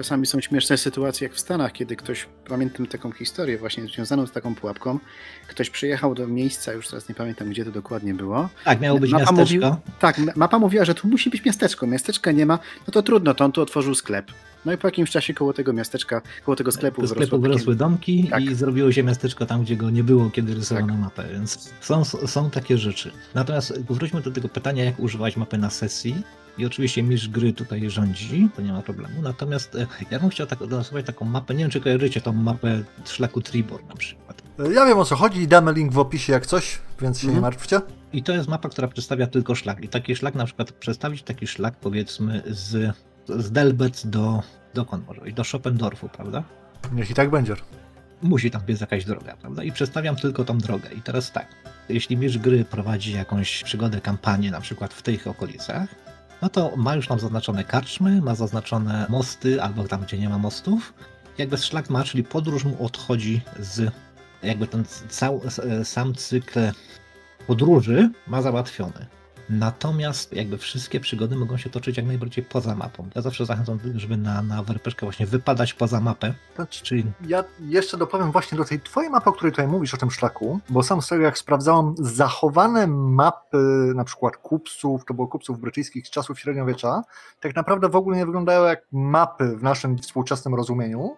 Czasami 0.02 0.26
są 0.28 0.42
śmieszne 0.42 0.78
sytuacje, 0.78 1.28
jak 1.28 1.36
w 1.36 1.40
Stanach, 1.40 1.72
kiedy 1.72 1.96
ktoś, 1.96 2.28
pamiętam 2.48 2.88
taką 2.88 3.12
historię 3.12 3.58
właśnie 3.58 3.88
związaną 3.88 4.28
z 4.28 4.32
taką 4.32 4.56
pułapką, 4.56 5.00
ktoś 5.48 5.70
przyjechał 5.70 6.16
do 6.16 6.28
miejsca, 6.28 6.74
już 6.74 6.88
teraz 6.88 7.10
nie 7.10 7.16
pamiętam, 7.16 7.50
gdzie 7.50 7.66
to 7.66 7.72
dokładnie 7.72 8.14
było. 8.14 8.50
Tak, 8.66 8.82
miało 8.82 9.00
być 9.00 9.12
Mapa 9.12 9.22
miasteczko. 9.32 9.42
mówił- 9.68 9.76
Tak, 10.00 10.36
mapa 10.36 10.60
mówiła, 10.60 10.86
że 10.86 10.96
tu 10.96 11.08
musi 11.08 11.30
być 11.30 11.46
miasteczko, 11.46 11.88
miasteczka 11.88 12.32
nie 12.32 12.46
ma, 12.46 12.60
no 12.88 12.92
to 12.94 13.04
trudno, 13.04 13.34
to 13.34 13.46
on 13.46 13.52
tu 13.52 13.62
otworzył 13.62 13.96
sklep. 13.96 14.32
No 14.66 14.74
i 14.74 14.78
po 14.78 14.88
jakimś 14.88 15.10
czasie 15.10 15.34
koło 15.34 15.54
tego 15.54 15.74
miasteczka, 15.74 16.22
koło 16.46 16.56
tego 16.56 16.72
sklepu 16.72 16.96
wyrosło 17.02 17.16
sklepu 17.16 17.32
takie- 17.38 17.42
wyrosły 17.42 17.76
domki 17.76 18.28
Tak. 18.30 18.44
i 18.44 18.56
zrobiło 18.56 18.92
się 18.92 19.04
miasteczko 19.04 19.46
tam, 19.46 19.64
gdzie 19.64 19.76
go 19.76 19.90
nie 19.90 20.04
było, 20.04 20.30
kiedy 20.30 20.54
rysowano 20.56 20.98
mapę, 20.98 21.24
więc 21.34 21.70
są, 21.82 22.06
są 22.06 22.50
takie 22.50 22.78
rzeczy. 22.78 23.12
Natomiast 23.36 23.82
wróćmy 23.82 24.22
do 24.22 24.32
tego 24.32 24.50
pytania, 24.50 24.84
jak 24.84 25.00
używać 25.00 25.38
mapy 25.38 25.58
na 25.58 25.70
sesji. 25.70 26.16
I 26.62 26.66
oczywiście 26.66 27.04
mistrz 27.04 27.28
gry 27.28 27.54
tutaj 27.54 27.90
rządzi, 27.90 28.50
to 28.56 28.62
nie 28.62 28.72
ma 28.74 28.82
problemu. 28.82 29.22
Natomiast 29.22 29.76
e, 29.76 29.88
ja 30.12 30.20
bym 30.20 30.30
chciał 30.30 30.48
tak, 30.48 30.60
narysować 30.62 31.06
taką 31.06 31.26
mapę, 31.26 31.54
nie 31.54 31.60
wiem 31.64 31.72
czy 31.72 31.82
kojarzycie 31.82 32.22
tą 32.22 32.34
mapę 32.34 32.84
szlaku 33.06 33.42
Tribor 33.42 33.86
na 33.90 33.96
przykład. 33.96 34.42
Ja 34.74 34.86
wiem 34.86 34.98
o 34.98 35.06
co 35.06 35.16
chodzi 35.16 35.42
i 35.42 35.48
damy 35.48 35.74
link 35.74 35.92
w 35.94 36.00
opisie 36.00 36.34
jak 36.34 36.46
coś, 36.46 36.80
więc 37.02 37.20
się 37.20 37.28
nie 37.28 37.34
Mhm. 37.34 37.42
martwcie. 37.42 37.82
I 38.14 38.24
to 38.24 38.34
jest 38.34 38.48
mapa, 38.50 38.70
która 38.70 38.88
przedstawia 38.88 39.28
tylko 39.28 39.56
szlak. 39.56 39.84
I 39.84 39.88
taki 39.90 40.16
szlak, 40.16 40.36
na 40.36 40.46
przykład 40.46 40.72
przedstawić 40.72 41.24
taki 41.24 41.48
szlak 41.48 41.76
powiedzmy 41.76 42.44
z, 42.48 42.96
z 43.28 43.52
Delbec 43.52 44.08
do, 44.08 44.44
dokąd 44.74 45.08
może 45.08 45.22
być, 45.22 45.34
do 45.36 45.44
Schopendorfu, 45.44 46.10
prawda? 46.10 46.44
Niech 46.94 47.12
i 47.12 47.14
tak 47.14 47.30
będzie. 47.30 47.56
musi 48.22 48.52
tam 48.52 48.62
być 48.62 48.82
jakaś 48.82 49.06
droga, 49.06 49.36
prawda? 49.42 49.64
I 49.64 49.72
przedstawiam 49.72 50.16
tylko 50.16 50.44
tą 50.46 50.58
drogę. 50.58 50.90
I 50.98 51.02
teraz 51.02 51.32
tak, 51.32 51.48
jeśli 51.90 52.18
mistrz 52.18 52.38
gry 52.38 52.66
prowadzi 52.66 53.14
jakąś 53.14 53.64
przygodę, 53.64 54.02
kampanię, 54.02 54.52
na 54.52 54.62
przykład 54.62 54.94
w 54.94 55.02
tych 55.02 55.28
okolicach, 55.28 55.90
no 56.42 56.50
to 56.50 56.74
ma 56.78 56.96
już 56.96 57.08
tam 57.08 57.20
zaznaczone 57.20 57.64
karczmy, 57.64 58.22
ma 58.22 58.36
zaznaczone 58.36 59.06
mosty, 59.10 59.62
albo 59.64 59.84
tam, 59.84 60.02
gdzie 60.02 60.18
nie 60.18 60.30
ma 60.30 60.38
mostów. 60.38 60.94
Jakby 61.38 61.58
szlak 61.58 61.90
ma, 61.90 62.04
czyli 62.04 62.24
podróż 62.24 62.64
mu 62.64 62.86
odchodzi 62.86 63.42
z, 63.60 63.94
jakby 64.44 64.68
ten 64.68 64.86
cał, 65.10 65.42
sam 65.84 66.16
cykl 66.16 66.60
podróży 67.48 68.10
ma 68.28 68.42
załatwiony. 68.42 69.08
Natomiast 69.52 70.34
jakby 70.34 70.58
wszystkie 70.58 71.00
przygody 71.00 71.36
mogą 71.36 71.58
się 71.58 71.70
toczyć 71.70 71.98
jak 71.98 72.06
najbardziej 72.06 72.44
poza 72.44 72.76
mapą. 72.76 73.10
Ja 73.16 73.22
zawsze 73.22 73.46
zachęcam 73.46 73.78
do 73.78 73.84
tego, 73.84 74.00
żeby 74.00 74.18
na, 74.18 74.42
na 74.42 74.64
werpeszkę 74.64 75.06
właśnie 75.06 75.26
wypadać 75.26 75.74
poza 75.74 76.00
mapę, 76.00 76.34
Znaczy, 76.56 76.84
czyli 76.84 77.04
Ja 77.28 77.44
jeszcze 77.60 77.98
dopowiem 77.98 78.32
właśnie 78.32 78.58
do 78.58 78.66
tej 78.66 78.80
twojej 78.80 79.10
mapy, 79.10 79.30
o 79.30 79.34
której 79.34 79.52
tutaj 79.52 79.68
mówisz, 79.68 79.94
o 79.94 79.98
tym 79.98 80.12
szlaku, 80.12 80.60
bo 80.70 80.84
sam 80.84 81.02
tego 81.10 81.24
jak 81.24 81.38
sprawdzałem, 81.38 81.96
zachowane 82.00 82.88
mapy 82.88 83.92
na 83.96 84.04
przykład 84.04 84.38
kupców, 84.38 85.06
to 85.06 85.14
było 85.14 85.28
kupców 85.28 85.60
brytyjskich 85.60 86.08
z 86.08 86.10
czasów 86.10 86.40
średniowiecza, 86.40 87.04
tak 87.40 87.56
naprawdę 87.56 87.90
w 87.90 87.96
ogóle 87.96 88.18
nie 88.18 88.26
wyglądają 88.26 88.64
jak 88.64 88.86
mapy 88.92 89.58
w 89.58 89.64
naszym 89.64 89.98
współczesnym 89.98 90.56
rozumieniu, 90.56 91.16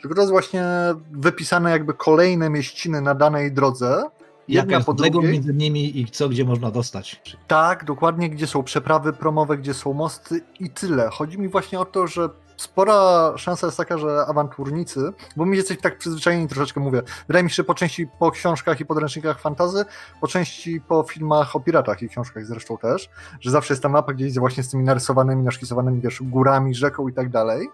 tylko 0.00 0.14
to 0.14 0.20
jest 0.20 0.32
właśnie 0.32 0.64
wypisane 1.12 1.70
jakby 1.70 1.94
kolejne 1.94 2.50
mieściny 2.50 3.00
na 3.00 3.14
danej 3.14 3.52
drodze, 3.52 4.04
Jaka 4.48 4.76
jest 4.76 4.88
odległość 4.88 5.28
między 5.28 5.54
nimi 5.54 6.00
i 6.00 6.06
co, 6.06 6.28
gdzie 6.28 6.44
można 6.44 6.70
dostać. 6.70 7.22
Tak, 7.46 7.84
dokładnie, 7.84 8.30
gdzie 8.30 8.46
są 8.46 8.62
przeprawy 8.62 9.12
promowe, 9.12 9.58
gdzie 9.58 9.74
są 9.74 9.92
mosty 9.92 10.40
i 10.60 10.70
tyle. 10.70 11.08
Chodzi 11.12 11.38
mi 11.38 11.48
właśnie 11.48 11.80
o 11.80 11.84
to, 11.84 12.06
że 12.06 12.28
spora 12.56 13.32
szansa 13.36 13.66
jest 13.66 13.76
taka, 13.76 13.98
że 13.98 14.26
awanturnicy, 14.28 15.12
bo 15.36 15.44
my 15.44 15.56
jesteśmy 15.56 15.82
tak 15.82 15.98
przyzwyczajeni 15.98 16.48
troszeczkę, 16.48 16.80
mówię, 16.80 17.02
wydaje 17.28 17.44
mi 17.44 17.50
się, 17.50 17.64
po 17.64 17.74
części 17.74 18.06
po 18.18 18.30
książkach 18.30 18.80
i 18.80 18.86
podręcznikach 18.86 19.40
fantazy, 19.40 19.84
po 20.20 20.28
części 20.28 20.80
po 20.80 21.02
filmach 21.02 21.56
o 21.56 21.60
piratach 21.60 22.02
i 22.02 22.08
książkach 22.08 22.46
zresztą 22.46 22.78
też, 22.78 23.10
że 23.40 23.50
zawsze 23.50 23.74
jest 23.74 23.82
ta 23.82 23.88
mapa 23.88 24.12
gdzieś 24.12 24.38
właśnie 24.38 24.62
z 24.62 24.70
tymi 24.70 24.84
narysowanymi, 24.84 25.42
naszkicowanymi, 25.42 26.00
wiesz, 26.00 26.22
górami, 26.22 26.74
rzeką 26.74 27.08
i 27.08 27.12
tak 27.12 27.30
dalej, 27.30 27.68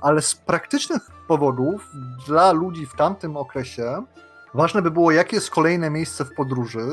ale 0.00 0.22
z 0.22 0.34
praktycznych 0.34 1.10
powodów 1.28 1.90
dla 2.26 2.52
ludzi 2.52 2.86
w 2.86 2.96
tamtym 2.96 3.36
okresie 3.36 4.02
ważne 4.56 4.82
by 4.82 4.90
było, 4.90 5.10
jakie 5.10 5.36
jest 5.36 5.50
kolejne 5.50 5.90
miejsce 5.90 6.24
w 6.24 6.34
podróży 6.34 6.86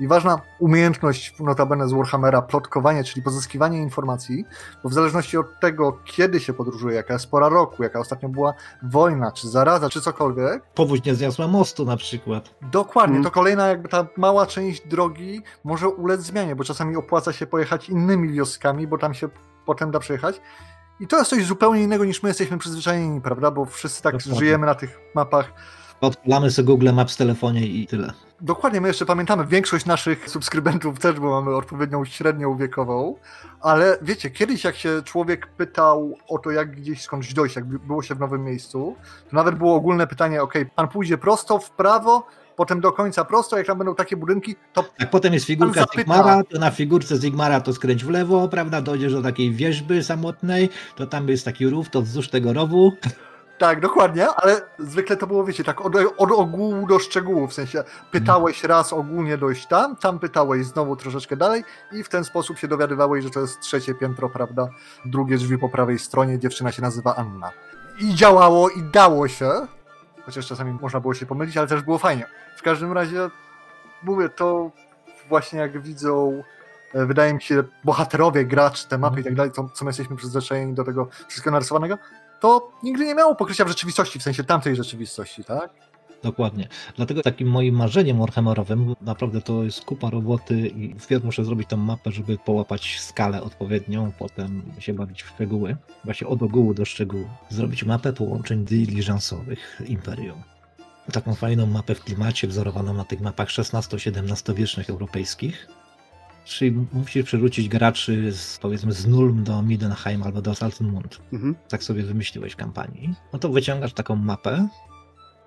i 0.00 0.08
ważna 0.08 0.40
umiejętność 0.58 1.34
notabene 1.40 1.88
z 1.88 1.92
Warhammera, 1.92 2.42
plotkowanie, 2.42 3.04
czyli 3.04 3.22
pozyskiwanie 3.22 3.78
informacji, 3.82 4.44
bo 4.82 4.88
w 4.88 4.92
zależności 4.94 5.36
od 5.38 5.60
tego, 5.60 5.98
kiedy 6.04 6.40
się 6.40 6.52
podróżuje, 6.52 6.96
jaka 6.96 7.12
jest 7.12 7.30
pora 7.30 7.48
roku, 7.48 7.82
jaka 7.82 8.00
ostatnio 8.00 8.28
była 8.28 8.54
wojna, 8.82 9.32
czy 9.32 9.48
zaraza, 9.48 9.90
czy 9.90 10.00
cokolwiek, 10.00 10.62
Powódź 10.74 11.04
nie 11.04 11.14
zniosła 11.14 11.48
mostu 11.48 11.84
na 11.84 11.96
przykład. 11.96 12.54
Dokładnie, 12.62 13.16
Mm. 13.16 13.24
to 13.24 13.30
kolejna 13.30 13.68
jakby 13.68 13.88
ta 13.88 14.06
mała 14.16 14.46
część 14.46 14.88
drogi 14.88 15.42
może 15.64 15.88
ulec 15.88 16.20
zmianie, 16.20 16.56
bo 16.56 16.64
czasami 16.64 16.96
opłaca 16.96 17.32
się 17.32 17.46
pojechać 17.46 17.88
innymi 17.88 18.28
wioskami, 18.32 18.86
bo 18.86 18.98
tam 18.98 19.14
się 19.14 19.28
potem 19.66 19.90
da 19.90 19.98
przejechać. 19.98 20.40
I 21.00 21.06
to 21.06 21.18
jest 21.18 21.30
coś 21.30 21.44
zupełnie 21.46 21.82
innego 21.82 22.04
niż 22.04 22.22
my 22.22 22.28
jesteśmy 22.30 22.58
przyzwyczajeni, 22.58 23.20
prawda? 23.20 23.50
Bo 23.50 23.64
wszyscy 23.64 24.02
tak 24.02 24.12
Dokładnie. 24.16 24.38
żyjemy 24.38 24.66
na 24.66 24.74
tych 24.74 24.98
mapach. 25.14 25.52
Odpalamy 26.00 26.50
sobie 26.50 26.66
Google 26.66 26.92
Maps 26.92 27.14
w 27.14 27.16
telefonie 27.16 27.66
i 27.66 27.86
tyle. 27.86 28.12
Dokładnie, 28.40 28.80
my 28.80 28.88
jeszcze 28.88 29.06
pamiętamy, 29.06 29.46
większość 29.46 29.86
naszych 29.86 30.30
subskrybentów 30.30 30.98
też, 30.98 31.20
bo 31.20 31.40
mamy 31.40 31.56
odpowiednią 31.56 32.04
średnią 32.04 32.56
wiekową, 32.56 33.14
ale 33.60 33.98
wiecie, 34.02 34.30
kiedyś 34.30 34.64
jak 34.64 34.76
się 34.76 35.02
człowiek 35.04 35.46
pytał 35.46 36.14
o 36.28 36.38
to, 36.38 36.50
jak 36.50 36.70
gdzieś 36.70 37.02
skądś 37.02 37.34
dojść, 37.34 37.56
jak 37.56 37.64
było 37.64 38.02
się 38.02 38.14
w 38.14 38.20
nowym 38.20 38.44
miejscu, 38.44 38.96
to 39.30 39.36
nawet 39.36 39.54
było 39.54 39.74
ogólne 39.74 40.06
pytanie, 40.06 40.42
ok, 40.42 40.54
pan 40.74 40.88
pójdzie 40.88 41.18
prosto, 41.18 41.58
w 41.58 41.70
prawo, 41.70 42.26
potem 42.56 42.80
do 42.80 42.92
końca 42.92 43.24
prosto, 43.24 43.58
jak 43.58 43.66
tam 43.66 43.78
będą 43.78 43.94
takie 43.94 44.16
budynki, 44.16 44.56
to 44.72 44.84
Jak 44.98 45.10
potem 45.10 45.34
jest 45.34 45.46
figurka. 45.46 45.84
Zigmara, 45.96 46.42
to 46.44 46.58
na 46.58 46.70
figurce 46.70 47.16
Zigmara 47.16 47.60
to 47.60 47.72
skręć 47.72 48.04
w 48.04 48.10
lewo, 48.10 48.48
prawda? 48.48 48.80
Dojdziesz 48.80 49.12
do 49.12 49.22
takiej 49.22 49.52
wieżby 49.52 50.02
samotnej, 50.02 50.68
to 50.96 51.06
tam 51.06 51.28
jest 51.28 51.44
taki 51.44 51.68
rów, 51.68 51.90
to 51.90 52.02
wzdłuż 52.02 52.28
tego 52.28 52.52
rowu. 52.52 52.92
Tak, 53.60 53.80
dokładnie, 53.80 54.28
ale 54.28 54.60
zwykle 54.78 55.16
to 55.16 55.26
było, 55.26 55.44
wiecie, 55.44 55.64
tak 55.64 55.80
od, 55.80 55.96
od 56.16 56.30
ogółu 56.30 56.86
do 56.86 56.98
szczegółu, 56.98 57.46
w 57.46 57.52
sensie 57.52 57.84
pytałeś 58.10 58.64
raz 58.64 58.92
ogólnie 58.92 59.38
dojść 59.38 59.66
tam, 59.66 59.96
tam 59.96 60.18
pytałeś 60.18 60.66
znowu 60.66 60.96
troszeczkę 60.96 61.36
dalej 61.36 61.64
i 61.92 62.02
w 62.02 62.08
ten 62.08 62.24
sposób 62.24 62.58
się 62.58 62.68
dowiadywałeś, 62.68 63.24
że 63.24 63.30
to 63.30 63.40
jest 63.40 63.60
trzecie 63.60 63.94
piętro, 63.94 64.28
prawda, 64.28 64.68
drugie 65.04 65.36
drzwi 65.36 65.58
po 65.58 65.68
prawej 65.68 65.98
stronie, 65.98 66.38
dziewczyna 66.38 66.72
się 66.72 66.82
nazywa 66.82 67.16
Anna. 67.16 67.50
I 67.98 68.14
działało 68.14 68.70
i 68.70 68.82
dało 68.82 69.28
się, 69.28 69.50
chociaż 70.24 70.46
czasami 70.46 70.78
można 70.80 71.00
było 71.00 71.14
się 71.14 71.26
pomylić, 71.26 71.56
ale 71.56 71.66
też 71.66 71.82
było 71.82 71.98
fajnie. 71.98 72.26
W 72.56 72.62
każdym 72.62 72.92
razie, 72.92 73.30
mówię, 74.02 74.28
to 74.28 74.70
właśnie 75.28 75.58
jak 75.58 75.82
widzą 75.82 76.42
e, 76.94 77.06
wydaje 77.06 77.34
mi 77.34 77.42
się, 77.42 77.64
bohaterowie, 77.84 78.44
gracz, 78.44 78.84
te 78.84 78.98
mapy 78.98 79.20
i 79.20 79.24
tak 79.24 79.34
dalej, 79.34 79.52
co, 79.52 79.68
co 79.74 79.84
my 79.84 79.88
jesteśmy 79.88 80.16
przyzwyczajeni 80.16 80.74
do 80.74 80.84
tego 80.84 81.08
wszystkiego 81.28 81.52
narysowanego, 81.52 81.98
to 82.40 82.72
nigdy 82.82 83.04
nie 83.04 83.14
miało 83.14 83.34
pokrycia 83.34 83.64
w 83.64 83.68
rzeczywistości, 83.68 84.18
w 84.18 84.22
sensie 84.22 84.44
tamtej 84.44 84.76
rzeczywistości, 84.76 85.44
tak? 85.44 85.70
Dokładnie. 86.22 86.68
Dlatego 86.96 87.22
takim 87.22 87.48
moim 87.48 87.74
marzeniem 87.74 88.18
warhammerowym, 88.18 88.94
naprawdę 89.00 89.40
to 89.40 89.64
jest 89.64 89.84
kupa 89.84 90.10
roboty 90.10 90.68
i 90.68 90.94
wpierw 90.98 91.24
muszę 91.24 91.44
zrobić 91.44 91.68
tą 91.68 91.76
mapę, 91.76 92.12
żeby 92.12 92.38
połapać 92.38 93.00
skalę 93.00 93.42
odpowiednią, 93.42 94.12
potem 94.18 94.62
się 94.78 94.94
bawić 94.94 95.22
w 95.22 95.28
szczegóły. 95.28 95.76
Właśnie 96.04 96.26
od 96.26 96.42
ogółu 96.42 96.74
do 96.74 96.84
szczegółu. 96.84 97.28
Zrobić 97.48 97.84
mapę 97.84 98.12
połączeń 98.12 98.64
dyliżansowych 98.64 99.82
Imperium. 99.86 100.42
Taką 101.12 101.34
fajną 101.34 101.66
mapę 101.66 101.94
w 101.94 102.04
klimacie, 102.04 102.48
wzorowaną 102.48 102.94
na 102.94 103.04
tych 103.04 103.20
mapach 103.20 103.48
XVI-XVII 103.58 104.54
wiecznych 104.54 104.90
europejskich. 104.90 105.68
Czyli 106.44 106.86
musisz 106.92 107.24
przerzucić 107.24 107.68
graczy 107.68 108.32
z, 108.32 108.58
powiedzmy 108.58 108.92
z 108.92 109.06
Nulm 109.06 109.44
do 109.44 109.62
Midenheim 109.62 110.22
albo 110.22 110.42
do 110.42 110.54
Salzenmund 110.54 111.20
Mhm. 111.32 111.54
tak 111.68 111.82
sobie 111.84 112.02
wymyśliłeś 112.02 112.56
kampanii, 112.56 113.14
no 113.32 113.38
to 113.38 113.48
wyciągasz 113.48 113.92
taką 113.92 114.16
mapę 114.16 114.68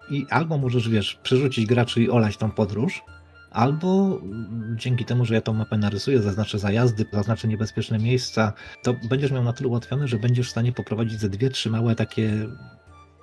i 0.10 0.26
albo 0.30 0.58
możesz, 0.58 0.90
wiesz, 0.90 1.20
przerzucić 1.24 1.66
graczy 1.66 2.04
i 2.04 2.10
olać 2.10 2.38
tą 2.38 2.52
podróż, 2.52 3.04
albo 3.52 4.20
mm, 4.22 4.76
dzięki 4.80 5.06
temu, 5.06 5.26
że 5.26 5.34
ja 5.34 5.42
tą 5.42 5.54
mapę 5.54 5.78
narysuję, 5.78 6.22
zaznaczę 6.22 6.60
zajazdy, 6.60 7.06
zaznaczę 7.14 7.48
niebezpieczne 7.48 8.00
miejsca, 8.00 8.54
to 8.84 8.94
będziesz 9.10 9.32
miał 9.32 9.44
na 9.44 9.54
tyle 9.54 9.70
ułatwione, 9.70 10.08
że 10.08 10.18
będziesz 10.18 10.48
w 10.48 10.52
stanie 10.52 10.72
poprowadzić 10.72 11.20
ze 11.20 11.30
dwie, 11.30 11.50
trzy 11.50 11.70
małe 11.70 11.96
takie 11.96 12.48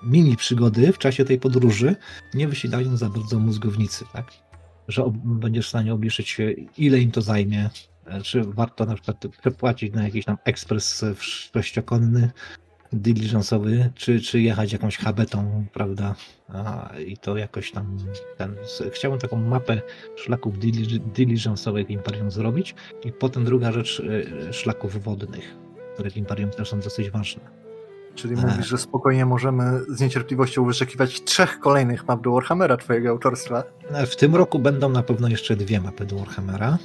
mini 0.03 0.37
przygody 0.37 0.93
w 0.93 0.99
czasie 0.99 1.25
tej 1.25 1.39
podróży, 1.39 1.97
nie 2.35 2.49
wysilając 2.49 2.99
za 2.99 3.09
bardzo 3.09 3.39
mózgownicy, 3.39 4.05
tak? 4.12 4.33
Że 4.91 5.12
będziesz 5.24 5.66
w 5.66 5.68
stanie 5.68 5.95
obliczyć 5.95 6.38
ile 6.78 6.99
im 6.99 7.11
to 7.11 7.22
zajmie, 7.22 7.70
e, 8.07 8.22
czy 8.22 8.45
warto 8.45 8.84
na 8.84 8.95
przykład 8.95 9.26
przepłacić 9.41 9.95
na 9.95 10.05
jakiś 10.05 10.24
tam 10.24 10.36
ekspres 10.45 11.03
e, 11.03 11.14
sześciokonny, 11.18 12.30
diligence'owy, 12.93 13.88
czy, 13.95 14.20
czy 14.20 14.41
jechać 14.41 14.72
jakąś 14.72 14.97
habetą, 14.99 15.66
prawda? 15.72 16.14
A, 16.49 16.93
I 17.07 17.16
to 17.16 17.36
jakoś 17.36 17.72
tam 17.72 17.97
ten. 18.36 18.57
Chciałbym 18.93 19.20
taką 19.20 19.36
mapę 19.36 19.82
szlaków 20.16 20.59
dili- 20.59 21.01
diligence'owych 21.01 21.86
w 21.86 21.91
Imperium 21.91 22.30
zrobić. 22.30 22.74
I 23.05 23.12
potem 23.12 23.45
druga 23.45 23.72
rzecz 23.72 24.01
y, 24.01 24.53
szlaków 24.53 25.05
wodnych, 25.05 25.57
które 25.95 26.11
w 26.11 26.16
Imperium 26.16 26.51
też 26.51 26.68
są 26.68 26.80
dosyć 26.80 27.11
ważne. 27.11 27.59
Czyli 28.14 28.36
mówisz, 28.36 28.66
że 28.66 28.78
spokojnie 28.78 29.26
możemy 29.26 29.80
z 29.88 30.00
niecierpliwością 30.00 30.64
wyczekiwać 30.64 31.24
trzech 31.24 31.61
kolejnych 31.61 32.08
map 32.08 32.22
do 32.22 32.32
Warhammera, 32.32 32.76
twojego 32.76 33.08
autorstwa. 33.08 33.62
W 34.06 34.16
tym 34.16 34.36
roku 34.36 34.58
będą 34.58 34.88
na 34.88 35.02
pewno 35.02 35.28
jeszcze 35.28 35.56
dwie 35.56 35.80
mapy 35.80 36.04
do 36.04 36.16
Warhammera. 36.16 36.78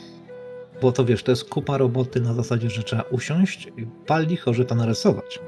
Bo 0.81 0.91
to 0.91 1.05
wiesz, 1.05 1.23
to 1.23 1.31
jest 1.31 1.49
kupa 1.49 1.77
roboty 1.77 2.21
na 2.21 2.33
zasadzie, 2.33 2.69
że 2.69 2.83
trzeba 2.83 3.01
usiąść 3.01 3.67
i 3.77 3.85
pal 4.05 4.25
licho, 4.27 4.53
że 4.53 4.65
to 4.65 4.75
narysować. 4.75 5.39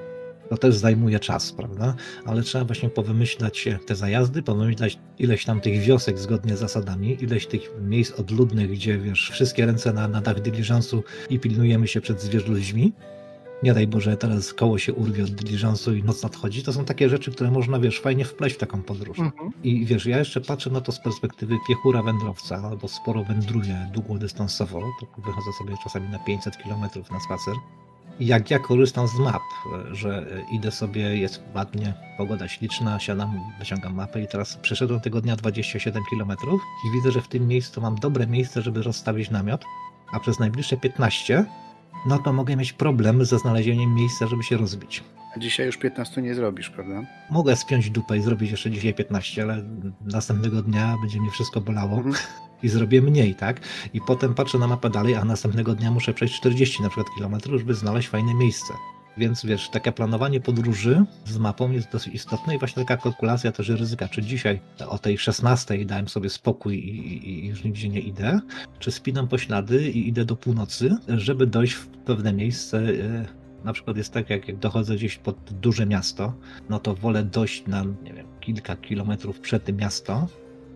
To 0.49 0.57
też 0.57 0.75
zajmuje 0.75 1.19
czas, 1.19 1.51
prawda? 1.51 1.95
Ale 2.25 2.41
trzeba 2.41 2.65
właśnie 2.65 2.89
powymyślać 2.89 3.69
te 3.85 3.95
zajazdy, 3.95 4.43
powymyślać 4.43 4.99
ileś 5.19 5.45
tam 5.45 5.61
tych 5.61 5.81
wiosek 5.81 6.19
zgodnie 6.19 6.57
z 6.57 6.59
zasadami, 6.59 7.23
ileś 7.23 7.47
tych 7.47 7.61
miejsc 7.81 8.19
odludnych, 8.19 8.71
gdzie 8.71 8.97
wiesz, 8.97 9.29
wszystkie 9.33 9.65
ręce 9.65 9.93
na, 9.93 10.07
na 10.07 10.21
dach 10.21 10.41
dyliżansu 10.41 11.03
i 11.29 11.39
pilnujemy 11.39 11.87
się 11.87 12.01
przed 12.01 12.21
zwierzoludźmi. 12.21 12.93
Nie 13.63 13.73
daj 13.73 13.87
Boże, 13.87 14.17
teraz 14.17 14.53
koło 14.53 14.77
się 14.77 14.93
urwie 14.93 15.23
od 15.23 15.31
dyliżansu 15.31 15.95
i 15.95 16.03
noc 16.03 16.23
nadchodzi. 16.23 16.63
To 16.63 16.73
są 16.73 16.85
takie 16.85 17.09
rzeczy, 17.09 17.31
które 17.31 17.51
można, 17.51 17.79
wiesz, 17.79 17.99
fajnie 17.99 18.25
wpleść 18.25 18.55
w 18.55 18.59
taką 18.59 18.81
podróż. 18.81 19.19
Mhm. 19.19 19.51
I 19.63 19.85
wiesz, 19.85 20.05
ja 20.05 20.17
jeszcze 20.17 20.41
patrzę 20.41 20.69
na 20.69 20.81
to 20.81 20.91
z 20.91 20.99
perspektywy 20.99 21.57
piechura 21.67 22.03
wędrowca, 22.03 22.55
albo 22.55 22.87
sporo 22.87 23.23
wędruję 23.23 23.89
długodystansowo, 23.93 24.81
to 24.99 25.21
wychodzę 25.21 25.53
sobie 25.59 25.75
czasami 25.83 26.09
na 26.09 26.19
500 26.19 26.57
km 26.57 26.81
na 27.11 27.19
spacer. 27.19 27.53
I 28.19 28.27
jak 28.27 28.51
ja 28.51 28.59
korzystam 28.59 29.07
z 29.07 29.19
map, 29.19 29.41
że 29.91 30.25
idę 30.51 30.71
sobie, 30.71 31.17
jest 31.17 31.43
ładnie, 31.55 31.93
pogoda 32.17 32.47
śliczna, 32.47 32.99
siadam, 32.99 33.39
wyciągam 33.59 33.95
mapę 33.95 34.21
i 34.21 34.27
teraz 34.27 34.57
przeszedłem 34.57 34.99
tego 34.99 35.21
dnia 35.21 35.35
27 35.35 36.03
km 36.09 36.31
i 36.87 36.91
widzę, 36.91 37.11
że 37.11 37.21
w 37.21 37.27
tym 37.27 37.47
miejscu 37.47 37.81
mam 37.81 37.95
dobre 37.95 38.27
miejsce, 38.27 38.61
żeby 38.61 38.83
rozstawić 38.83 39.29
namiot, 39.29 39.65
a 40.11 40.19
przez 40.19 40.39
najbliższe 40.39 40.77
15 40.77 41.45
no 42.05 42.19
to 42.19 42.33
mogę 42.33 42.55
mieć 42.55 42.73
problem 42.73 43.25
ze 43.25 43.39
znalezieniem 43.39 43.95
miejsca, 43.95 44.27
żeby 44.27 44.43
się 44.43 44.57
rozbić. 44.57 45.03
A 45.35 45.39
dzisiaj 45.39 45.65
już 45.65 45.77
15 45.77 46.21
nie 46.21 46.35
zrobisz, 46.35 46.69
prawda? 46.69 47.01
Mogę 47.31 47.55
spiąć 47.55 47.89
dupę 47.89 48.17
i 48.17 48.21
zrobić 48.21 48.51
jeszcze 48.51 48.71
dzisiaj 48.71 48.93
15, 48.93 49.41
ale 49.43 49.63
następnego 50.01 50.61
dnia 50.61 50.95
będzie 51.01 51.21
mnie 51.21 51.31
wszystko 51.31 51.61
bolało 51.61 51.97
Mhm. 51.97 52.15
i 52.63 52.69
zrobię 52.69 53.01
mniej, 53.01 53.35
tak? 53.35 53.59
I 53.93 54.01
potem 54.01 54.33
patrzę 54.33 54.57
na 54.57 54.67
mapę 54.67 54.89
dalej, 54.89 55.15
a 55.15 55.25
następnego 55.25 55.75
dnia 55.75 55.91
muszę 55.91 56.13
przejść 56.13 56.35
40 56.39 56.83
na 56.83 56.89
przykład 56.89 57.07
kilometrów, 57.15 57.59
żeby 57.59 57.73
znaleźć 57.73 58.07
fajne 58.09 58.33
miejsce. 58.33 58.73
Więc 59.17 59.45
wiesz, 59.45 59.69
takie 59.69 59.91
planowanie 59.91 60.39
podróży 60.41 61.05
z 61.25 61.37
mapą 61.37 61.71
jest 61.71 61.91
dosyć 61.91 62.13
istotne 62.13 62.55
i 62.55 62.59
właśnie 62.59 62.85
taka 62.85 63.03
kalkulacja 63.03 63.51
też 63.51 63.69
ryzyka, 63.69 64.07
czy 64.07 64.21
dzisiaj 64.23 64.59
o 64.87 64.97
tej 64.97 65.17
16 65.17 65.85
dałem 65.85 66.07
sobie 66.07 66.29
spokój 66.29 66.75
i, 66.75 67.29
i, 67.29 67.47
już 67.47 67.63
nigdzie 67.63 67.89
nie 67.89 67.99
idę, 67.99 68.39
czy 68.79 68.91
spinam 68.91 69.27
poślady 69.27 69.91
i 69.91 70.07
idę 70.07 70.25
do 70.25 70.35
północy, 70.35 70.95
żeby 71.07 71.47
dojść 71.47 71.73
w 71.73 71.87
pewne 71.87 72.33
miejsce. 72.33 72.77
e, 72.79 73.25
Na 73.65 73.73
przykład 73.73 73.97
jest 73.97 74.13
tak, 74.13 74.29
jak, 74.29 74.47
jak 74.47 74.57
dochodzę 74.57 74.95
gdzieś 74.95 75.17
pod 75.17 75.53
duże 75.53 75.85
miasto, 75.85 76.33
no 76.69 76.79
to 76.79 76.95
wolę 76.95 77.23
dojść 77.23 77.67
na, 77.67 77.83
nie 78.03 78.13
wiem, 78.13 78.27
kilka 78.39 78.75
kilometrów 78.75 79.39
przed 79.39 79.63
tym 79.63 79.77
miasto, 79.77 80.27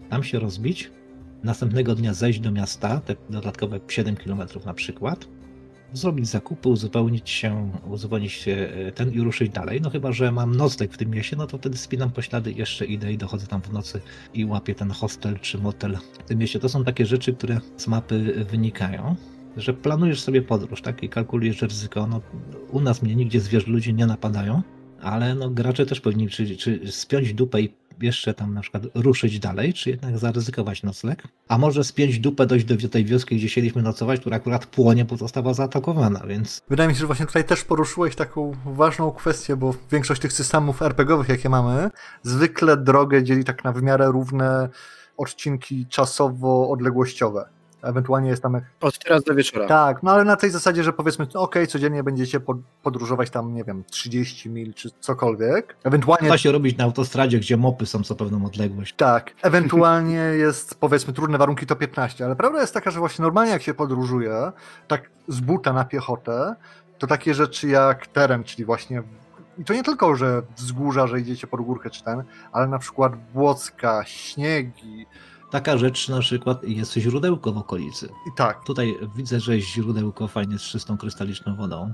tam 0.09 0.23
się 0.23 0.39
rozbić, 0.39 0.91
następnego 1.43 1.95
dnia 1.95 2.13
zejść 2.13 2.39
do 2.39 2.51
miasta, 2.51 2.99
te 2.99 3.15
dodatkowe 3.29 3.79
7 3.87 4.15
km 4.15 4.41
na 4.65 4.73
przykład, 4.73 5.27
zrobić 5.93 6.27
zakupy, 6.27 6.69
uzupełnić 6.69 7.29
się, 7.29 7.71
uzupełnić 7.89 8.31
się 8.31 8.51
e, 8.51 8.91
ten 8.91 9.11
i 9.11 9.21
ruszyć 9.21 9.51
dalej. 9.51 9.81
No 9.81 9.89
chyba, 9.89 10.11
że 10.11 10.31
mam 10.31 10.55
nocleg 10.55 10.93
w 10.93 10.97
tym 10.97 11.09
mieście, 11.09 11.35
no 11.35 11.47
to 11.47 11.57
wtedy 11.57 11.77
spinam 11.77 12.11
poślady, 12.11 12.51
jeszcze 12.51 12.85
idę 12.85 13.13
i 13.13 13.17
dochodzę 13.17 13.47
tam 13.47 13.61
w 13.61 13.73
nocy 13.73 14.01
i 14.33 14.45
łapię 14.45 14.75
ten 14.75 14.91
hostel 14.91 15.39
czy 15.39 15.57
motel 15.57 15.97
w 16.19 16.23
tym 16.23 16.39
mieście. 16.39 16.59
To 16.59 16.69
są 16.69 16.83
takie 16.83 17.05
rzeczy, 17.05 17.33
które 17.33 17.61
z 17.77 17.87
mapy 17.87 18.45
wynikają. 18.51 19.15
Że 19.57 19.73
planujesz 19.73 20.21
sobie 20.21 20.41
podróż, 20.41 20.81
tak? 20.81 21.03
I 21.03 21.09
kalkulujesz 21.09 21.61
ryzyko. 21.61 22.07
No, 22.07 22.21
u 22.71 22.79
nas 22.79 23.01
mnie 23.01 23.15
nigdzie 23.15 23.39
zwierzę 23.39 23.71
ludzie 23.71 23.93
nie 23.93 24.05
napadają, 24.05 24.61
ale 25.01 25.35
no, 25.35 25.49
gracze 25.49 25.85
też 25.85 26.01
powinni 26.01 26.29
czy, 26.29 26.57
czy 26.57 26.91
spiąć 26.91 27.33
dupę 27.33 27.61
i 27.61 27.73
jeszcze 28.03 28.33
tam 28.33 28.53
na 28.53 28.61
przykład 28.61 28.83
ruszyć 28.95 29.39
dalej, 29.39 29.73
czy 29.73 29.89
jednak 29.89 30.17
zaryzykować 30.17 30.83
nocleg. 30.83 31.23
A 31.47 31.57
może 31.57 31.83
spiąć 31.83 32.19
dupę, 32.19 32.45
dojść 32.45 32.65
do 32.65 32.89
tej 32.89 33.05
wioski, 33.05 33.35
gdzie 33.35 33.47
chcieliśmy 33.47 33.81
nocować, 33.81 34.19
która 34.19 34.35
akurat 34.35 34.65
płonie, 34.65 35.05
bo 35.05 35.17
została 35.17 35.53
zaatakowana, 35.53 36.21
więc 36.27 36.61
Wydaje 36.69 36.89
mi 36.89 36.95
się, 36.95 36.99
że 36.99 37.07
właśnie 37.07 37.25
tutaj 37.25 37.43
też 37.43 37.63
poruszyłeś 37.63 38.15
taką 38.15 38.51
ważną 38.65 39.11
kwestię, 39.11 39.55
bo 39.55 39.75
większość 39.91 40.21
tych 40.21 40.33
systemów 40.33 40.81
RPGowych, 40.81 41.29
jakie 41.29 41.49
mamy, 41.49 41.89
zwykle 42.23 42.77
drogę 42.77 43.23
dzieli 43.23 43.43
tak 43.43 43.63
na 43.63 43.71
w 43.71 43.81
miarę 43.83 44.07
równe 44.11 44.69
odcinki 45.17 45.85
czasowo-odległościowe. 45.89 47.45
Ewentualnie 47.81 48.29
jest 48.29 48.43
tam 48.43 48.61
Od 48.81 48.99
teraz 48.99 49.23
do 49.23 49.35
wieczora. 49.35 49.67
tak, 49.67 50.03
no 50.03 50.11
ale 50.11 50.23
na 50.23 50.35
tej 50.35 50.49
zasadzie, 50.51 50.83
że 50.83 50.93
powiedzmy, 50.93 51.27
okej, 51.33 51.67
codziennie 51.67 52.03
będziecie 52.03 52.39
pod, 52.39 52.57
podróżować 52.83 53.29
tam, 53.29 53.53
nie 53.53 53.63
wiem, 53.63 53.83
30 53.91 54.49
mil 54.49 54.73
czy 54.73 54.89
cokolwiek. 54.99 55.75
Ewentualnie 55.83 56.29
Da 56.29 56.37
się 56.37 56.51
robić 56.51 56.77
na 56.77 56.83
autostradzie, 56.83 57.39
gdzie 57.39 57.57
mopy 57.57 57.85
są 57.85 58.03
co 58.03 58.15
pewną 58.15 58.45
odległość. 58.45 58.93
tak, 58.95 59.31
ewentualnie 59.41 60.15
jest 60.45 60.75
powiedzmy 60.79 61.13
trudne 61.13 61.37
warunki 61.37 61.65
to 61.65 61.75
15, 61.75 62.25
ale 62.25 62.35
prawda 62.35 62.61
jest 62.61 62.73
taka, 62.73 62.91
że 62.91 62.99
właśnie 62.99 63.23
normalnie 63.23 63.51
jak 63.51 63.61
się 63.61 63.73
podróżuje, 63.73 64.51
tak 64.87 65.09
z 65.27 65.39
buta 65.39 65.73
na 65.73 65.85
piechotę, 65.85 66.55
to 66.99 67.07
takie 67.07 67.33
rzeczy 67.33 67.67
jak 67.67 68.07
teren, 68.07 68.43
czyli 68.43 68.65
właśnie 68.65 69.03
i 69.57 69.63
to 69.63 69.73
nie 69.73 69.83
tylko, 69.83 70.15
że 70.15 70.41
wzgórza, 70.57 71.07
że 71.07 71.19
idziecie 71.19 71.47
pod 71.47 71.61
górkę 71.61 71.89
czy 71.89 72.03
ten, 72.03 72.23
ale 72.51 72.67
na 72.67 72.79
przykład 72.79 73.13
błocka, 73.33 74.03
śniegi 74.05 75.05
Taka 75.51 75.77
rzecz 75.77 76.09
na 76.09 76.19
przykład 76.19 76.63
jest 76.63 76.93
źródełko 76.93 77.51
w 77.51 77.57
okolicy. 77.57 78.09
i 78.27 78.31
tak. 78.35 78.63
Tutaj 78.63 78.97
widzę, 79.15 79.39
że 79.39 79.55
jest 79.55 79.67
źródełko 79.67 80.27
fajnie 80.27 80.59
z 80.59 80.61
czystą 80.61 80.97
krystaliczną 80.97 81.55
wodą, 81.55 81.93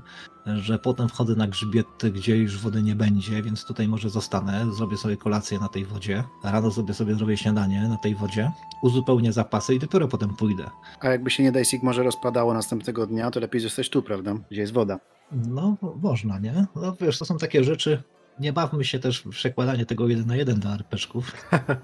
że 0.56 0.78
potem 0.78 1.08
wchodzę 1.08 1.34
na 1.34 1.46
grzbiet, 1.48 1.86
gdzie 2.14 2.36
już 2.36 2.58
wody 2.58 2.82
nie 2.82 2.94
będzie, 2.94 3.42
więc 3.42 3.64
tutaj 3.64 3.88
może 3.88 4.10
zostanę, 4.10 4.72
zrobię 4.74 4.96
sobie 4.96 5.16
kolację 5.16 5.58
na 5.58 5.68
tej 5.68 5.84
wodzie, 5.84 6.24
rano 6.44 6.70
sobie 6.70 6.94
sobie 6.94 7.14
zrobię 7.14 7.36
śniadanie 7.36 7.88
na 7.88 7.96
tej 7.96 8.14
wodzie, 8.14 8.50
uzupełnię 8.82 9.32
zapasy 9.32 9.74
i 9.74 9.78
dopiero 9.78 10.08
potem 10.08 10.36
pójdę. 10.36 10.70
A 11.00 11.08
jakby 11.08 11.30
się 11.30 11.42
nie 11.42 11.52
daj 11.52 11.64
Sigmarze 11.64 12.02
rozpadało 12.02 12.54
następnego 12.54 13.06
dnia, 13.06 13.30
to 13.30 13.40
lepiej 13.40 13.60
zostać 13.60 13.90
tu, 13.90 14.02
prawda? 14.02 14.34
Gdzie 14.50 14.60
jest 14.60 14.72
woda. 14.72 14.98
No, 15.32 15.76
można, 16.02 16.38
nie? 16.38 16.66
No 16.76 16.96
wiesz, 17.00 17.18
to 17.18 17.24
są 17.24 17.38
takie 17.38 17.64
rzeczy, 17.64 18.02
nie 18.40 18.52
bawmy 18.52 18.84
się 18.84 18.98
też 18.98 19.20
w 19.22 19.30
przekładanie 19.30 19.86
tego 19.86 20.08
jeden 20.08 20.26
na 20.26 20.36
jeden 20.36 20.60
do 20.60 20.68
arpeszków, 20.68 21.32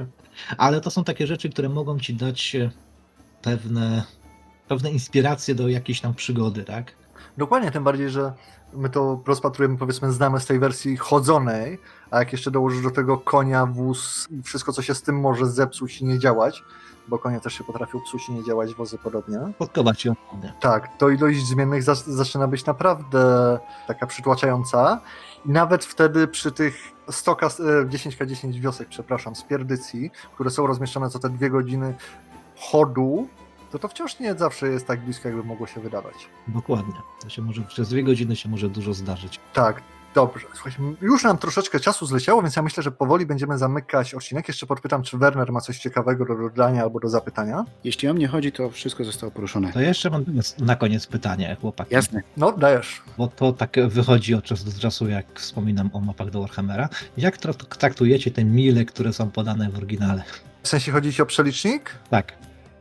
ale 0.59 0.81
to 0.81 0.91
są 0.91 1.05
takie 1.05 1.27
rzeczy, 1.27 1.51
które 1.51 1.69
mogą 1.69 1.99
ci 1.99 2.15
dać 2.15 2.57
e, 2.57 2.71
pewne, 3.43 4.05
pewne 4.69 4.91
inspiracje 4.91 5.55
do 5.55 5.69
jakiejś 5.69 6.01
tam 6.01 6.15
przygody, 6.15 6.65
tak? 6.65 6.93
Dokładnie, 7.39 7.71
tym 7.71 7.85
bardziej, 7.85 8.11
że 8.11 8.33
my 8.73 8.91
to 8.91 9.23
rozpatrujemy, 9.27 9.79
powiedzmy, 9.79 10.13
znamy 10.13 10.41
z 10.41 10.47
tej 10.47 10.59
wersji 10.59 10.97
chodzonej, 10.97 11.79
a 12.11 12.19
jak 12.19 12.33
jeszcze 12.33 12.51
dołożysz 12.51 12.83
do 12.83 12.91
tego 12.91 13.19
konia, 13.19 13.67
wóz 13.67 14.29
i 14.31 14.43
wszystko, 14.43 14.73
co 14.73 14.83
się 14.83 14.95
z 14.95 15.03
tym 15.03 15.21
może 15.21 15.47
zepsuć 15.47 16.01
i 16.01 16.05
nie 16.05 16.19
działać, 16.19 16.63
bo 17.09 17.19
konie 17.19 17.41
też 17.41 17.55
się 17.55 17.65
potrafią 17.65 18.01
psuć 18.01 18.29
i 18.29 18.33
nie 18.33 18.45
działać, 18.45 18.75
wozy 18.75 18.99
podobnie. 18.99 19.39
Podkować 19.59 20.05
ją. 20.05 20.15
Tak, 20.61 20.99
to 20.99 21.09
ilość 21.09 21.47
zmiennych 21.47 21.83
za- 21.83 21.95
zaczyna 21.95 22.47
być 22.49 22.67
naprawdę 22.67 23.59
taka 23.87 24.07
przytłaczająca 24.07 25.01
i 25.47 25.51
nawet 25.51 25.85
wtedy 25.85 26.29
przy 26.29 26.53
tych 26.53 26.93
100 27.11 27.37
kas- 27.37 27.61
e, 27.61 27.85
10K10 27.87 28.61
wiosek, 28.61 28.89
przepraszam, 28.89 29.35
z 29.35 29.43
pierdycji, 29.43 30.11
które 30.35 30.51
są 30.51 30.67
rozmieszczone 30.67 31.11
co 31.11 31.19
te 31.19 31.31
dwie 31.31 31.51
godziny 31.51 31.95
chodu, 32.57 33.29
to 33.71 33.79
to 33.79 33.89
wciąż 33.89 34.21
nie 34.21 34.35
zawsze 34.35 34.69
jest 34.69 34.87
tak 34.87 35.05
blisko, 35.05 35.29
jakby 35.29 35.45
mogło 35.45 35.67
się 35.67 35.81
wydawać. 35.81 36.15
Dokładnie. 36.49 36.95
To 37.23 37.29
się 37.29 37.43
może 37.43 37.63
przez 37.63 37.89
dwie 37.89 38.03
godziny 38.05 38.37
się 38.37 38.49
może 38.49 38.69
dużo 38.69 38.95
zdarzyć. 38.95 39.41
Tak, 39.53 39.83
dobrze. 40.15 40.47
Słuchajcie, 40.55 40.79
już 41.01 41.25
nam 41.25 41.39
troszeczkę 41.39 41.81
czasu 41.81 42.07
zleciało, 42.07 42.43
więc 42.43 42.57
ja 42.57 42.63
myślę, 42.63 42.83
że 42.83 42.91
powoli 42.93 43.27
będziemy 43.27 43.59
zamykać 43.59 44.15
odcinek. 44.15 44.49
Jeszcze 44.49 44.67
podpytam, 44.67 45.03
czy 45.03 45.19
Werner 45.19 45.53
ma 45.53 45.61
coś 45.61 45.79
ciekawego 45.79 46.25
do 46.25 46.35
dodania 46.37 46.83
albo 46.83 47.01
do 47.01 47.09
zapytania. 47.09 47.65
Jeśli 47.85 48.09
o 48.09 48.15
mnie 48.15 48.29
chodzi, 48.29 48.53
to 48.53 48.71
wszystko 48.71 49.05
zostało 49.05 49.31
poruszone. 49.33 49.73
To 49.73 49.81
jeszcze 49.81 50.11
mam 50.11 50.25
na 50.59 50.77
koniec 50.77 51.07
pytanie, 51.07 51.57
chłopaki. 51.61 51.95
Jasne. 51.95 52.23
No, 52.37 52.53
dajesz. 52.53 53.03
Bo 53.19 53.29
to 53.29 53.53
tak 53.53 53.77
wychodzi 53.89 54.35
od 54.35 54.45
czasu 54.45 54.65
do 54.65 54.79
czasu, 54.81 55.09
jak 55.09 55.27
wspominam 55.41 55.91
o 55.93 56.01
mapach 56.01 56.31
do 56.31 56.41
Warhammera. 56.41 56.89
Jak 57.17 57.39
tra- 57.39 57.77
traktujecie 57.79 58.31
te 58.31 58.45
mile, 58.45 58.85
które 58.85 59.13
są 59.13 59.31
podane 59.31 59.71
w 59.71 59.77
oryginale? 59.77 60.23
W 60.63 60.69
sensie 60.69 60.93
chodzi 60.93 61.13
ci 61.13 61.23
o 61.23 61.27
przelicznik? 61.27 61.91
Tak. 62.11 62.33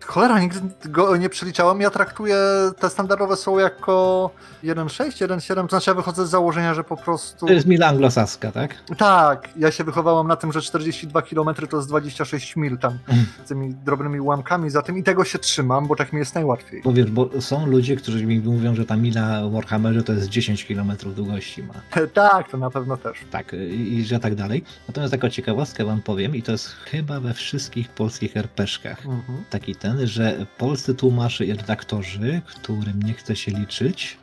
Cholera, 0.05 0.39
nigdy 0.39 0.59
go 0.89 1.17
nie 1.17 1.29
przeliczałem. 1.29 1.81
Ja 1.81 1.89
traktuję 1.89 2.35
te 2.79 2.89
standardowe 2.89 3.35
są 3.35 3.59
jako 3.59 4.29
1.6, 4.63 5.27
1.7, 5.27 5.61
to 5.61 5.67
znaczy 5.67 5.89
ja 5.91 5.95
wychodzę 5.95 6.27
z 6.27 6.29
założenia, 6.29 6.73
że 6.73 6.83
po 6.83 6.97
prostu... 6.97 7.45
To 7.45 7.53
jest 7.53 7.67
mila 7.67 7.87
anglosaska, 7.87 8.51
tak? 8.51 8.75
Tak, 8.97 9.49
ja 9.57 9.71
się 9.71 9.83
wychowałam 9.83 10.27
na 10.27 10.35
tym, 10.35 10.51
że 10.51 10.61
42 10.61 11.21
km 11.21 11.55
to 11.69 11.77
jest 11.77 11.89
26 11.89 12.55
mil 12.55 12.77
tam, 12.77 12.93
Mm. 13.07 13.25
z 13.45 13.47
tymi 13.47 13.73
drobnymi 13.73 14.19
ułamkami 14.19 14.69
za 14.69 14.81
tym 14.81 14.97
i 14.97 15.03
tego 15.03 15.25
się 15.25 15.39
trzymam, 15.39 15.87
bo 15.87 15.95
tak 15.95 16.13
mi 16.13 16.19
jest 16.19 16.35
najłatwiej. 16.35 16.81
Bo 16.85 16.93
wiesz, 16.93 17.11
bo 17.11 17.41
są 17.41 17.65
ludzie, 17.65 17.95
którzy 17.95 18.25
mi 18.25 18.39
mówią, 18.39 18.75
że 18.75 18.85
ta 18.85 18.95
mila 18.97 19.41
w 19.47 19.51
Warhammerze 19.51 20.03
to 20.03 20.13
jest 20.13 20.27
10 20.29 20.65
km 20.65 20.91
długości 21.15 21.63
ma. 21.63 21.73
Tak, 22.13 22.49
to 22.51 22.57
na 22.57 22.69
pewno 22.69 22.97
też. 22.97 23.17
Tak, 23.31 23.53
i, 23.53 23.93
i 23.97 24.05
że 24.05 24.19
tak 24.19 24.35
dalej. 24.35 24.63
Natomiast 24.87 25.11
taką 25.13 25.29
ciekawostkę 25.29 25.85
wam 25.85 26.01
powiem, 26.01 26.35
i 26.35 26.41
to 26.41 26.51
jest 26.51 26.67
chyba 26.67 27.19
we 27.19 27.33
wszystkich 27.33 27.89
polskich 27.89 28.37
RPszkach. 28.37 29.05
Mhm. 29.05 29.43
Taki 29.49 29.75
ten, 29.75 29.92
że 30.03 30.45
polscy 30.57 30.95
tłumacze 30.95 31.45
i 31.45 31.53
redaktorzy, 31.53 32.41
którym 32.45 33.03
nie 33.03 33.13
chce 33.13 33.35
się 33.35 33.51
liczyć 33.51 34.17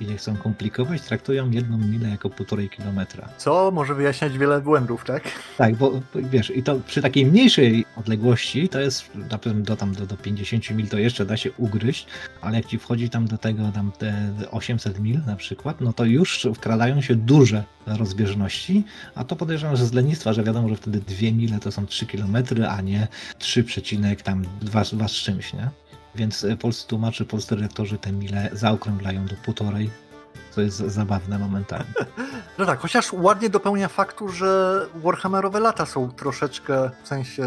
i 0.00 0.06
nie 0.06 0.16
chcą 0.16 0.36
komplikować, 0.36 1.02
traktują 1.02 1.50
jedną 1.50 1.78
milę 1.78 2.08
jako 2.08 2.30
półtorej 2.30 2.68
kilometra. 2.68 3.28
Co 3.38 3.70
może 3.70 3.94
wyjaśniać 3.94 4.38
wiele 4.38 4.60
błędów, 4.60 5.04
tak? 5.04 5.22
Tak, 5.58 5.76
bo 5.76 6.00
wiesz, 6.14 6.50
i 6.56 6.62
to 6.62 6.80
przy 6.86 7.02
takiej 7.02 7.26
mniejszej 7.26 7.84
odległości 7.96 8.68
to 8.68 8.80
jest 8.80 9.14
na 9.14 9.38
pewno 9.38 9.64
do, 9.64 9.76
tam 9.76 9.94
do, 9.94 10.06
do 10.06 10.16
50 10.16 10.70
mil 10.70 10.88
to 10.88 10.98
jeszcze 10.98 11.26
da 11.26 11.36
się 11.36 11.52
ugryźć, 11.52 12.06
ale 12.40 12.56
jak 12.56 12.66
ci 12.66 12.78
wchodzi 12.78 13.10
tam 13.10 13.28
do 13.28 13.38
tego 13.38 13.72
tam 13.74 13.92
te 13.98 14.32
800 14.50 14.98
mil 15.00 15.20
na 15.26 15.36
przykład, 15.36 15.80
no 15.80 15.92
to 15.92 16.04
już 16.04 16.48
wkradają 16.54 17.00
się 17.00 17.14
duże 17.14 17.64
rozbieżności, 17.86 18.84
a 19.14 19.24
to 19.24 19.36
podejrzewam, 19.36 19.76
że 19.76 19.86
z 19.86 19.92
lenistwa, 19.92 20.32
że 20.32 20.42
wiadomo, 20.42 20.68
że 20.68 20.76
wtedy 20.76 21.00
2 21.00 21.16
mile 21.32 21.58
to 21.58 21.72
są 21.72 21.86
3 21.86 22.06
km, 22.06 22.36
a 22.68 22.80
nie 22.80 23.08
3, 23.38 23.64
tam 24.24 24.44
2, 24.60 24.82
2 24.84 25.08
z 25.08 25.12
czymś, 25.12 25.52
nie? 25.52 25.70
Więc 26.16 26.44
e, 26.44 26.56
polscy 26.56 26.88
tłumacze, 26.88 27.24
polscy 27.24 27.54
redaktorzy 27.54 27.98
te 27.98 28.12
mile 28.12 28.50
zaokrąglają 28.52 29.26
do 29.26 29.36
półtorej, 29.36 29.90
co 30.56 30.60
jest 30.62 30.76
zabawne 30.78 31.38
momentami. 31.38 31.84
No 32.58 32.66
tak, 32.66 32.78
chociaż 32.78 33.12
ładnie 33.12 33.50
dopełnia 33.50 33.88
faktu, 33.88 34.28
że 34.28 34.80
Warhammerowe 34.94 35.60
lata 35.60 35.86
są 35.86 36.10
troszeczkę, 36.10 36.90
w 37.04 37.08
sensie 37.08 37.42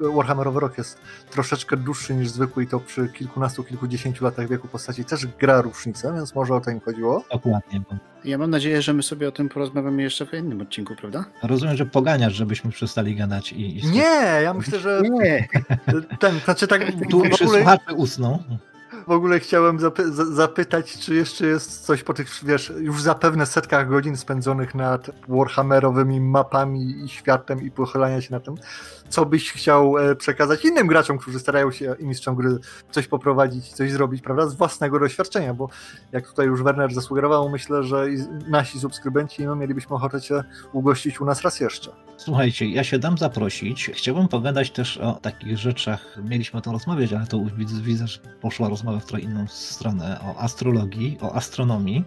Warhammerowy 0.00 0.60
rok 0.60 0.78
jest 0.78 0.98
troszeczkę 1.30 1.76
dłuższy 1.76 2.14
niż 2.14 2.28
zwykły 2.28 2.62
i 2.62 2.66
to 2.66 2.80
przy 2.80 3.08
kilkunastu, 3.08 3.64
kilkudziesięciu 3.64 4.24
latach 4.24 4.48
wieku 4.48 4.68
postaci 4.68 5.04
też 5.04 5.26
gra 5.26 5.60
różnicę, 5.60 6.12
więc 6.14 6.34
może 6.34 6.54
o 6.54 6.60
to 6.60 6.70
im 6.70 6.80
chodziło. 6.80 7.24
Dokładnie, 7.32 7.80
Ja 8.24 8.38
mam 8.38 8.50
nadzieję, 8.50 8.82
że 8.82 8.92
my 8.94 9.02
sobie 9.02 9.28
o 9.28 9.32
tym 9.32 9.48
porozmawiamy 9.48 10.02
jeszcze 10.02 10.26
w 10.26 10.34
innym 10.34 10.60
odcinku, 10.60 10.94
prawda? 10.96 11.24
rozumiem, 11.42 11.76
że 11.76 11.86
poganiasz, 11.86 12.32
żebyśmy 12.34 12.70
przestali 12.70 13.16
gadać 13.16 13.52
i... 13.52 13.78
i 13.78 13.86
Nie, 13.86 14.40
ja 14.42 14.54
myślę, 14.54 14.80
że 14.80 15.02
Nie. 15.10 15.48
ten, 16.20 16.40
znaczy 16.40 16.66
tak 16.66 16.82
Tu 17.10 17.22
w 17.22 17.42
ogóle, 17.42 17.64
usną. 17.96 18.42
W 19.08 19.12
ogóle 19.12 19.40
chciałem 19.40 19.80
zapy 19.80 20.12
za- 20.12 20.24
zapytać, 20.24 20.98
czy 20.98 21.14
jeszcze 21.14 21.46
jest 21.46 21.86
coś 21.86 22.02
po 22.02 22.14
tych, 22.14 22.28
wiesz, 22.42 22.72
już 22.78 23.02
zapewne 23.02 23.46
setkach 23.46 23.88
godzin 23.88 24.16
spędzonych 24.16 24.74
nad 24.74 25.10
Warhammerowymi 25.28 26.20
mapami 26.20 27.04
i 27.04 27.08
światem 27.08 27.62
i 27.62 27.70
pochylania 27.70 28.20
się 28.20 28.32
na 28.32 28.40
tym, 28.40 28.54
co 29.08 29.26
byś 29.26 29.52
chciał 29.52 29.98
e, 29.98 30.16
przekazać 30.16 30.64
innym 30.64 30.86
graczom, 30.86 31.18
którzy 31.18 31.38
starają 31.38 31.70
się 31.70 31.96
i 31.98 32.06
mistrzom 32.06 32.36
gry 32.36 32.58
coś 32.90 33.06
poprowadzić, 33.08 33.72
coś 33.72 33.92
zrobić, 33.92 34.22
prawda, 34.22 34.46
z 34.46 34.54
własnego 34.54 34.98
doświadczenia, 34.98 35.54
bo 35.54 35.68
jak 36.12 36.26
tutaj 36.26 36.46
już 36.46 36.62
Werner 36.62 36.94
zasugerował, 36.94 37.48
myślę, 37.48 37.82
że 37.82 38.06
nasi 38.48 38.80
subskrybenci 38.80 39.44
no, 39.44 39.56
mielibyśmy 39.56 39.96
ochotę 39.96 40.20
Cię 40.20 40.44
ugościć 40.72 41.20
u 41.20 41.24
nas 41.24 41.42
raz 41.42 41.60
jeszcze. 41.60 42.07
Słuchajcie, 42.18 42.68
ja 42.68 42.84
się 42.84 42.98
dam 42.98 43.18
zaprosić. 43.18 43.90
Chciałbym 43.94 44.28
pogadać 44.28 44.70
też 44.70 44.96
o 44.96 45.12
takich 45.12 45.58
rzeczach. 45.58 46.18
Mieliśmy 46.24 46.58
o 46.58 46.62
tym 46.62 46.72
rozmawiać, 46.72 47.12
ale 47.12 47.26
to 47.26 47.44
widzę, 47.82 48.06
że 48.06 48.18
poszła 48.40 48.68
rozmowa 48.68 49.00
w 49.00 49.06
trochę 49.06 49.22
inną 49.22 49.46
stronę. 49.48 50.20
O 50.20 50.38
astrologii, 50.40 51.18
o 51.20 51.34
astronomii. 51.34 52.04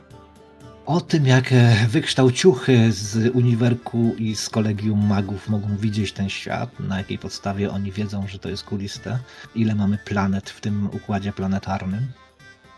O 0.85 1.01
tym, 1.01 1.27
jak 1.27 1.51
e, 1.51 1.87
wykształciuchy 1.89 2.91
z 2.91 3.35
uniwerku 3.35 4.15
i 4.17 4.35
z 4.35 4.49
kolegium 4.49 5.07
magów 5.07 5.49
mogą 5.49 5.77
widzieć 5.77 6.11
ten 6.11 6.29
świat, 6.29 6.79
na 6.79 6.97
jakiej 6.97 7.17
podstawie 7.17 7.71
oni 7.71 7.91
wiedzą, 7.91 8.27
że 8.27 8.39
to 8.39 8.49
jest 8.49 8.63
kuliste, 8.63 9.19
ile 9.55 9.75
mamy 9.75 9.97
planet 9.97 10.49
w 10.49 10.61
tym 10.61 10.89
układzie 10.93 11.33
planetarnym, 11.33 12.07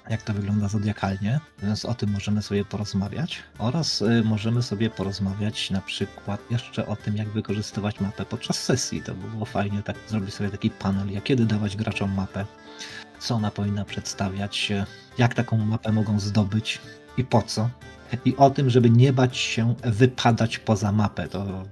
jak 0.09 0.21
to 0.21 0.33
wygląda 0.33 0.67
zodiakalnie, 0.67 1.39
więc 1.63 1.85
o 1.85 1.93
tym 1.93 2.11
możemy 2.11 2.41
sobie 2.41 2.65
porozmawiać. 2.65 3.43
Oraz 3.57 4.01
y, 4.01 4.23
możemy 4.25 4.63
sobie 4.63 4.89
porozmawiać 4.89 5.71
na 5.71 5.81
przykład 5.81 6.41
jeszcze 6.51 6.87
o 6.87 6.95
tym, 6.95 7.17
jak 7.17 7.29
wykorzystywać 7.29 7.99
mapę 7.99 8.25
podczas 8.25 8.59
sesji. 8.63 9.01
To 9.01 9.13
by 9.15 9.27
było 9.27 9.45
fajnie 9.45 9.83
tak 9.83 9.95
zrobić 10.09 10.33
sobie 10.33 10.49
taki 10.49 10.69
panel, 10.69 11.11
jak 11.11 11.23
kiedy 11.23 11.45
dawać 11.45 11.77
graczom 11.77 12.13
mapę, 12.13 12.45
co 13.19 13.35
ona 13.35 13.51
powinna 13.51 13.85
przedstawiać, 13.85 14.71
y, 14.71 14.85
jak 15.17 15.33
taką 15.33 15.57
mapę 15.57 15.91
mogą 15.91 16.19
zdobyć 16.19 16.81
i 17.17 17.23
po 17.23 17.41
co. 17.41 17.69
I 18.25 18.35
o 18.37 18.49
tym, 18.49 18.69
żeby 18.69 18.89
nie 18.89 19.13
bać 19.13 19.37
się 19.37 19.75
wypadać 19.83 20.59
poza 20.59 20.91
mapę. 20.91 21.27
To 21.27 21.63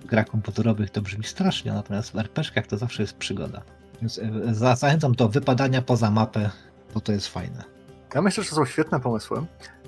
w 0.00 0.06
grach 0.06 0.26
komputerowych 0.26 0.90
to 0.90 1.02
brzmi 1.02 1.24
strasznie, 1.24 1.72
natomiast 1.72 2.10
w 2.12 2.14
RPG-kach 2.14 2.66
to 2.66 2.78
zawsze 2.78 3.02
jest 3.02 3.16
przygoda. 3.16 3.62
Więc 4.02 4.18
y, 4.18 4.54
za- 4.54 4.76
zachęcam 4.76 5.14
do 5.14 5.28
wypadania 5.28 5.82
poza 5.82 6.10
mapę, 6.10 6.50
bo 6.94 7.00
to 7.00 7.12
jest 7.12 7.28
fajne. 7.28 7.64
Ja 8.14 8.22
myślę, 8.22 8.44
że 8.44 8.50
to 8.50 8.56
są 8.56 8.64
świetne 8.64 9.00
pomysły. 9.00 9.42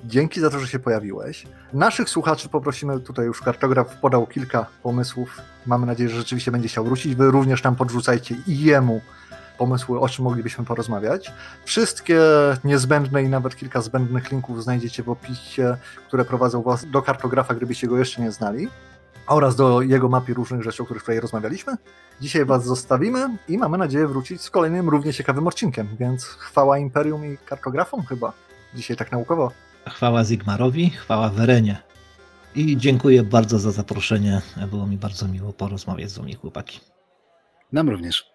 Dzięki 0.05 0.41
za 0.41 0.49
to, 0.49 0.59
że 0.59 0.67
się 0.67 0.79
pojawiłeś. 0.79 1.45
Naszych 1.73 2.09
słuchaczy 2.09 2.49
poprosimy, 2.49 2.99
tutaj 2.99 3.25
już 3.25 3.41
kartograf 3.41 3.97
podał 3.97 4.27
kilka 4.27 4.65
pomysłów. 4.83 5.41
Mamy 5.65 5.85
nadzieję, 5.85 6.09
że 6.09 6.17
rzeczywiście 6.17 6.51
będzie 6.51 6.67
chciał 6.67 6.85
wrócić. 6.85 7.15
Wy 7.15 7.31
również 7.31 7.63
nam 7.63 7.75
podrzucajcie 7.75 8.35
i 8.47 8.59
jemu 8.59 9.01
pomysły, 9.57 9.99
o 9.99 10.09
czym 10.09 10.23
moglibyśmy 10.23 10.65
porozmawiać. 10.65 11.31
Wszystkie 11.65 12.19
niezbędne 12.63 13.23
i 13.23 13.29
nawet 13.29 13.55
kilka 13.55 13.81
zbędnych 13.81 14.31
linków 14.31 14.63
znajdziecie 14.63 15.03
w 15.03 15.09
opisie, 15.09 15.77
które 16.07 16.25
prowadzą 16.25 16.61
was 16.61 16.85
do 16.91 17.01
kartografa, 17.01 17.55
gdybyście 17.55 17.87
go 17.87 17.97
jeszcze 17.97 18.21
nie 18.21 18.31
znali, 18.31 18.69
oraz 19.27 19.55
do 19.55 19.81
jego 19.81 20.09
mapy 20.09 20.33
różnych 20.33 20.63
rzeczy, 20.63 20.83
o 20.83 20.85
których 20.85 21.03
tutaj 21.03 21.19
rozmawialiśmy. 21.19 21.75
Dzisiaj 22.21 22.45
was 22.45 22.65
zostawimy 22.65 23.37
i 23.47 23.57
mamy 23.57 23.77
nadzieję 23.77 24.07
wrócić 24.07 24.41
z 24.41 24.49
kolejnym 24.49 24.89
równie 24.89 25.13
ciekawym 25.13 25.47
odcinkiem, 25.47 25.87
więc 25.99 26.25
chwała 26.25 26.77
Imperium 26.77 27.25
i 27.25 27.37
kartografom 27.37 28.05
chyba. 28.05 28.33
Dzisiaj 28.75 28.97
tak 28.97 29.11
naukowo. 29.11 29.51
Chwała 29.89 30.23
Zigmarowi, 30.23 30.89
chwała 30.89 31.29
Werenie. 31.29 31.77
I 32.55 32.77
dziękuję 32.77 33.23
bardzo 33.23 33.59
za 33.59 33.71
zaproszenie. 33.71 34.41
Było 34.69 34.87
mi 34.87 34.97
bardzo 34.97 35.27
miło 35.27 35.53
porozmawiać 35.53 36.11
z 36.11 36.17
wami, 36.17 36.35
chłopaki. 36.35 36.79
Nam 37.71 37.89
również. 37.89 38.32